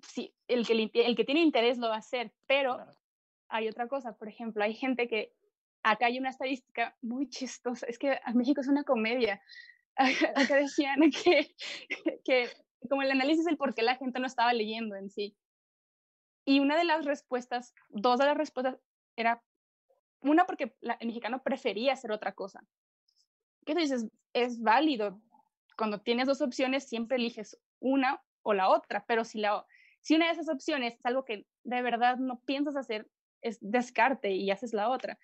sí, 0.02 0.34
el 0.48 0.66
que, 0.66 0.90
el 0.92 1.16
que 1.16 1.24
tiene 1.24 1.42
interés 1.42 1.78
lo 1.78 1.88
va 1.88 1.94
a 1.94 1.98
hacer, 1.98 2.32
pero 2.46 2.84
hay 3.48 3.68
otra 3.68 3.86
cosa. 3.88 4.16
Por 4.16 4.28
ejemplo, 4.28 4.64
hay 4.64 4.74
gente 4.74 5.08
que 5.08 5.32
acá 5.82 6.06
hay 6.06 6.18
una 6.18 6.30
estadística 6.30 6.96
muy 7.00 7.28
chistosa. 7.28 7.86
Es 7.86 7.98
que 7.98 8.18
México 8.34 8.60
es 8.60 8.68
una 8.68 8.84
comedia. 8.84 9.40
Acá 10.36 10.56
decían 10.56 11.10
que, 11.10 11.54
que 12.24 12.48
como 12.88 13.02
el 13.02 13.10
análisis 13.10 13.44
del 13.44 13.56
por 13.56 13.74
qué 13.74 13.82
la 13.82 13.96
gente 13.96 14.20
no 14.20 14.26
estaba 14.26 14.52
leyendo 14.52 14.96
en 14.96 15.10
sí. 15.10 15.36
Y 16.44 16.60
una 16.60 16.76
de 16.76 16.84
las 16.84 17.04
respuestas, 17.04 17.74
dos 17.90 18.18
de 18.18 18.26
las 18.26 18.36
respuestas 18.36 18.78
era, 19.16 19.42
una 20.20 20.46
porque 20.46 20.74
el 20.80 21.06
mexicano 21.06 21.42
prefería 21.42 21.92
hacer 21.92 22.12
otra 22.12 22.32
cosa. 22.32 22.62
¿Qué 23.64 23.74
tú 23.74 23.80
dices? 23.80 24.06
Es 24.32 24.60
válido. 24.60 25.20
Cuando 25.76 26.00
tienes 26.00 26.26
dos 26.26 26.40
opciones, 26.40 26.88
siempre 26.88 27.16
eliges 27.16 27.58
una 27.80 28.22
o 28.42 28.54
la 28.54 28.68
otra, 28.68 29.04
pero 29.06 29.24
si, 29.24 29.38
la, 29.38 29.64
si 30.00 30.16
una 30.16 30.26
de 30.26 30.32
esas 30.32 30.48
opciones 30.48 30.94
es 30.94 31.06
algo 31.06 31.24
que 31.24 31.46
de 31.64 31.82
verdad 31.82 32.16
no 32.16 32.40
piensas 32.40 32.76
hacer, 32.76 33.08
es 33.42 33.58
descarte 33.60 34.32
y 34.32 34.50
haces 34.50 34.72
la 34.72 34.88
otra. 34.88 35.18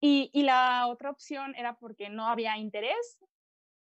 Y, 0.00 0.30
y 0.32 0.42
la 0.42 0.88
otra 0.88 1.10
opción 1.10 1.54
era 1.54 1.76
porque 1.78 2.10
no 2.10 2.26
había 2.26 2.58
interés 2.58 3.18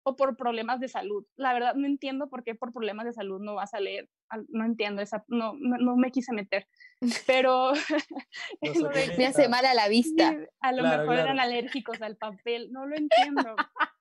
o 0.10 0.16
por 0.16 0.36
problemas 0.36 0.80
de 0.80 0.88
salud. 0.88 1.24
La 1.36 1.54
verdad 1.54 1.76
no 1.76 1.86
entiendo 1.86 2.30
por 2.30 2.44
qué 2.44 2.56
por 2.56 2.74
problemas 2.74 3.06
de 3.06 3.14
salud 3.14 3.40
no 3.40 3.54
vas 3.54 3.76
a 3.76 3.80
leer, 3.80 4.10
no 4.48 4.66
entiendo, 4.66 5.04
esa, 5.04 5.24
no, 5.28 5.54
no, 5.54 5.96
me 5.98 6.10
quise 6.10 6.34
meter, 6.34 6.68
pero 7.28 7.74
me 9.20 9.26
hace 9.28 9.48
mal 9.50 9.66
a 9.66 9.76
la 9.76 9.88
vista. 9.88 10.36
A 10.62 10.72
lo 10.72 10.82
mejor 10.82 11.20
eran 11.20 11.40
alérgicos 11.40 12.02
al 12.02 12.18
papel, 12.18 12.72
no 12.72 12.88
lo 12.88 12.96
entiendo, 12.96 13.56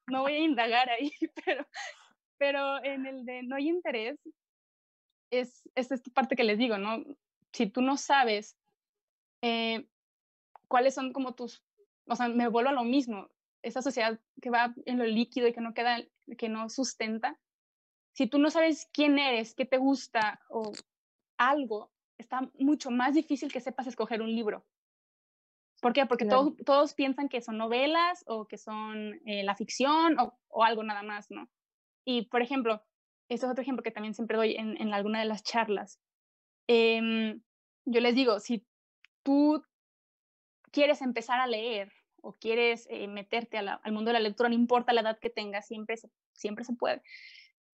no 0.07 0.23
voy 0.23 0.33
a 0.33 0.39
indagar 0.39 0.89
ahí, 0.89 1.13
pero, 1.45 1.67
pero 2.39 2.85
en 2.85 3.05
el 3.05 3.27
de 3.27 3.43
no 3.43 3.57
hay 3.57 3.69
interés, 3.69 4.19
es, 5.31 5.69
es 5.75 5.93
esta 5.93 6.11
parte 6.13 6.37
que 6.37 6.45
les 6.45 6.57
digo, 6.57 6.79
¿no? 6.79 7.05
Si 7.53 7.67
tú 7.67 7.83
no 7.83 7.99
sabes 7.99 8.57
eh, 9.43 9.87
cuáles 10.69 10.95
son 10.95 11.13
como 11.13 11.35
tus, 11.35 11.63
o 12.07 12.17
sea, 12.17 12.29
me 12.29 12.49
vuelvo 12.49 12.71
a 12.71 12.73
lo 12.73 12.85
mismo, 12.85 13.29
esa 13.63 13.83
sociedad 13.83 14.21
que 14.41 14.51
va 14.51 14.75
en 14.87 14.99
lo 14.99 15.05
líquido 15.05 15.49
y 15.49 15.53
que 15.53 15.61
no 15.61 15.75
queda, 15.75 15.99
que 16.37 16.49
no 16.49 16.69
sustenta, 16.69 17.39
si 18.13 18.27
tú 18.27 18.39
no 18.39 18.51
sabes 18.51 18.89
quién 18.93 19.19
eres, 19.19 19.55
qué 19.55 19.65
te 19.65 19.79
gusta 19.79 20.41
o 20.49 20.73
algo, 21.37 21.93
está 22.19 22.41
mucho 22.59 22.91
más 22.91 23.15
difícil 23.15 23.53
que 23.53 23.61
sepas 23.61 23.87
escoger 23.87 24.23
un 24.23 24.35
libro. 24.35 24.67
¿Por 25.81 25.93
qué? 25.93 26.05
Porque 26.07 26.25
todos, 26.25 26.57
todos 26.67 26.95
piensan 26.95 27.29
que 27.29 27.41
son 27.41 27.57
novelas 27.57 28.25
o 28.27 28.47
que 28.47 28.59
son 28.59 29.21
eh, 29.25 29.45
la 29.45 29.55
ficción 29.55 30.19
o, 30.19 30.37
o, 30.49 30.65
algo 30.65 30.83
nada 30.83 31.05
más, 31.05 31.31
¿no? 31.31 31.49
Y, 32.05 32.23
por 32.27 32.43
ejemplo, 32.43 32.83
este 33.29 33.47
es 33.47 33.53
otro 33.53 33.63
ejemplo 33.63 33.85
que 33.85 33.93
también 33.93 34.15
siempre 34.15 34.37
doy 34.37 34.57
en, 34.57 34.77
en 34.81 34.93
alguna 34.93 35.21
de 35.21 35.27
las 35.27 35.45
charlas. 35.45 36.01
Eh, 36.67 37.39
yo 37.85 38.01
les 38.01 38.15
digo, 38.17 38.41
si 38.41 38.67
tú 39.23 39.63
quieres 40.73 41.01
empezar 41.03 41.39
a 41.39 41.47
leer 41.47 41.93
o 42.21 42.35
quieres 42.35 42.87
eh, 42.91 43.09
meterte 43.09 43.59
al 43.59 43.93
mundo 43.93 44.11
de 44.11 44.15
la 44.15 44.21
lectura, 44.21 44.49
no 44.49 44.55
importa 44.55 44.93
la 44.93 45.03
edad 45.03 45.19
que 45.19 45.31
tengas, 45.31 45.67
siempre 45.67 45.97
se, 45.97 46.09
siempre 46.33 46.65
se 46.65 46.75
puede. 46.75 47.03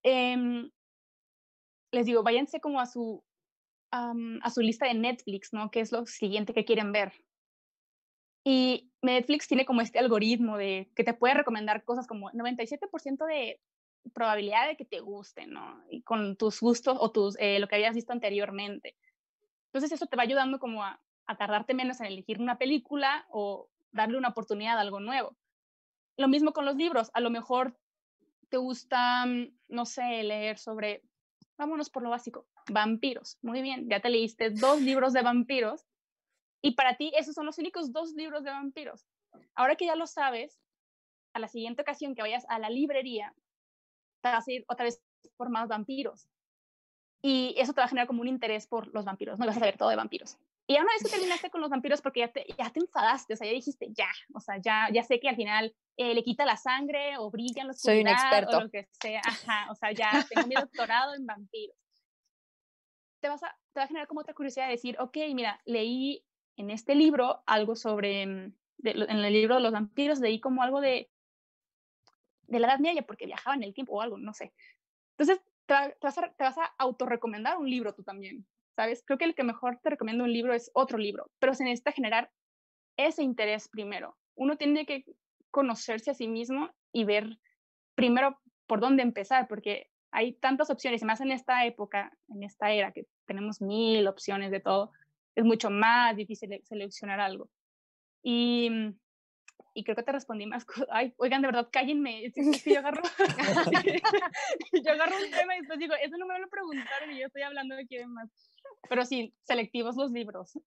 Em, 0.03 0.71
les 1.93 2.07
digo, 2.07 2.23
váyanse 2.23 2.61
como 2.61 2.81
a 2.81 2.87
su, 2.87 3.25
a 3.91 4.51
su 4.51 4.61
lista 4.61 4.87
de 4.87 4.95
Netflix, 4.95 5.53
¿no? 5.53 5.71
¿Qué 5.71 5.81
es 5.81 5.93
lo 5.93 6.05
siguiente 6.07 6.53
que 6.53 6.65
quieren 6.65 6.91
ver? 6.91 7.13
Y 8.45 8.91
Netflix 9.03 9.47
tiene 9.47 9.65
como 9.65 9.81
este 9.81 9.99
algoritmo 9.99 10.59
de 10.59 10.91
que 10.95 11.05
te 11.05 11.15
puede 11.15 11.35
recomendar 11.35 11.85
cosas 11.85 12.07
como 12.07 12.31
97% 12.33 13.25
de 13.27 13.61
probabilidad 14.13 14.69
de 14.69 14.77
que 14.77 14.85
te 14.85 15.01
gusten, 15.01 15.51
¿no? 15.53 15.83
Y 15.89 16.03
con 16.03 16.37
tus 16.37 16.61
gustos 16.61 16.97
o 17.01 17.11
tus, 17.11 17.37
eh, 17.39 17.59
lo 17.59 17.69
que 17.69 17.77
habías 17.77 17.95
visto 17.95 18.13
anteriormente. 18.13 18.97
Entonces 19.67 19.93
eso 19.93 20.07
te 20.07 20.17
va 20.17 20.25
ayudando 20.25 20.59
como 20.59 20.85
a, 20.85 21.01
a 21.27 21.37
tardarte 21.37 21.75
menos 21.75 22.01
en 22.01 22.07
elegir 22.07 22.41
una 22.41 22.59
película 22.59 23.27
o 23.31 23.71
darle 23.95 24.19
una 24.19 24.29
oportunidad 24.29 24.77
a 24.77 24.83
algo 24.83 25.01
nuevo. 25.01 25.37
Lo 26.19 26.29
mismo 26.29 26.53
con 26.53 26.67
los 26.67 26.77
libros, 26.77 27.11
a 27.15 27.21
lo 27.21 27.31
mejor 27.31 27.79
te 28.51 28.59
gusta, 28.59 29.25
mm, 29.25 29.57
no 29.69 29.87
sé, 29.87 30.23
leer 30.23 30.59
sobre, 30.59 31.03
vámonos 31.57 31.89
por 31.91 32.03
lo 32.03 32.11
básico, 32.11 32.47
vampiros. 32.71 33.39
Muy 33.41 33.63
bien, 33.63 33.89
ya 33.89 34.01
te 34.01 34.11
leíste 34.11 34.51
dos 34.51 34.81
libros 34.81 35.13
de 35.13 35.23
vampiros 35.23 35.87
y 36.61 36.73
para 36.73 36.97
ti 36.97 37.13
esos 37.17 37.35
son 37.35 37.47
los 37.47 37.59
únicos 37.59 37.93
dos 37.93 38.13
libros 38.13 38.45
de 38.45 38.51
vampiros. 38.51 39.07
Ahora 39.55 39.77
que 39.77 39.87
ya 39.87 39.97
lo 39.97 40.07
sabes, 40.07 40.61
a 41.33 41.39
la 41.39 41.49
siguiente 41.49 41.83
ocasión 41.83 42.15
que 42.15 42.23
vayas 42.23 42.45
a 42.49 42.59
la 42.59 42.71
librería, 42.71 43.35
te 44.23 44.29
vas 44.29 44.47
a 44.47 44.53
ir 44.53 44.65
otra 44.69 44.85
vez 44.85 45.03
por 45.37 45.51
más 45.51 45.69
vampiros. 45.69 46.29
Y 47.23 47.55
eso 47.59 47.73
te 47.73 47.81
va 47.81 47.87
a 47.87 47.89
generar 47.89 48.07
como 48.07 48.23
un 48.23 48.29
interés 48.29 48.67
por 48.67 48.93
los 48.93 49.05
vampiros, 49.05 49.39
no 49.39 49.47
vas 49.47 49.57
a 49.57 49.61
saber 49.61 49.79
todo 49.79 49.89
de 49.89 49.97
vampiros. 49.97 50.37
Y 50.67 50.75
ya 50.75 50.81
una 50.81 50.93
vez 50.93 51.03
que 51.03 51.11
terminaste 51.11 51.51
con 51.51 51.61
los 51.61 51.69
vampiros, 51.69 52.01
porque 52.01 52.21
ya 52.21 52.33
te, 52.33 52.47
ya 52.57 52.71
te 52.71 52.81
enfadaste, 52.81 53.35
o 53.35 53.37
sea, 53.37 53.47
ya 53.47 53.53
dijiste, 53.53 53.89
ya, 53.93 54.09
o 54.35 54.41
sea, 54.41 54.57
ya, 54.59 54.89
ya 54.93 55.03
sé 55.03 55.21
que 55.21 55.29
al 55.29 55.37
final 55.37 55.75
eh, 55.97 56.15
le 56.15 56.23
quita 56.23 56.47
la 56.47 56.57
sangre 56.57 57.19
o 57.19 57.31
brillan 57.31 57.67
los 57.67 57.81
Soy 57.81 58.01
un 58.01 58.09
experto. 58.09 58.57
o 58.57 58.61
lo 58.63 58.71
que 58.71 58.89
sea, 58.91 59.21
ajá, 59.25 59.71
o 59.71 59.75
sea, 59.75 59.93
ya 59.93 60.27
tengo 60.29 60.47
mi 60.47 60.55
doctorado 60.55 61.15
en 61.15 61.27
vampiros. 61.27 61.77
Te, 63.21 63.29
vas 63.29 63.43
a, 63.43 63.55
te 63.73 63.81
va 63.81 63.85
a 63.85 63.89
generar 63.89 64.09
como 64.09 64.21
otra 64.21 64.35
curiosidad 64.35 64.67
de 64.67 64.73
decir, 64.73 64.97
ok, 64.99 65.17
mira, 65.35 65.61
leí 65.67 66.25
en 66.57 66.71
este 66.71 66.95
libro 66.95 67.43
algo 67.47 67.77
sobre, 67.77 68.27
mm, 68.27 68.55
en 68.85 69.19
el 69.19 69.33
libro 69.33 69.57
de 69.57 69.61
los 69.61 69.73
vampiros, 69.73 70.21
leí 70.21 70.41
como 70.41 70.63
algo 70.63 70.81
de, 70.81 71.11
de 72.47 72.59
la 72.59 72.69
Edad 72.69 72.79
Media, 72.79 73.03
porque 73.03 73.27
viajaba 73.27 73.55
en 73.55 73.65
el 73.65 73.75
tiempo 73.75 73.95
o 73.95 74.01
algo, 74.01 74.17
no 74.17 74.33
sé. 74.33 74.55
Entonces, 75.17 75.45
te, 75.67 75.75
vas 76.01 76.19
a, 76.19 76.33
te 76.33 76.45
vas 76.45 76.59
a 76.59 76.75
autorrecomendar 76.79 77.59
un 77.59 77.69
libro 77.69 77.95
tú 77.95 78.03
también. 78.03 78.47
¿Sabes? 78.77 79.03
Creo 79.05 79.19
que 79.19 79.25
el 79.25 79.35
que 79.35 79.45
mejor 79.45 79.79
te 79.83 79.91
recomiendo 79.91 80.25
un 80.25 80.33
libro 80.33 80.55
es 80.55 80.71
otro 80.75 80.99
libro, 80.99 81.31
pero 81.39 81.55
se 81.55 81.65
necesita 81.65 81.93
generar 81.93 82.31
ese 82.97 83.23
interés 83.23 83.69
primero. 83.69 84.17
Uno 84.35 84.57
tiene 84.57 84.87
que 84.87 85.05
conocerse 85.51 86.11
a 86.11 86.15
sí 86.15 86.29
mismo 86.29 86.71
y 86.93 87.05
ver 87.05 87.39
primero 87.95 88.39
por 88.67 88.81
dónde 88.81 89.03
empezar, 89.03 89.47
porque 89.49 89.91
hay 90.11 90.33
tantas 90.35 90.71
opciones, 90.71 91.03
y 91.03 91.05
más 91.05 91.21
en 91.21 91.33
esta 91.33 91.67
época, 91.67 92.13
en 92.29 92.45
esta 92.45 92.71
era 92.71 92.93
que 92.93 93.07
tenemos 93.27 93.61
mil 93.61 94.07
opciones 94.07 94.51
de 94.51 94.61
todo, 94.61 94.93
es 95.35 95.45
mucho 95.45 95.71
más 95.71 96.17
difícil 96.17 96.61
seleccionar 96.65 97.21
algo. 97.21 97.51
Y, 98.23 98.71
y 99.75 99.83
creo 99.83 99.97
que 99.97 100.03
te 100.03 100.13
respondí 100.13 100.47
más 100.47 100.65
Ay, 100.91 101.13
oigan, 101.17 101.43
de 101.43 101.49
verdad, 101.49 101.69
cállenme. 101.71 102.25
Es 102.27 102.35
que 102.35 102.73
yo 102.73 102.79
agarro, 102.79 103.03
yo 104.73 104.93
agarro 104.93 105.17
un 105.17 105.31
tema 105.31 105.57
y 105.57 105.59
después 105.59 105.79
digo, 105.79 105.95
eso 106.01 106.17
no 106.17 106.27
me 106.27 106.39
lo 106.39 106.49
preguntaron 106.49 107.11
y 107.11 107.19
yo 107.19 107.27
estoy 107.27 107.43
hablando 107.43 107.75
de 107.75 107.87
quién 107.87 108.13
más. 108.13 108.31
Pero 108.89 109.05
sí, 109.05 109.35
selectivos 109.43 109.97
los 109.97 110.13
libros. 110.13 110.59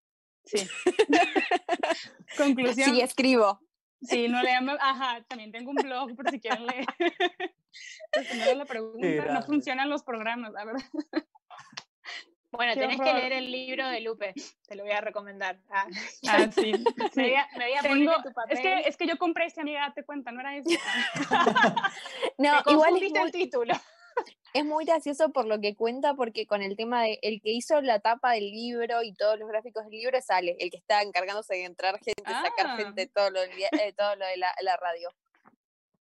Sí. 0.45 0.67
Conclusión. 2.37 2.89
Sí, 2.89 3.01
escribo. 3.01 3.59
Sí, 4.01 4.27
no 4.27 4.43
lean, 4.43 4.69
ajá, 4.69 5.23
también 5.27 5.51
tengo 5.51 5.71
un 5.71 5.77
blog 5.77 6.15
por 6.15 6.29
si 6.29 6.39
quieren 6.39 6.67
leer. 6.67 6.85
Responder 8.11 8.57
la 8.57 8.65
pregunta, 8.65 9.33
no 9.33 9.41
funcionan 9.41 9.89
los 9.89 10.03
programas, 10.03 10.53
la 10.53 10.65
verdad. 10.65 10.85
Bueno, 12.57 12.73
tenés 12.73 12.99
que 12.99 13.13
leer 13.13 13.33
el 13.33 13.51
libro 13.51 13.87
de 13.87 14.01
Lupe, 14.01 14.33
te 14.67 14.75
lo 14.75 14.83
voy 14.83 14.91
a 14.91 14.99
recomendar. 14.99 15.59
Ah, 15.69 15.85
ah 16.27 16.47
sí. 16.51 16.71
Me 17.15 17.23
voy 17.23 17.35
a, 17.35 17.47
me 17.55 17.65
voy 17.65 17.73
a 17.77 17.81
Tengo, 17.81 18.13
tu 18.23 18.33
papel. 18.33 18.57
Es 18.57 18.59
que, 18.61 18.79
es 18.89 18.97
que 18.97 19.07
yo 19.07 19.17
compré 19.19 19.45
este, 19.45 19.61
amiga, 19.61 19.81
date 19.81 20.03
cuenta, 20.03 20.31
no 20.31 20.39
era 20.39 20.57
eso. 20.57 20.69
no, 22.39 22.51
igual 22.65 22.95
es 22.95 23.11
muy, 23.11 23.21
el 23.21 23.31
título. 23.31 23.75
Es 24.53 24.65
muy 24.65 24.85
gracioso 24.85 25.29
por 25.29 25.45
lo 25.45 25.61
que 25.61 25.75
cuenta, 25.75 26.15
porque 26.15 26.47
con 26.47 26.63
el 26.63 26.75
tema 26.75 27.03
de 27.03 27.19
el 27.21 27.41
que 27.41 27.51
hizo 27.51 27.79
la 27.81 27.99
tapa 27.99 28.31
del 28.31 28.49
libro 28.49 29.03
y 29.03 29.13
todos 29.13 29.37
los 29.37 29.47
gráficos 29.47 29.83
del 29.83 29.91
libro 29.91 30.19
sale, 30.19 30.57
el 30.59 30.71
que 30.71 30.77
está 30.77 31.03
encargándose 31.03 31.53
de 31.53 31.65
entrar 31.65 31.99
gente, 31.99 32.23
sacar 32.23 32.65
ah. 32.65 32.77
gente, 32.77 33.05
todo 33.05 33.29
lo, 33.29 33.39
eh, 33.43 33.93
todo 33.95 34.15
lo 34.15 34.25
de 34.25 34.37
la, 34.37 34.77
radio. 34.77 35.09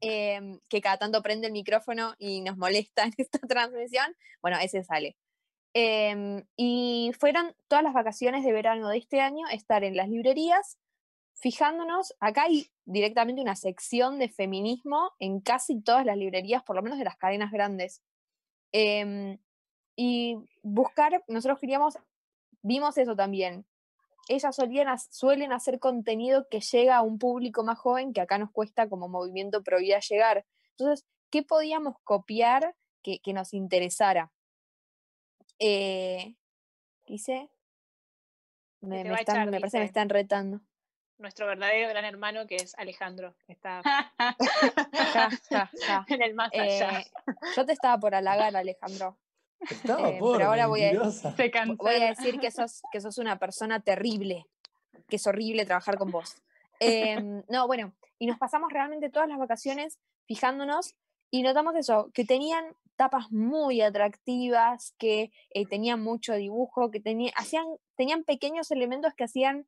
Em, 0.01 0.59
que 0.69 0.81
cada 0.81 0.97
tanto 0.97 1.23
prende 1.23 1.47
el 1.47 1.53
micrófono 1.53 2.13
y 2.19 2.41
nos 2.41 2.57
molesta 2.57 3.03
en 3.05 3.13
esta 3.17 3.39
transmisión. 3.47 4.15
Bueno, 4.41 4.59
ese 4.61 4.83
sale. 4.83 5.17
Em, 5.73 6.45
y 6.55 7.11
fueron 7.19 7.55
todas 7.67 7.83
las 7.83 7.93
vacaciones 7.93 8.43
de 8.43 8.51
verano 8.51 8.89
de 8.89 8.97
este 8.99 9.21
año 9.21 9.47
estar 9.51 9.83
en 9.83 9.97
las 9.97 10.07
librerías, 10.07 10.77
fijándonos, 11.33 12.13
acá 12.19 12.43
hay 12.43 12.67
directamente 12.85 13.41
una 13.41 13.55
sección 13.55 14.19
de 14.19 14.29
feminismo 14.29 15.11
en 15.19 15.41
casi 15.41 15.81
todas 15.81 16.05
las 16.05 16.17
librerías, 16.17 16.63
por 16.63 16.75
lo 16.75 16.83
menos 16.83 16.99
de 16.99 17.05
las 17.05 17.17
cadenas 17.17 17.51
grandes. 17.51 18.03
Em, 18.71 19.39
y 19.95 20.37
buscar, 20.61 21.23
nosotros 21.27 21.59
queríamos, 21.59 21.97
vimos 22.61 22.97
eso 22.97 23.15
también. 23.15 23.65
Ellas 24.29 24.55
suelen 25.11 25.51
hacer 25.51 25.79
contenido 25.79 26.47
que 26.49 26.61
llega 26.61 26.97
a 26.97 27.01
un 27.01 27.19
público 27.19 27.63
más 27.63 27.79
joven 27.79 28.13
que 28.13 28.21
acá 28.21 28.37
nos 28.37 28.51
cuesta 28.51 28.87
como 28.89 29.09
movimiento 29.09 29.63
pro 29.63 29.79
vida 29.79 29.99
llegar. 29.99 30.45
Entonces, 30.77 31.05
¿qué 31.29 31.43
podíamos 31.43 31.95
copiar 32.03 32.75
que 33.01 33.33
nos 33.33 33.53
interesara? 33.53 34.31
Eh, 35.65 36.35
¿Dice? 37.07 37.49
Me, 38.81 39.05
me, 39.05 39.13
están, 39.13 39.49
me 39.49 39.61
parece 39.61 39.77
que 39.77 39.83
me 39.83 39.85
están 39.85 40.09
retando. 40.09 40.59
Nuestro 41.17 41.47
verdadero 41.47 41.87
gran 41.87 42.03
hermano 42.03 42.45
que 42.47 42.57
es 42.57 42.77
Alejandro, 42.77 43.33
que 43.47 43.53
está 43.53 43.81
en 46.09 46.21
el 46.21 46.33
más 46.33 46.51
allá. 46.53 46.99
Eh, 46.99 47.05
yo 47.55 47.65
te 47.65 47.71
estaba 47.71 47.97
por 47.97 48.13
halagar, 48.13 48.53
Alejandro. 48.53 49.17
Estaba 49.61 50.09
eh, 50.09 50.17
por, 50.19 50.35
pero 50.35 50.49
ahora 50.49 50.67
voy 50.67 50.83
a, 50.83 50.91
voy 51.77 51.95
a, 51.95 52.09
decir 52.09 52.41
que 52.41 52.51
sos, 52.51 52.81
que 52.91 52.99
sos 52.99 53.17
una 53.17 53.39
persona 53.39 53.79
terrible, 53.79 54.45
que 55.07 55.15
es 55.15 55.27
horrible 55.27 55.65
trabajar 55.65 55.97
con 55.97 56.11
vos. 56.11 56.35
Em, 56.81 57.41
no, 57.47 57.67
bueno, 57.67 57.93
y 58.19 58.27
nos 58.27 58.37
pasamos 58.37 58.73
realmente 58.73 59.09
todas 59.09 59.29
las 59.29 59.37
vacaciones 59.37 59.97
fijándonos 60.25 60.97
y 61.31 61.41
notamos 61.41 61.73
eso, 61.77 62.11
que 62.13 62.25
tenían 62.25 62.75
tapas 62.95 63.31
muy 63.31 63.81
atractivas, 63.81 64.93
que 64.97 65.31
eh, 65.51 65.65
tenían 65.65 66.01
mucho 66.01 66.33
dibujo, 66.33 66.91
que 66.91 67.01
hacían, 67.35 67.65
tenían 67.95 68.23
pequeños 68.23 68.71
elementos 68.71 69.13
que 69.15 69.23
hacían 69.23 69.67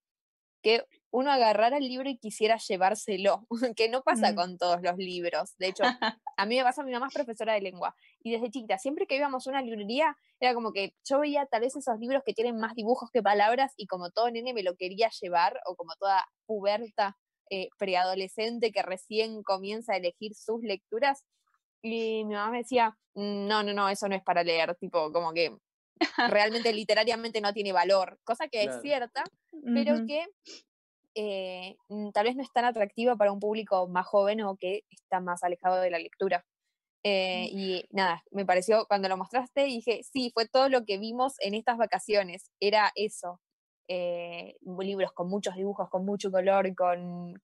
que 0.66 0.84
uno 1.12 1.32
agarrara 1.32 1.78
el 1.78 1.88
libro 1.88 2.10
y 2.10 2.18
quisiera 2.18 2.58
llevárselo, 2.58 3.46
que 3.78 3.88
no 3.88 4.02
pasa 4.02 4.32
mm. 4.32 4.36
con 4.36 4.58
todos 4.58 4.82
los 4.82 4.98
libros. 4.98 5.56
De 5.60 5.68
hecho, 5.68 5.84
a 6.38 6.46
mí 6.48 6.58
me 6.58 6.64
pasa, 6.64 6.84
mi 6.84 6.92
mamá 6.92 7.08
es 7.08 7.14
profesora 7.14 7.54
de 7.54 7.62
lengua, 7.62 7.96
y 8.24 8.32
desde 8.32 8.50
chiquita, 8.50 8.80
siempre 8.80 9.06
que 9.06 9.16
íbamos 9.16 9.46
a 9.46 9.52
una 9.52 9.62
librería, 9.62 10.18
era 10.40 10.56
como 10.56 10.74
que 10.74 10.96
yo 11.08 11.20
veía 11.20 11.46
tal 11.46 11.62
vez 11.62 11.76
esos 11.76 12.00
libros 12.00 12.24
que 12.26 12.34
tienen 12.34 12.58
más 12.58 12.74
dibujos 12.74 13.12
que 13.12 13.22
palabras, 13.22 13.74
y 13.78 13.86
como 13.86 14.10
todo 14.10 14.32
nene 14.32 14.56
me 14.56 14.64
lo 14.64 14.76
quería 14.76 15.10
llevar, 15.22 15.60
o 15.68 15.76
como 15.76 15.94
toda 16.00 16.26
puberta 16.48 17.16
eh, 17.52 17.70
preadolescente 17.78 18.72
que 18.72 18.82
recién 18.82 19.44
comienza 19.44 19.94
a 19.94 19.98
elegir 19.98 20.34
sus 20.34 20.64
lecturas, 20.64 21.26
y 21.86 22.26
mi 22.26 22.34
mamá 22.34 22.52
me 22.52 22.58
decía, 22.60 22.98
no, 23.14 23.64
no, 23.64 23.74
no, 23.74 23.90
eso 23.90 24.10
no 24.10 24.16
es 24.16 24.24
para 24.24 24.44
leer, 24.44 24.76
tipo, 24.76 25.12
como 25.12 25.34
que 25.34 25.56
realmente 26.30 26.74
literariamente 26.74 27.42
no 27.42 27.54
tiene 27.54 27.72
valor, 27.72 28.20
cosa 28.24 28.48
que 28.48 28.64
es 28.64 28.82
cierta, 28.82 29.24
pero 29.74 30.06
que 30.06 30.26
eh, 31.16 31.78
mm, 31.90 32.10
tal 32.10 32.26
vez 32.26 32.36
no 32.36 32.44
es 32.44 32.52
tan 32.52 32.66
atractiva 32.66 33.16
para 33.16 33.32
un 33.32 33.40
público 33.40 33.88
más 33.88 34.06
joven 34.08 34.42
o 34.42 34.58
que 34.58 34.84
está 34.90 35.20
más 35.20 35.44
alejado 35.44 35.80
de 35.80 35.92
la 35.92 36.00
lectura. 36.00 36.46
Eh, 37.04 37.50
y 37.52 37.86
nada, 37.92 38.24
me 38.32 38.46
pareció 38.46 38.88
cuando 38.88 39.08
lo 39.08 39.16
mostraste, 39.16 39.66
dije, 39.66 40.02
sí, 40.04 40.32
fue 40.34 40.48
todo 40.48 40.70
lo 40.70 40.86
que 40.86 40.98
vimos 40.98 41.36
en 41.40 41.54
estas 41.54 41.78
vacaciones, 41.78 42.50
era 42.60 42.92
eso. 42.96 43.40
Eh, 43.88 44.56
libros 44.80 45.12
con 45.14 45.30
muchos 45.30 45.56
dibujos, 45.56 45.88
con 45.90 46.04
mucho 46.04 46.32
color, 46.32 46.74
con, 46.74 47.40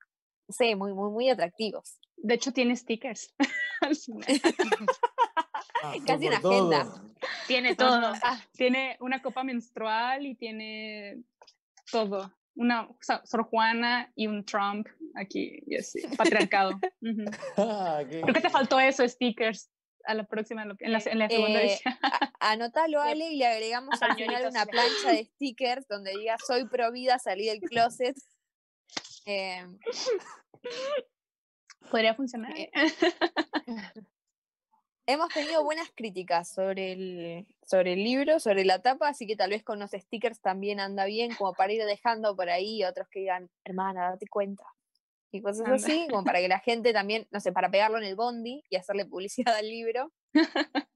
sé, 0.50 0.76
muy, 0.76 0.94
muy, 0.94 1.12
muy 1.12 1.30
atractivos. 1.30 2.00
De 2.18 2.34
hecho, 2.34 2.52
tiene 2.52 2.76
stickers. 2.76 3.34
Ah, 3.82 3.88
Casi 6.08 6.28
una 6.28 6.38
agenda. 6.38 7.04
Tiene 7.48 7.76
todo. 7.76 8.14
Ah, 8.24 8.40
tiene 8.54 8.98
una 9.00 9.22
copa 9.22 9.44
menstrual 9.44 10.26
y 10.26 10.36
tiene 10.36 11.24
todo. 11.92 12.34
Una 12.56 12.88
Sor 13.24 13.44
Juana 13.44 14.12
y 14.16 14.28
un 14.28 14.46
Trump 14.46 14.88
aquí, 15.16 15.64
y 15.66 15.78
así, 15.78 16.02
patriarcado. 16.18 16.80
Ah, 17.58 18.02
Creo 18.08 18.34
que 18.34 18.42
te 18.42 18.50
faltó 18.50 18.80
eso, 18.80 19.08
stickers 19.08 19.70
a 20.06 20.16
la 20.16 20.24
próxima, 20.24 20.64
en 20.64 20.92
la, 20.92 21.00
segunda 21.00 21.62
eh, 21.62 21.66
edición. 21.66 21.96
anótalo, 22.40 23.02
Ale, 23.02 23.32
y 23.32 23.38
le 23.38 23.46
agregamos 23.46 24.02
al 24.02 24.16
final 24.16 24.48
una 24.50 24.66
plancha 24.66 25.12
de 25.12 25.26
stickers 25.26 25.88
donde 25.88 26.12
diga 26.18 26.38
soy 26.46 26.68
pro 26.68 26.92
vida, 26.92 27.20
salí 27.20 27.46
del 27.46 27.62
closet. 27.62 28.16
Eh, 29.26 29.64
Podría 31.90 32.14
funcionar. 32.14 32.54
Eh, 32.58 32.72
hemos 35.08 35.30
tenido 35.30 35.64
buenas 35.64 35.90
críticas 35.96 36.52
sobre 36.52 36.94
el, 36.94 37.48
sobre 37.66 37.94
el 37.94 38.04
libro, 38.04 38.40
sobre 38.40 38.66
la 38.66 38.82
tapa, 38.82 39.10
así 39.10 39.26
que 39.28 39.36
tal 39.36 39.50
vez 39.50 39.64
con 39.64 39.80
los 39.80 39.92
stickers 39.92 40.40
también 40.42 40.80
anda 40.80 41.06
bien, 41.06 41.34
como 41.36 41.54
para 41.54 41.74
ir 41.74 41.84
dejando 41.86 42.36
por 42.36 42.50
ahí 42.50 42.84
otros 42.84 43.08
que 43.10 43.22
digan, 43.22 43.50
hermana, 43.64 44.12
date 44.12 44.28
cuenta. 44.28 44.66
Y 45.34 45.42
cosas 45.42 45.68
así, 45.70 46.08
como 46.10 46.26
para 46.26 46.40
que 46.40 46.50
la 46.50 46.60
gente 46.60 46.92
también, 46.92 47.26
no 47.32 47.40
sé, 47.40 47.54
para 47.54 47.72
pegarlo 47.72 47.98
en 47.98 48.04
el 48.04 48.16
bondi 48.16 48.64
y 48.70 48.76
hacerle 48.76 49.06
publicidad 49.06 49.56
al 49.56 49.68
libro. 49.68 50.12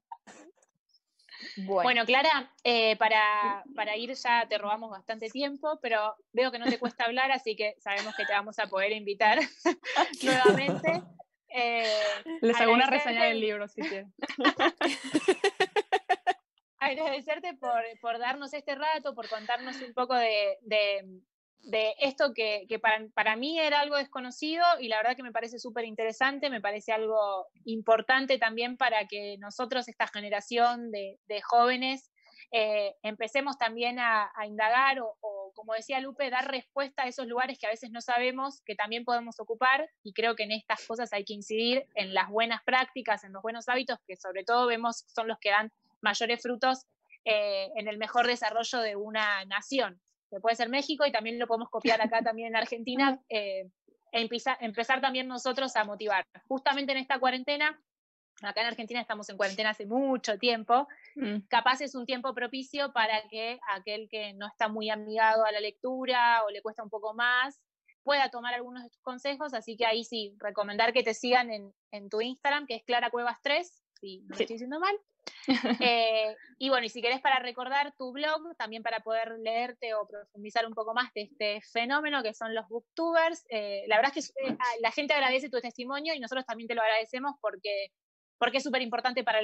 Bueno, 1.56 2.04
Clara, 2.04 2.52
eh, 2.64 2.96
para, 2.96 3.64
para, 3.74 3.96
ir 3.96 4.12
ya 4.14 4.46
te 4.48 4.58
robamos 4.58 4.90
bastante 4.90 5.30
tiempo, 5.30 5.78
pero 5.80 6.16
veo 6.32 6.50
que 6.50 6.58
no 6.58 6.66
te 6.66 6.78
cuesta 6.78 7.04
hablar, 7.04 7.32
así 7.32 7.56
que 7.56 7.76
sabemos 7.78 8.14
que 8.14 8.26
te 8.26 8.32
vamos 8.32 8.58
a 8.58 8.66
poder 8.66 8.92
invitar 8.92 9.38
nuevamente. 10.22 11.02
Eh, 11.48 12.02
Les 12.42 12.60
hago 12.60 12.72
una 12.72 12.86
reseña 12.86 13.24
del 13.24 13.40
libro 13.40 13.68
si 13.68 13.80
quieren. 13.80 14.12
agradecerte 16.78 17.54
por, 17.54 17.82
por, 18.00 18.18
darnos 18.18 18.52
este 18.52 18.74
rato, 18.74 19.14
por 19.14 19.28
contarnos 19.28 19.80
un 19.80 19.92
poco 19.94 20.14
de, 20.14 20.58
de 20.62 21.04
esto 21.98 22.32
que, 22.34 22.66
que 22.68 22.78
para, 22.78 23.06
para, 23.14 23.36
mí 23.36 23.58
era 23.58 23.80
algo 23.80 23.96
desconocido 23.96 24.64
y 24.80 24.88
la 24.88 24.98
verdad 24.98 25.16
que 25.16 25.22
me 25.22 25.32
parece 25.32 25.58
súper 25.58 25.84
interesante, 25.84 26.50
me 26.50 26.60
parece 26.60 26.92
algo 26.92 27.46
importante 27.64 28.38
también 28.38 28.76
para 28.76 29.06
que 29.06 29.36
nosotros, 29.38 29.88
esta 29.88 30.06
generación 30.06 30.90
de, 30.90 31.18
de 31.26 31.42
jóvenes, 31.42 32.10
eh, 32.52 32.94
empecemos 33.02 33.58
también 33.58 33.98
a, 33.98 34.30
indagar 34.46 35.00
o, 35.00 35.16
o, 35.20 35.52
como 35.54 35.74
decía 35.74 36.00
Lupe, 36.00 36.30
dar 36.30 36.48
respuesta 36.48 37.02
a 37.02 37.08
esos 37.08 37.26
lugares 37.26 37.58
que 37.58 37.66
a 37.66 37.70
veces 37.70 37.90
no 37.90 38.00
sabemos 38.00 38.62
que 38.64 38.76
también 38.76 39.04
podemos 39.04 39.40
ocupar 39.40 39.90
y 40.04 40.12
creo 40.12 40.36
que 40.36 40.44
en 40.44 40.52
estas 40.52 40.86
cosas 40.86 41.12
hay 41.12 41.24
que 41.24 41.34
incidir 41.34 41.86
en 41.94 42.14
las 42.14 42.28
buenas 42.30 42.62
prácticas, 42.62 43.24
en 43.24 43.32
los 43.32 43.42
buenos 43.42 43.68
hábitos 43.68 43.98
que 44.06 44.16
sobre 44.16 44.44
todo 44.44 44.66
vemos 44.66 45.04
son 45.08 45.26
los 45.26 45.38
que 45.40 45.50
dan 45.50 45.72
mayores 46.00 46.40
frutos 46.40 46.86
eh, 47.24 47.68
en 47.74 47.88
el 47.88 47.98
mejor 47.98 48.26
desarrollo 48.28 48.78
de 48.78 48.94
una 48.94 49.44
nación 49.46 50.00
que 50.30 50.40
puede 50.40 50.56
ser 50.56 50.68
México 50.68 51.06
y 51.06 51.12
también 51.12 51.38
lo 51.38 51.46
podemos 51.46 51.70
copiar 51.70 52.00
acá 52.00 52.22
también 52.22 52.48
en 52.48 52.56
Argentina, 52.56 53.20
eh, 53.28 53.70
e 54.12 54.20
empezar, 54.20 54.56
empezar 54.60 55.00
también 55.00 55.28
nosotros 55.28 55.74
a 55.76 55.84
motivar. 55.84 56.24
Justamente 56.48 56.92
en 56.92 56.98
esta 56.98 57.18
cuarentena, 57.18 57.80
acá 58.42 58.60
en 58.60 58.68
Argentina 58.68 59.00
estamos 59.00 59.28
en 59.28 59.36
cuarentena 59.36 59.70
hace 59.70 59.86
mucho 59.86 60.38
tiempo, 60.38 60.86
mm. 61.16 61.46
capaz 61.48 61.80
es 61.80 61.94
un 61.94 62.06
tiempo 62.06 62.34
propicio 62.34 62.92
para 62.92 63.26
que 63.28 63.58
aquel 63.74 64.08
que 64.08 64.32
no 64.34 64.46
está 64.46 64.68
muy 64.68 64.90
amigado 64.90 65.44
a 65.44 65.52
la 65.52 65.60
lectura 65.60 66.42
o 66.44 66.50
le 66.50 66.62
cuesta 66.62 66.82
un 66.82 66.90
poco 66.90 67.14
más, 67.14 67.60
pueda 68.02 68.30
tomar 68.30 68.54
algunos 68.54 68.84
de 68.84 68.90
tus 68.90 69.02
consejos, 69.02 69.52
así 69.52 69.76
que 69.76 69.84
ahí 69.84 70.04
sí, 70.04 70.36
recomendar 70.38 70.92
que 70.92 71.02
te 71.02 71.12
sigan 71.12 71.50
en, 71.50 71.74
en 71.90 72.08
tu 72.08 72.20
Instagram, 72.20 72.66
que 72.66 72.76
es 72.76 72.84
Clara 72.84 73.10
Cuevas 73.10 73.38
3, 73.42 73.85
si 74.00 74.20
no 74.22 74.32
estoy 74.32 74.46
diciendo 74.46 74.80
mal. 74.80 74.96
Eh, 75.80 76.36
y 76.58 76.68
bueno, 76.68 76.86
y 76.86 76.88
si 76.88 77.02
querés 77.02 77.20
para 77.20 77.38
recordar 77.40 77.92
tu 77.96 78.12
blog, 78.12 78.56
también 78.56 78.82
para 78.82 79.00
poder 79.00 79.38
leerte 79.38 79.94
o 79.94 80.06
profundizar 80.06 80.66
un 80.66 80.74
poco 80.74 80.94
más 80.94 81.12
de 81.14 81.22
este 81.22 81.60
fenómeno 81.72 82.22
que 82.22 82.34
son 82.34 82.54
los 82.54 82.68
booktubers, 82.68 83.44
eh, 83.50 83.84
la 83.88 83.96
verdad 83.96 84.12
es 84.14 84.32
que 84.32 84.48
eh, 84.48 84.56
la 84.80 84.92
gente 84.92 85.14
agradece 85.14 85.50
tu 85.50 85.60
testimonio 85.60 86.14
y 86.14 86.20
nosotros 86.20 86.46
también 86.46 86.68
te 86.68 86.74
lo 86.74 86.82
agradecemos 86.82 87.34
porque, 87.40 87.92
porque 88.38 88.58
es 88.58 88.64
súper 88.64 88.82
importante 88.82 89.24
para, 89.24 89.40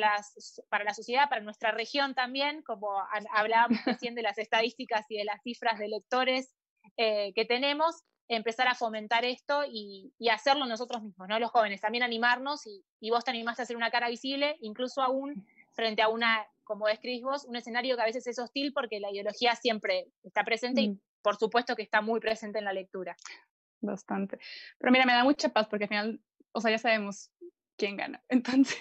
para 0.68 0.84
la 0.84 0.94
sociedad, 0.94 1.28
para 1.28 1.42
nuestra 1.42 1.72
región 1.72 2.14
también, 2.14 2.62
como 2.62 2.88
hablábamos 3.32 3.84
recién 3.84 4.14
de 4.14 4.22
las 4.22 4.38
estadísticas 4.38 5.04
y 5.08 5.16
de 5.16 5.24
las 5.24 5.42
cifras 5.42 5.78
de 5.78 5.88
lectores 5.88 6.54
que 6.96 7.44
tenemos, 7.48 8.02
empezar 8.36 8.68
a 8.68 8.74
fomentar 8.74 9.24
esto 9.24 9.62
y, 9.68 10.12
hacerlo 10.30 10.66
nosotros 10.66 11.02
mismos, 11.02 11.28
¿no? 11.28 11.38
Los 11.38 11.50
jóvenes, 11.50 11.80
también 11.80 12.02
animarnos 12.02 12.66
y, 12.66 12.84
y, 13.00 13.10
vos 13.10 13.24
te 13.24 13.30
animaste 13.30 13.62
a 13.62 13.64
hacer 13.64 13.76
una 13.76 13.90
cara 13.90 14.08
visible, 14.08 14.56
incluso 14.60 15.02
aún 15.02 15.46
frente 15.72 16.02
a 16.02 16.08
una, 16.08 16.46
como 16.64 16.86
describís 16.86 17.22
vos, 17.22 17.44
un 17.44 17.56
escenario 17.56 17.96
que 17.96 18.02
a 18.02 18.06
veces 18.06 18.26
es 18.26 18.38
hostil 18.38 18.72
porque 18.72 19.00
la 19.00 19.10
ideología 19.10 19.54
siempre 19.56 20.08
está 20.22 20.44
presente 20.44 20.80
y 20.80 20.90
mm. 20.90 21.00
por 21.22 21.36
supuesto 21.36 21.76
que 21.76 21.82
está 21.82 22.00
muy 22.00 22.20
presente 22.20 22.58
en 22.58 22.64
la 22.64 22.72
lectura. 22.72 23.16
Bastante. 23.80 24.38
Pero 24.78 24.92
mira, 24.92 25.04
me 25.04 25.12
da 25.12 25.24
mucha 25.24 25.48
paz 25.48 25.66
porque 25.68 25.84
al 25.84 25.88
final, 25.88 26.20
o 26.52 26.60
sea, 26.60 26.70
ya 26.70 26.78
sabemos 26.78 27.30
quién 27.76 27.96
gana. 27.96 28.22
Entonces, 28.28 28.76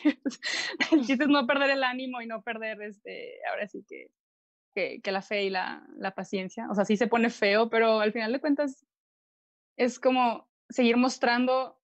el 0.92 1.06
chiste 1.06 1.24
es 1.24 1.30
no 1.30 1.48
perder 1.48 1.72
el 1.72 1.84
ánimo 1.84 2.22
y 2.22 2.28
no 2.28 2.44
perder, 2.44 2.82
este, 2.84 3.40
ahora 3.50 3.68
sí 3.68 3.84
que, 3.88 4.12
que, 4.76 5.02
que 5.02 5.12
la 5.12 5.22
fe 5.22 5.44
y 5.44 5.50
la, 5.50 5.86
la 5.96 6.14
paciencia. 6.14 6.68
O 6.70 6.76
sea, 6.76 6.86
sí 6.86 6.98
se 6.98 7.08
pone 7.08 7.30
feo, 7.30 7.70
pero 7.70 8.00
al 8.00 8.14
final 8.14 8.32
de 8.32 8.40
cuentas 8.40 8.86
es 9.78 10.00
como 10.00 10.50
seguir 10.70 10.98
mostrando 10.98 11.80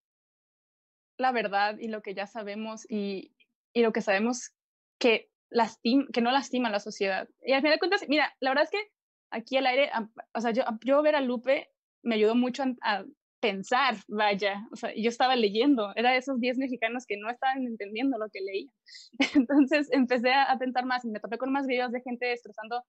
la 1.18 1.32
verdad 1.32 1.78
y 1.78 1.88
lo 1.88 2.02
que 2.02 2.14
ya 2.14 2.26
sabemos 2.26 2.86
y, 2.88 3.34
y 3.72 3.82
lo 3.82 3.92
que 3.92 4.00
sabemos 4.00 4.52
que, 4.98 5.30
lastima, 5.50 6.06
que 6.12 6.20
no 6.20 6.30
lastima 6.30 6.68
a 6.68 6.72
la 6.72 6.80
sociedad. 6.80 7.28
Y 7.42 7.52
al 7.52 7.60
final 7.60 7.74
de 7.74 7.78
cuentas, 7.78 8.04
mira, 8.08 8.34
la 8.40 8.50
verdad 8.50 8.64
es 8.64 8.70
que 8.70 8.90
aquí 9.30 9.56
al 9.56 9.66
aire, 9.66 9.90
o 10.34 10.40
sea, 10.40 10.52
yo, 10.52 10.64
yo 10.84 11.02
ver 11.02 11.16
a 11.16 11.20
Lupe 11.20 11.70
me 12.02 12.14
ayudó 12.14 12.34
mucho 12.34 12.64
a, 12.82 13.04
pensar, 13.40 13.96
vaya, 14.08 14.66
o 14.72 14.76
sea, 14.76 14.92
yo 14.96 15.08
estaba 15.08 15.36
leyendo, 15.36 15.92
era 15.94 16.10
de 16.10 16.18
esos 16.18 16.40
10 16.40 16.58
mexicanos 16.58 17.06
que 17.06 17.16
no 17.16 17.30
estaban 17.30 17.64
entendiendo 17.64 18.18
lo 18.18 18.28
que 18.30 18.40
leía. 18.40 18.70
Entonces 19.34 19.88
empecé 19.92 20.32
a, 20.32 20.56
pensar 20.58 20.84
más 20.86 21.04
y 21.04 21.08
me 21.08 21.20
topé 21.20 21.38
con 21.38 21.52
más 21.52 21.66
videos 21.66 21.92
de 21.92 22.00
gente 22.00 22.26
destrozando 22.26 22.84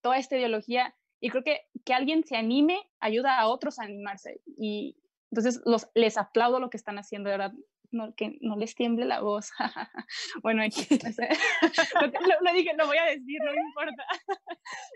toda 0.00 0.18
esta 0.18 0.36
ideología 0.36 0.94
y 1.20 1.30
creo 1.30 1.42
que 1.42 1.62
que 1.84 1.94
alguien 1.94 2.24
se 2.24 2.36
anime 2.36 2.78
ayuda 3.00 3.38
a 3.38 3.48
otros 3.48 3.78
a 3.78 3.84
animarse 3.84 4.40
y 4.58 4.96
entonces 5.30 5.60
los, 5.64 5.88
les 5.94 6.16
aplaudo 6.16 6.60
lo 6.60 6.70
que 6.70 6.76
están 6.76 6.98
haciendo, 6.98 7.28
de 7.28 7.36
verdad, 7.36 7.52
no, 7.90 8.14
que 8.14 8.38
no 8.40 8.56
les 8.56 8.74
tiemble 8.74 9.04
la 9.04 9.20
voz. 9.20 9.50
bueno, 10.42 10.62
aquí, 10.62 10.80
lo, 12.42 12.52
dije, 12.52 12.74
lo 12.76 12.86
voy 12.86 12.98
a 12.98 13.04
decir, 13.04 13.38
no 13.44 13.52
me 13.52 13.60
importa. 13.60 14.04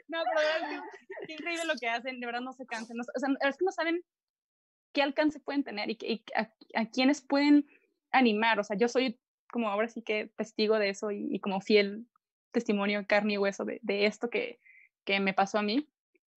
no, 0.08 0.18
pero 0.34 0.82
qué 1.26 1.32
increíble 1.34 1.64
lo 1.66 1.74
que 1.78 1.88
hacen, 1.88 2.20
de 2.20 2.26
verdad 2.26 2.40
no 2.40 2.52
se 2.52 2.66
cansen, 2.66 2.98
o 3.00 3.04
sea, 3.04 3.28
es 3.48 3.56
que 3.56 3.64
no 3.64 3.72
saben 3.72 4.02
qué 4.92 5.02
alcance 5.02 5.40
pueden 5.40 5.64
tener 5.64 5.90
y, 5.90 6.24
a, 6.34 6.52
a, 6.74 6.86
quiénes 6.86 7.22
pueden 7.22 7.66
animar, 8.10 8.60
o 8.60 8.64
sea, 8.64 8.76
yo 8.76 8.88
soy 8.88 9.18
como 9.50 9.68
ahora 9.68 9.88
sí 9.88 10.02
que 10.02 10.30
testigo 10.36 10.78
de 10.78 10.90
eso 10.90 11.10
y, 11.10 11.38
como 11.40 11.60
fiel 11.60 12.06
testimonio 12.52 13.06
carne 13.06 13.34
y 13.34 13.38
hueso 13.38 13.64
de, 13.64 13.80
de 13.82 14.06
esto 14.06 14.28
que, 14.28 14.60
que 15.04 15.20
me 15.20 15.34
pasó 15.34 15.58
a 15.58 15.62
mí. 15.62 15.88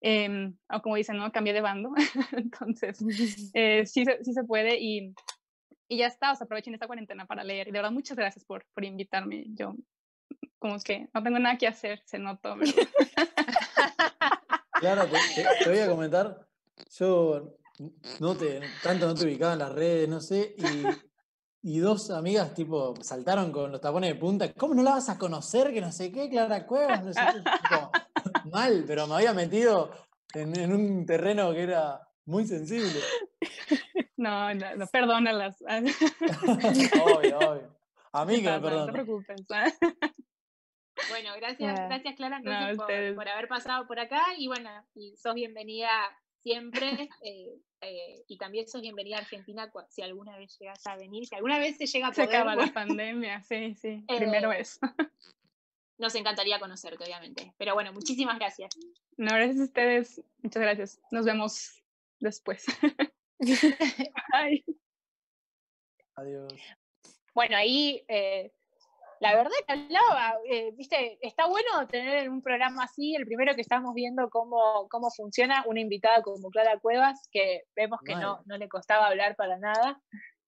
Eh, 0.02 0.52
o 0.70 0.82
como 0.82 0.96
dicen, 0.96 1.18
¿no? 1.18 1.32
Cambié 1.32 1.54
de 1.54 1.62
bando. 1.62 1.94
Entonces, 2.38 2.98
eh, 3.54 3.86
sí, 3.86 4.06
sí 4.22 4.34
se 4.34 4.44
puede 4.44 4.80
y, 4.80 5.14
y 5.88 5.98
ya 5.98 6.08
está. 6.08 6.32
O 6.32 6.36
sea, 6.36 6.46
aprovechen 6.46 6.74
esta 6.74 6.88
cuarentena 6.88 7.26
para 7.26 7.44
leer. 7.44 7.68
Y 7.68 7.72
de 7.72 7.80
verdad, 7.80 7.92
muchas 7.92 8.18
gracias 8.18 8.46
por, 8.46 8.66
por 8.74 8.84
invitarme. 8.84 9.46
Yo, 9.50 9.76
como 10.60 10.76
es 10.76 10.84
que 10.84 11.08
no 11.14 11.24
tengo 11.24 11.40
nada 11.40 11.58
que 11.58 11.68
hacer, 11.68 12.02
se 12.06 12.20
notó. 12.20 12.56
claro, 14.80 15.04
te, 15.64 15.70
voy 15.70 15.80
a 15.80 15.88
comentar. 15.88 16.48
Yo 16.98 17.58
no 18.20 18.36
te, 18.36 18.62
tanto 18.82 19.08
no 19.08 19.14
te 19.14 19.26
ubicaba 19.26 19.54
en 19.54 19.60
las 19.60 19.72
redes, 19.72 20.10
no 20.10 20.20
sé, 20.20 20.56
y, 20.58 21.76
y, 21.76 21.80
dos 21.80 22.10
amigas 22.10 22.54
tipo 22.54 22.94
saltaron 23.02 23.52
con 23.52 23.72
los 23.72 23.82
tapones 23.82 24.14
de 24.14 24.20
punta. 24.20 24.54
¿Cómo 24.54 24.74
no 24.74 24.84
la 24.84 24.92
vas 24.92 25.10
a 25.10 25.18
conocer? 25.18 25.74
Que 25.74 25.82
no 25.82 25.92
sé 25.92 26.12
qué, 26.12 26.30
Clara 26.30 26.66
Cuevas, 26.66 27.04
no 27.04 27.14
sé 27.14 27.22
qué. 27.22 28.05
Mal, 28.52 28.84
pero 28.86 29.08
me 29.08 29.16
había 29.16 29.34
metido 29.34 29.92
en, 30.34 30.74
un 30.74 31.06
terreno 31.06 31.54
que 31.54 31.64
era 31.64 32.02
muy 32.26 32.46
sensible. 32.46 33.00
No, 34.18 34.54
no, 34.54 34.76
no 34.78 34.88
perdónalas. 34.88 35.62
obvio, 35.68 37.38
obvio. 37.38 37.76
A 38.14 38.24
mí 38.24 38.42
que 38.42 38.50
me 38.50 38.62
perdonen. 38.62 38.78
No 38.80 38.86
te 38.86 38.92
preocupes. 38.94 39.46
Bueno, 41.10 41.32
gracias, 41.36 41.76
gracias 41.76 42.16
Clara 42.16 42.42
por, 42.78 43.28
haber 43.28 43.48
pasado 43.50 43.86
por 43.86 44.00
acá 44.00 44.24
y 44.38 44.48
bueno, 44.48 44.70
y 44.94 45.16
sos 45.18 45.36
bienvenida 45.36 45.90
siempre 46.42 47.10
eh, 47.22 47.60
eh, 47.82 48.24
y 48.28 48.38
también 48.38 48.68
sos 48.68 48.82
bienvenida 48.82 49.18
a 49.18 49.20
Argentina 49.20 49.70
si 49.90 50.02
alguna 50.02 50.38
vez 50.38 50.58
llegas 50.58 50.86
a 50.88 50.96
venir, 50.96 51.28
si 51.28 51.36
alguna 51.36 51.60
vez 51.60 51.78
se 51.78 51.86
llega 51.86 52.08
a 52.08 52.12
poder. 52.12 52.30
Se 52.30 52.36
acaba 52.38 52.56
la 52.56 52.72
pandemia, 52.72 53.42
sí, 53.42 53.76
sí, 53.76 54.06
primero 54.08 54.54
eh, 54.54 54.62
es 54.62 54.80
nos 55.98 56.16
encantaría 56.16 56.60
conocerte, 56.60 57.04
obviamente. 57.04 57.54
Pero 57.58 57.74
bueno, 57.74 57.94
muchísimas 57.94 58.38
gracias. 58.38 58.76
No, 59.18 59.34
gracias 59.34 59.60
a 59.60 59.64
ustedes. 59.64 60.22
Muchas 60.42 60.62
gracias. 60.62 61.02
Nos 61.12 61.26
vemos 61.26 61.84
después. 62.20 62.66
Adiós. 66.16 66.54
Bueno, 67.34 67.58
ahí 67.58 68.06
eh, 68.08 68.54
la 69.20 69.36
verdad 69.36 69.52
que 69.68 69.74
hablaba, 69.74 70.38
eh, 70.50 70.72
viste, 70.76 71.18
está 71.22 71.48
bueno 71.48 71.88
tener 71.88 72.30
un 72.30 72.42
programa 72.42 72.84
así, 72.84 73.16
el 73.16 73.26
primero 73.26 73.56
que 73.56 73.62
estamos 73.62 73.94
viendo 73.94 74.30
cómo, 74.30 74.88
cómo 74.90 75.10
funciona, 75.12 75.64
una 75.68 75.82
invitada 75.82 76.22
como 76.22 76.50
Clara 76.50 76.80
Cuevas, 76.80 77.28
que 77.32 77.64
vemos 77.76 78.00
que 78.06 78.16
no, 78.16 78.42
no 78.46 78.58
le 78.58 78.70
costaba 78.70 79.08
hablar 79.08 79.36
para 79.36 79.58
nada. 79.58 80.02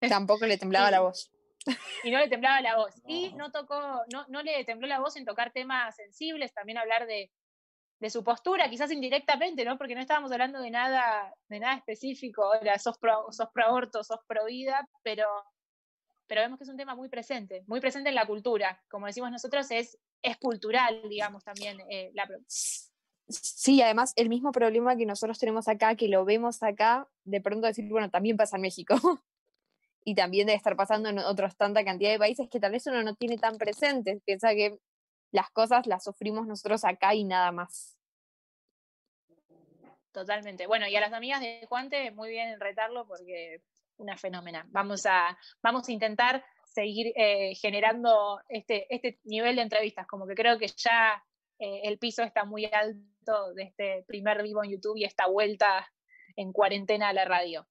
Tampoco 0.07 0.45
le 0.45 0.57
temblaba 0.57 0.91
la 0.91 1.01
voz 1.01 1.31
y 2.03 2.11
no 2.11 2.19
le 2.19 2.29
temblaba 2.29 2.61
la 2.61 2.77
voz. 2.77 2.93
Y 3.07 3.33
no 3.33 3.51
tocó, 3.51 4.03
no, 4.11 4.25
no 4.27 4.41
le 4.41 4.63
tembló 4.65 4.87
la 4.87 4.99
voz 4.99 5.15
en 5.17 5.25
tocar 5.25 5.51
temas 5.51 5.95
sensibles, 5.95 6.53
también 6.53 6.77
hablar 6.77 7.07
de, 7.07 7.31
de 7.99 8.09
su 8.09 8.23
postura, 8.23 8.69
quizás 8.69 8.91
indirectamente, 8.91 9.65
¿no? 9.65 9.77
Porque 9.77 9.95
no 9.95 10.01
estábamos 10.01 10.31
hablando 10.31 10.59
de 10.59 10.69
nada, 10.69 11.33
de 11.49 11.59
nada 11.59 11.75
específico, 11.75 12.53
era 12.53 12.77
sos 12.77 12.97
pro, 12.97 13.31
sos 13.31 13.49
pro 13.53 13.65
aborto, 13.65 14.03
sos 14.03 14.19
pro 14.27 14.45
vida, 14.45 14.87
pero, 15.03 15.25
pero 16.27 16.41
vemos 16.41 16.59
que 16.59 16.63
es 16.63 16.69
un 16.69 16.77
tema 16.77 16.95
muy 16.95 17.09
presente, 17.09 17.63
muy 17.67 17.79
presente 17.79 18.09
en 18.09 18.15
la 18.15 18.27
cultura. 18.27 18.83
Como 18.89 19.07
decimos 19.07 19.31
nosotros, 19.31 19.71
es, 19.71 19.97
es 20.21 20.37
cultural, 20.37 21.01
digamos, 21.09 21.43
también 21.43 21.79
eh, 21.89 22.11
la 22.13 22.27
Sí, 23.29 23.81
además 23.81 24.13
el 24.15 24.29
mismo 24.29 24.53
problema 24.53 24.95
que 24.95 25.05
nosotros 25.05 25.37
tenemos 25.37 25.67
acá, 25.67 25.95
que 25.95 26.07
lo 26.07 26.23
vemos 26.23 26.63
acá, 26.63 27.09
de 27.25 27.41
pronto 27.41 27.67
decir, 27.67 27.89
bueno, 27.89 28.09
también 28.09 28.37
pasa 28.37 28.55
en 28.55 28.61
México. 28.61 28.95
Y 30.07 30.15
también 30.15 30.47
debe 30.47 30.55
estar 30.55 30.77
pasando 30.77 31.09
en 31.09 31.19
otros 31.19 31.57
tanta 31.57 31.83
cantidad 31.83 32.11
de 32.11 32.17
países 32.17 32.47
que 32.49 32.61
tal 32.61 32.71
vez 32.71 32.87
uno 32.87 33.03
no 33.03 33.15
tiene 33.15 33.37
tan 33.37 33.57
presentes. 33.57 34.21
Piensa 34.23 34.51
que 34.51 34.77
las 35.33 35.49
cosas 35.49 35.85
las 35.85 36.05
sufrimos 36.05 36.47
nosotros 36.47 36.85
acá 36.85 37.13
y 37.13 37.25
nada 37.25 37.51
más. 37.51 37.97
Totalmente. 40.13 40.65
Bueno, 40.65 40.87
y 40.87 40.95
a 40.95 41.01
las 41.01 41.11
amigas 41.11 41.41
de 41.41 41.65
Juante, 41.67 42.11
muy 42.11 42.29
bien 42.29 42.57
retarlo 42.57 43.05
porque 43.05 43.61
una 43.97 44.15
fenómena. 44.15 44.65
Vamos 44.69 45.05
a, 45.05 45.37
vamos 45.61 45.89
a 45.89 45.91
intentar 45.91 46.41
seguir 46.63 47.11
eh, 47.17 47.53
generando 47.55 48.39
este, 48.47 48.87
este 48.89 49.19
nivel 49.25 49.57
de 49.57 49.63
entrevistas, 49.63 50.07
como 50.07 50.25
que 50.25 50.35
creo 50.35 50.57
que 50.57 50.67
ya 50.67 51.21
eh, 51.59 51.81
el 51.83 51.99
piso 51.99 52.23
está 52.23 52.45
muy 52.45 52.63
alto 52.63 53.53
de 53.55 53.63
este 53.63 54.05
primer 54.07 54.41
vivo 54.41 54.63
en 54.63 54.71
YouTube 54.71 54.95
y 54.95 55.03
esta 55.03 55.27
vuelta 55.27 55.85
en 56.37 56.53
cuarentena 56.53 57.09
a 57.09 57.13
la 57.13 57.25
radio. 57.25 57.67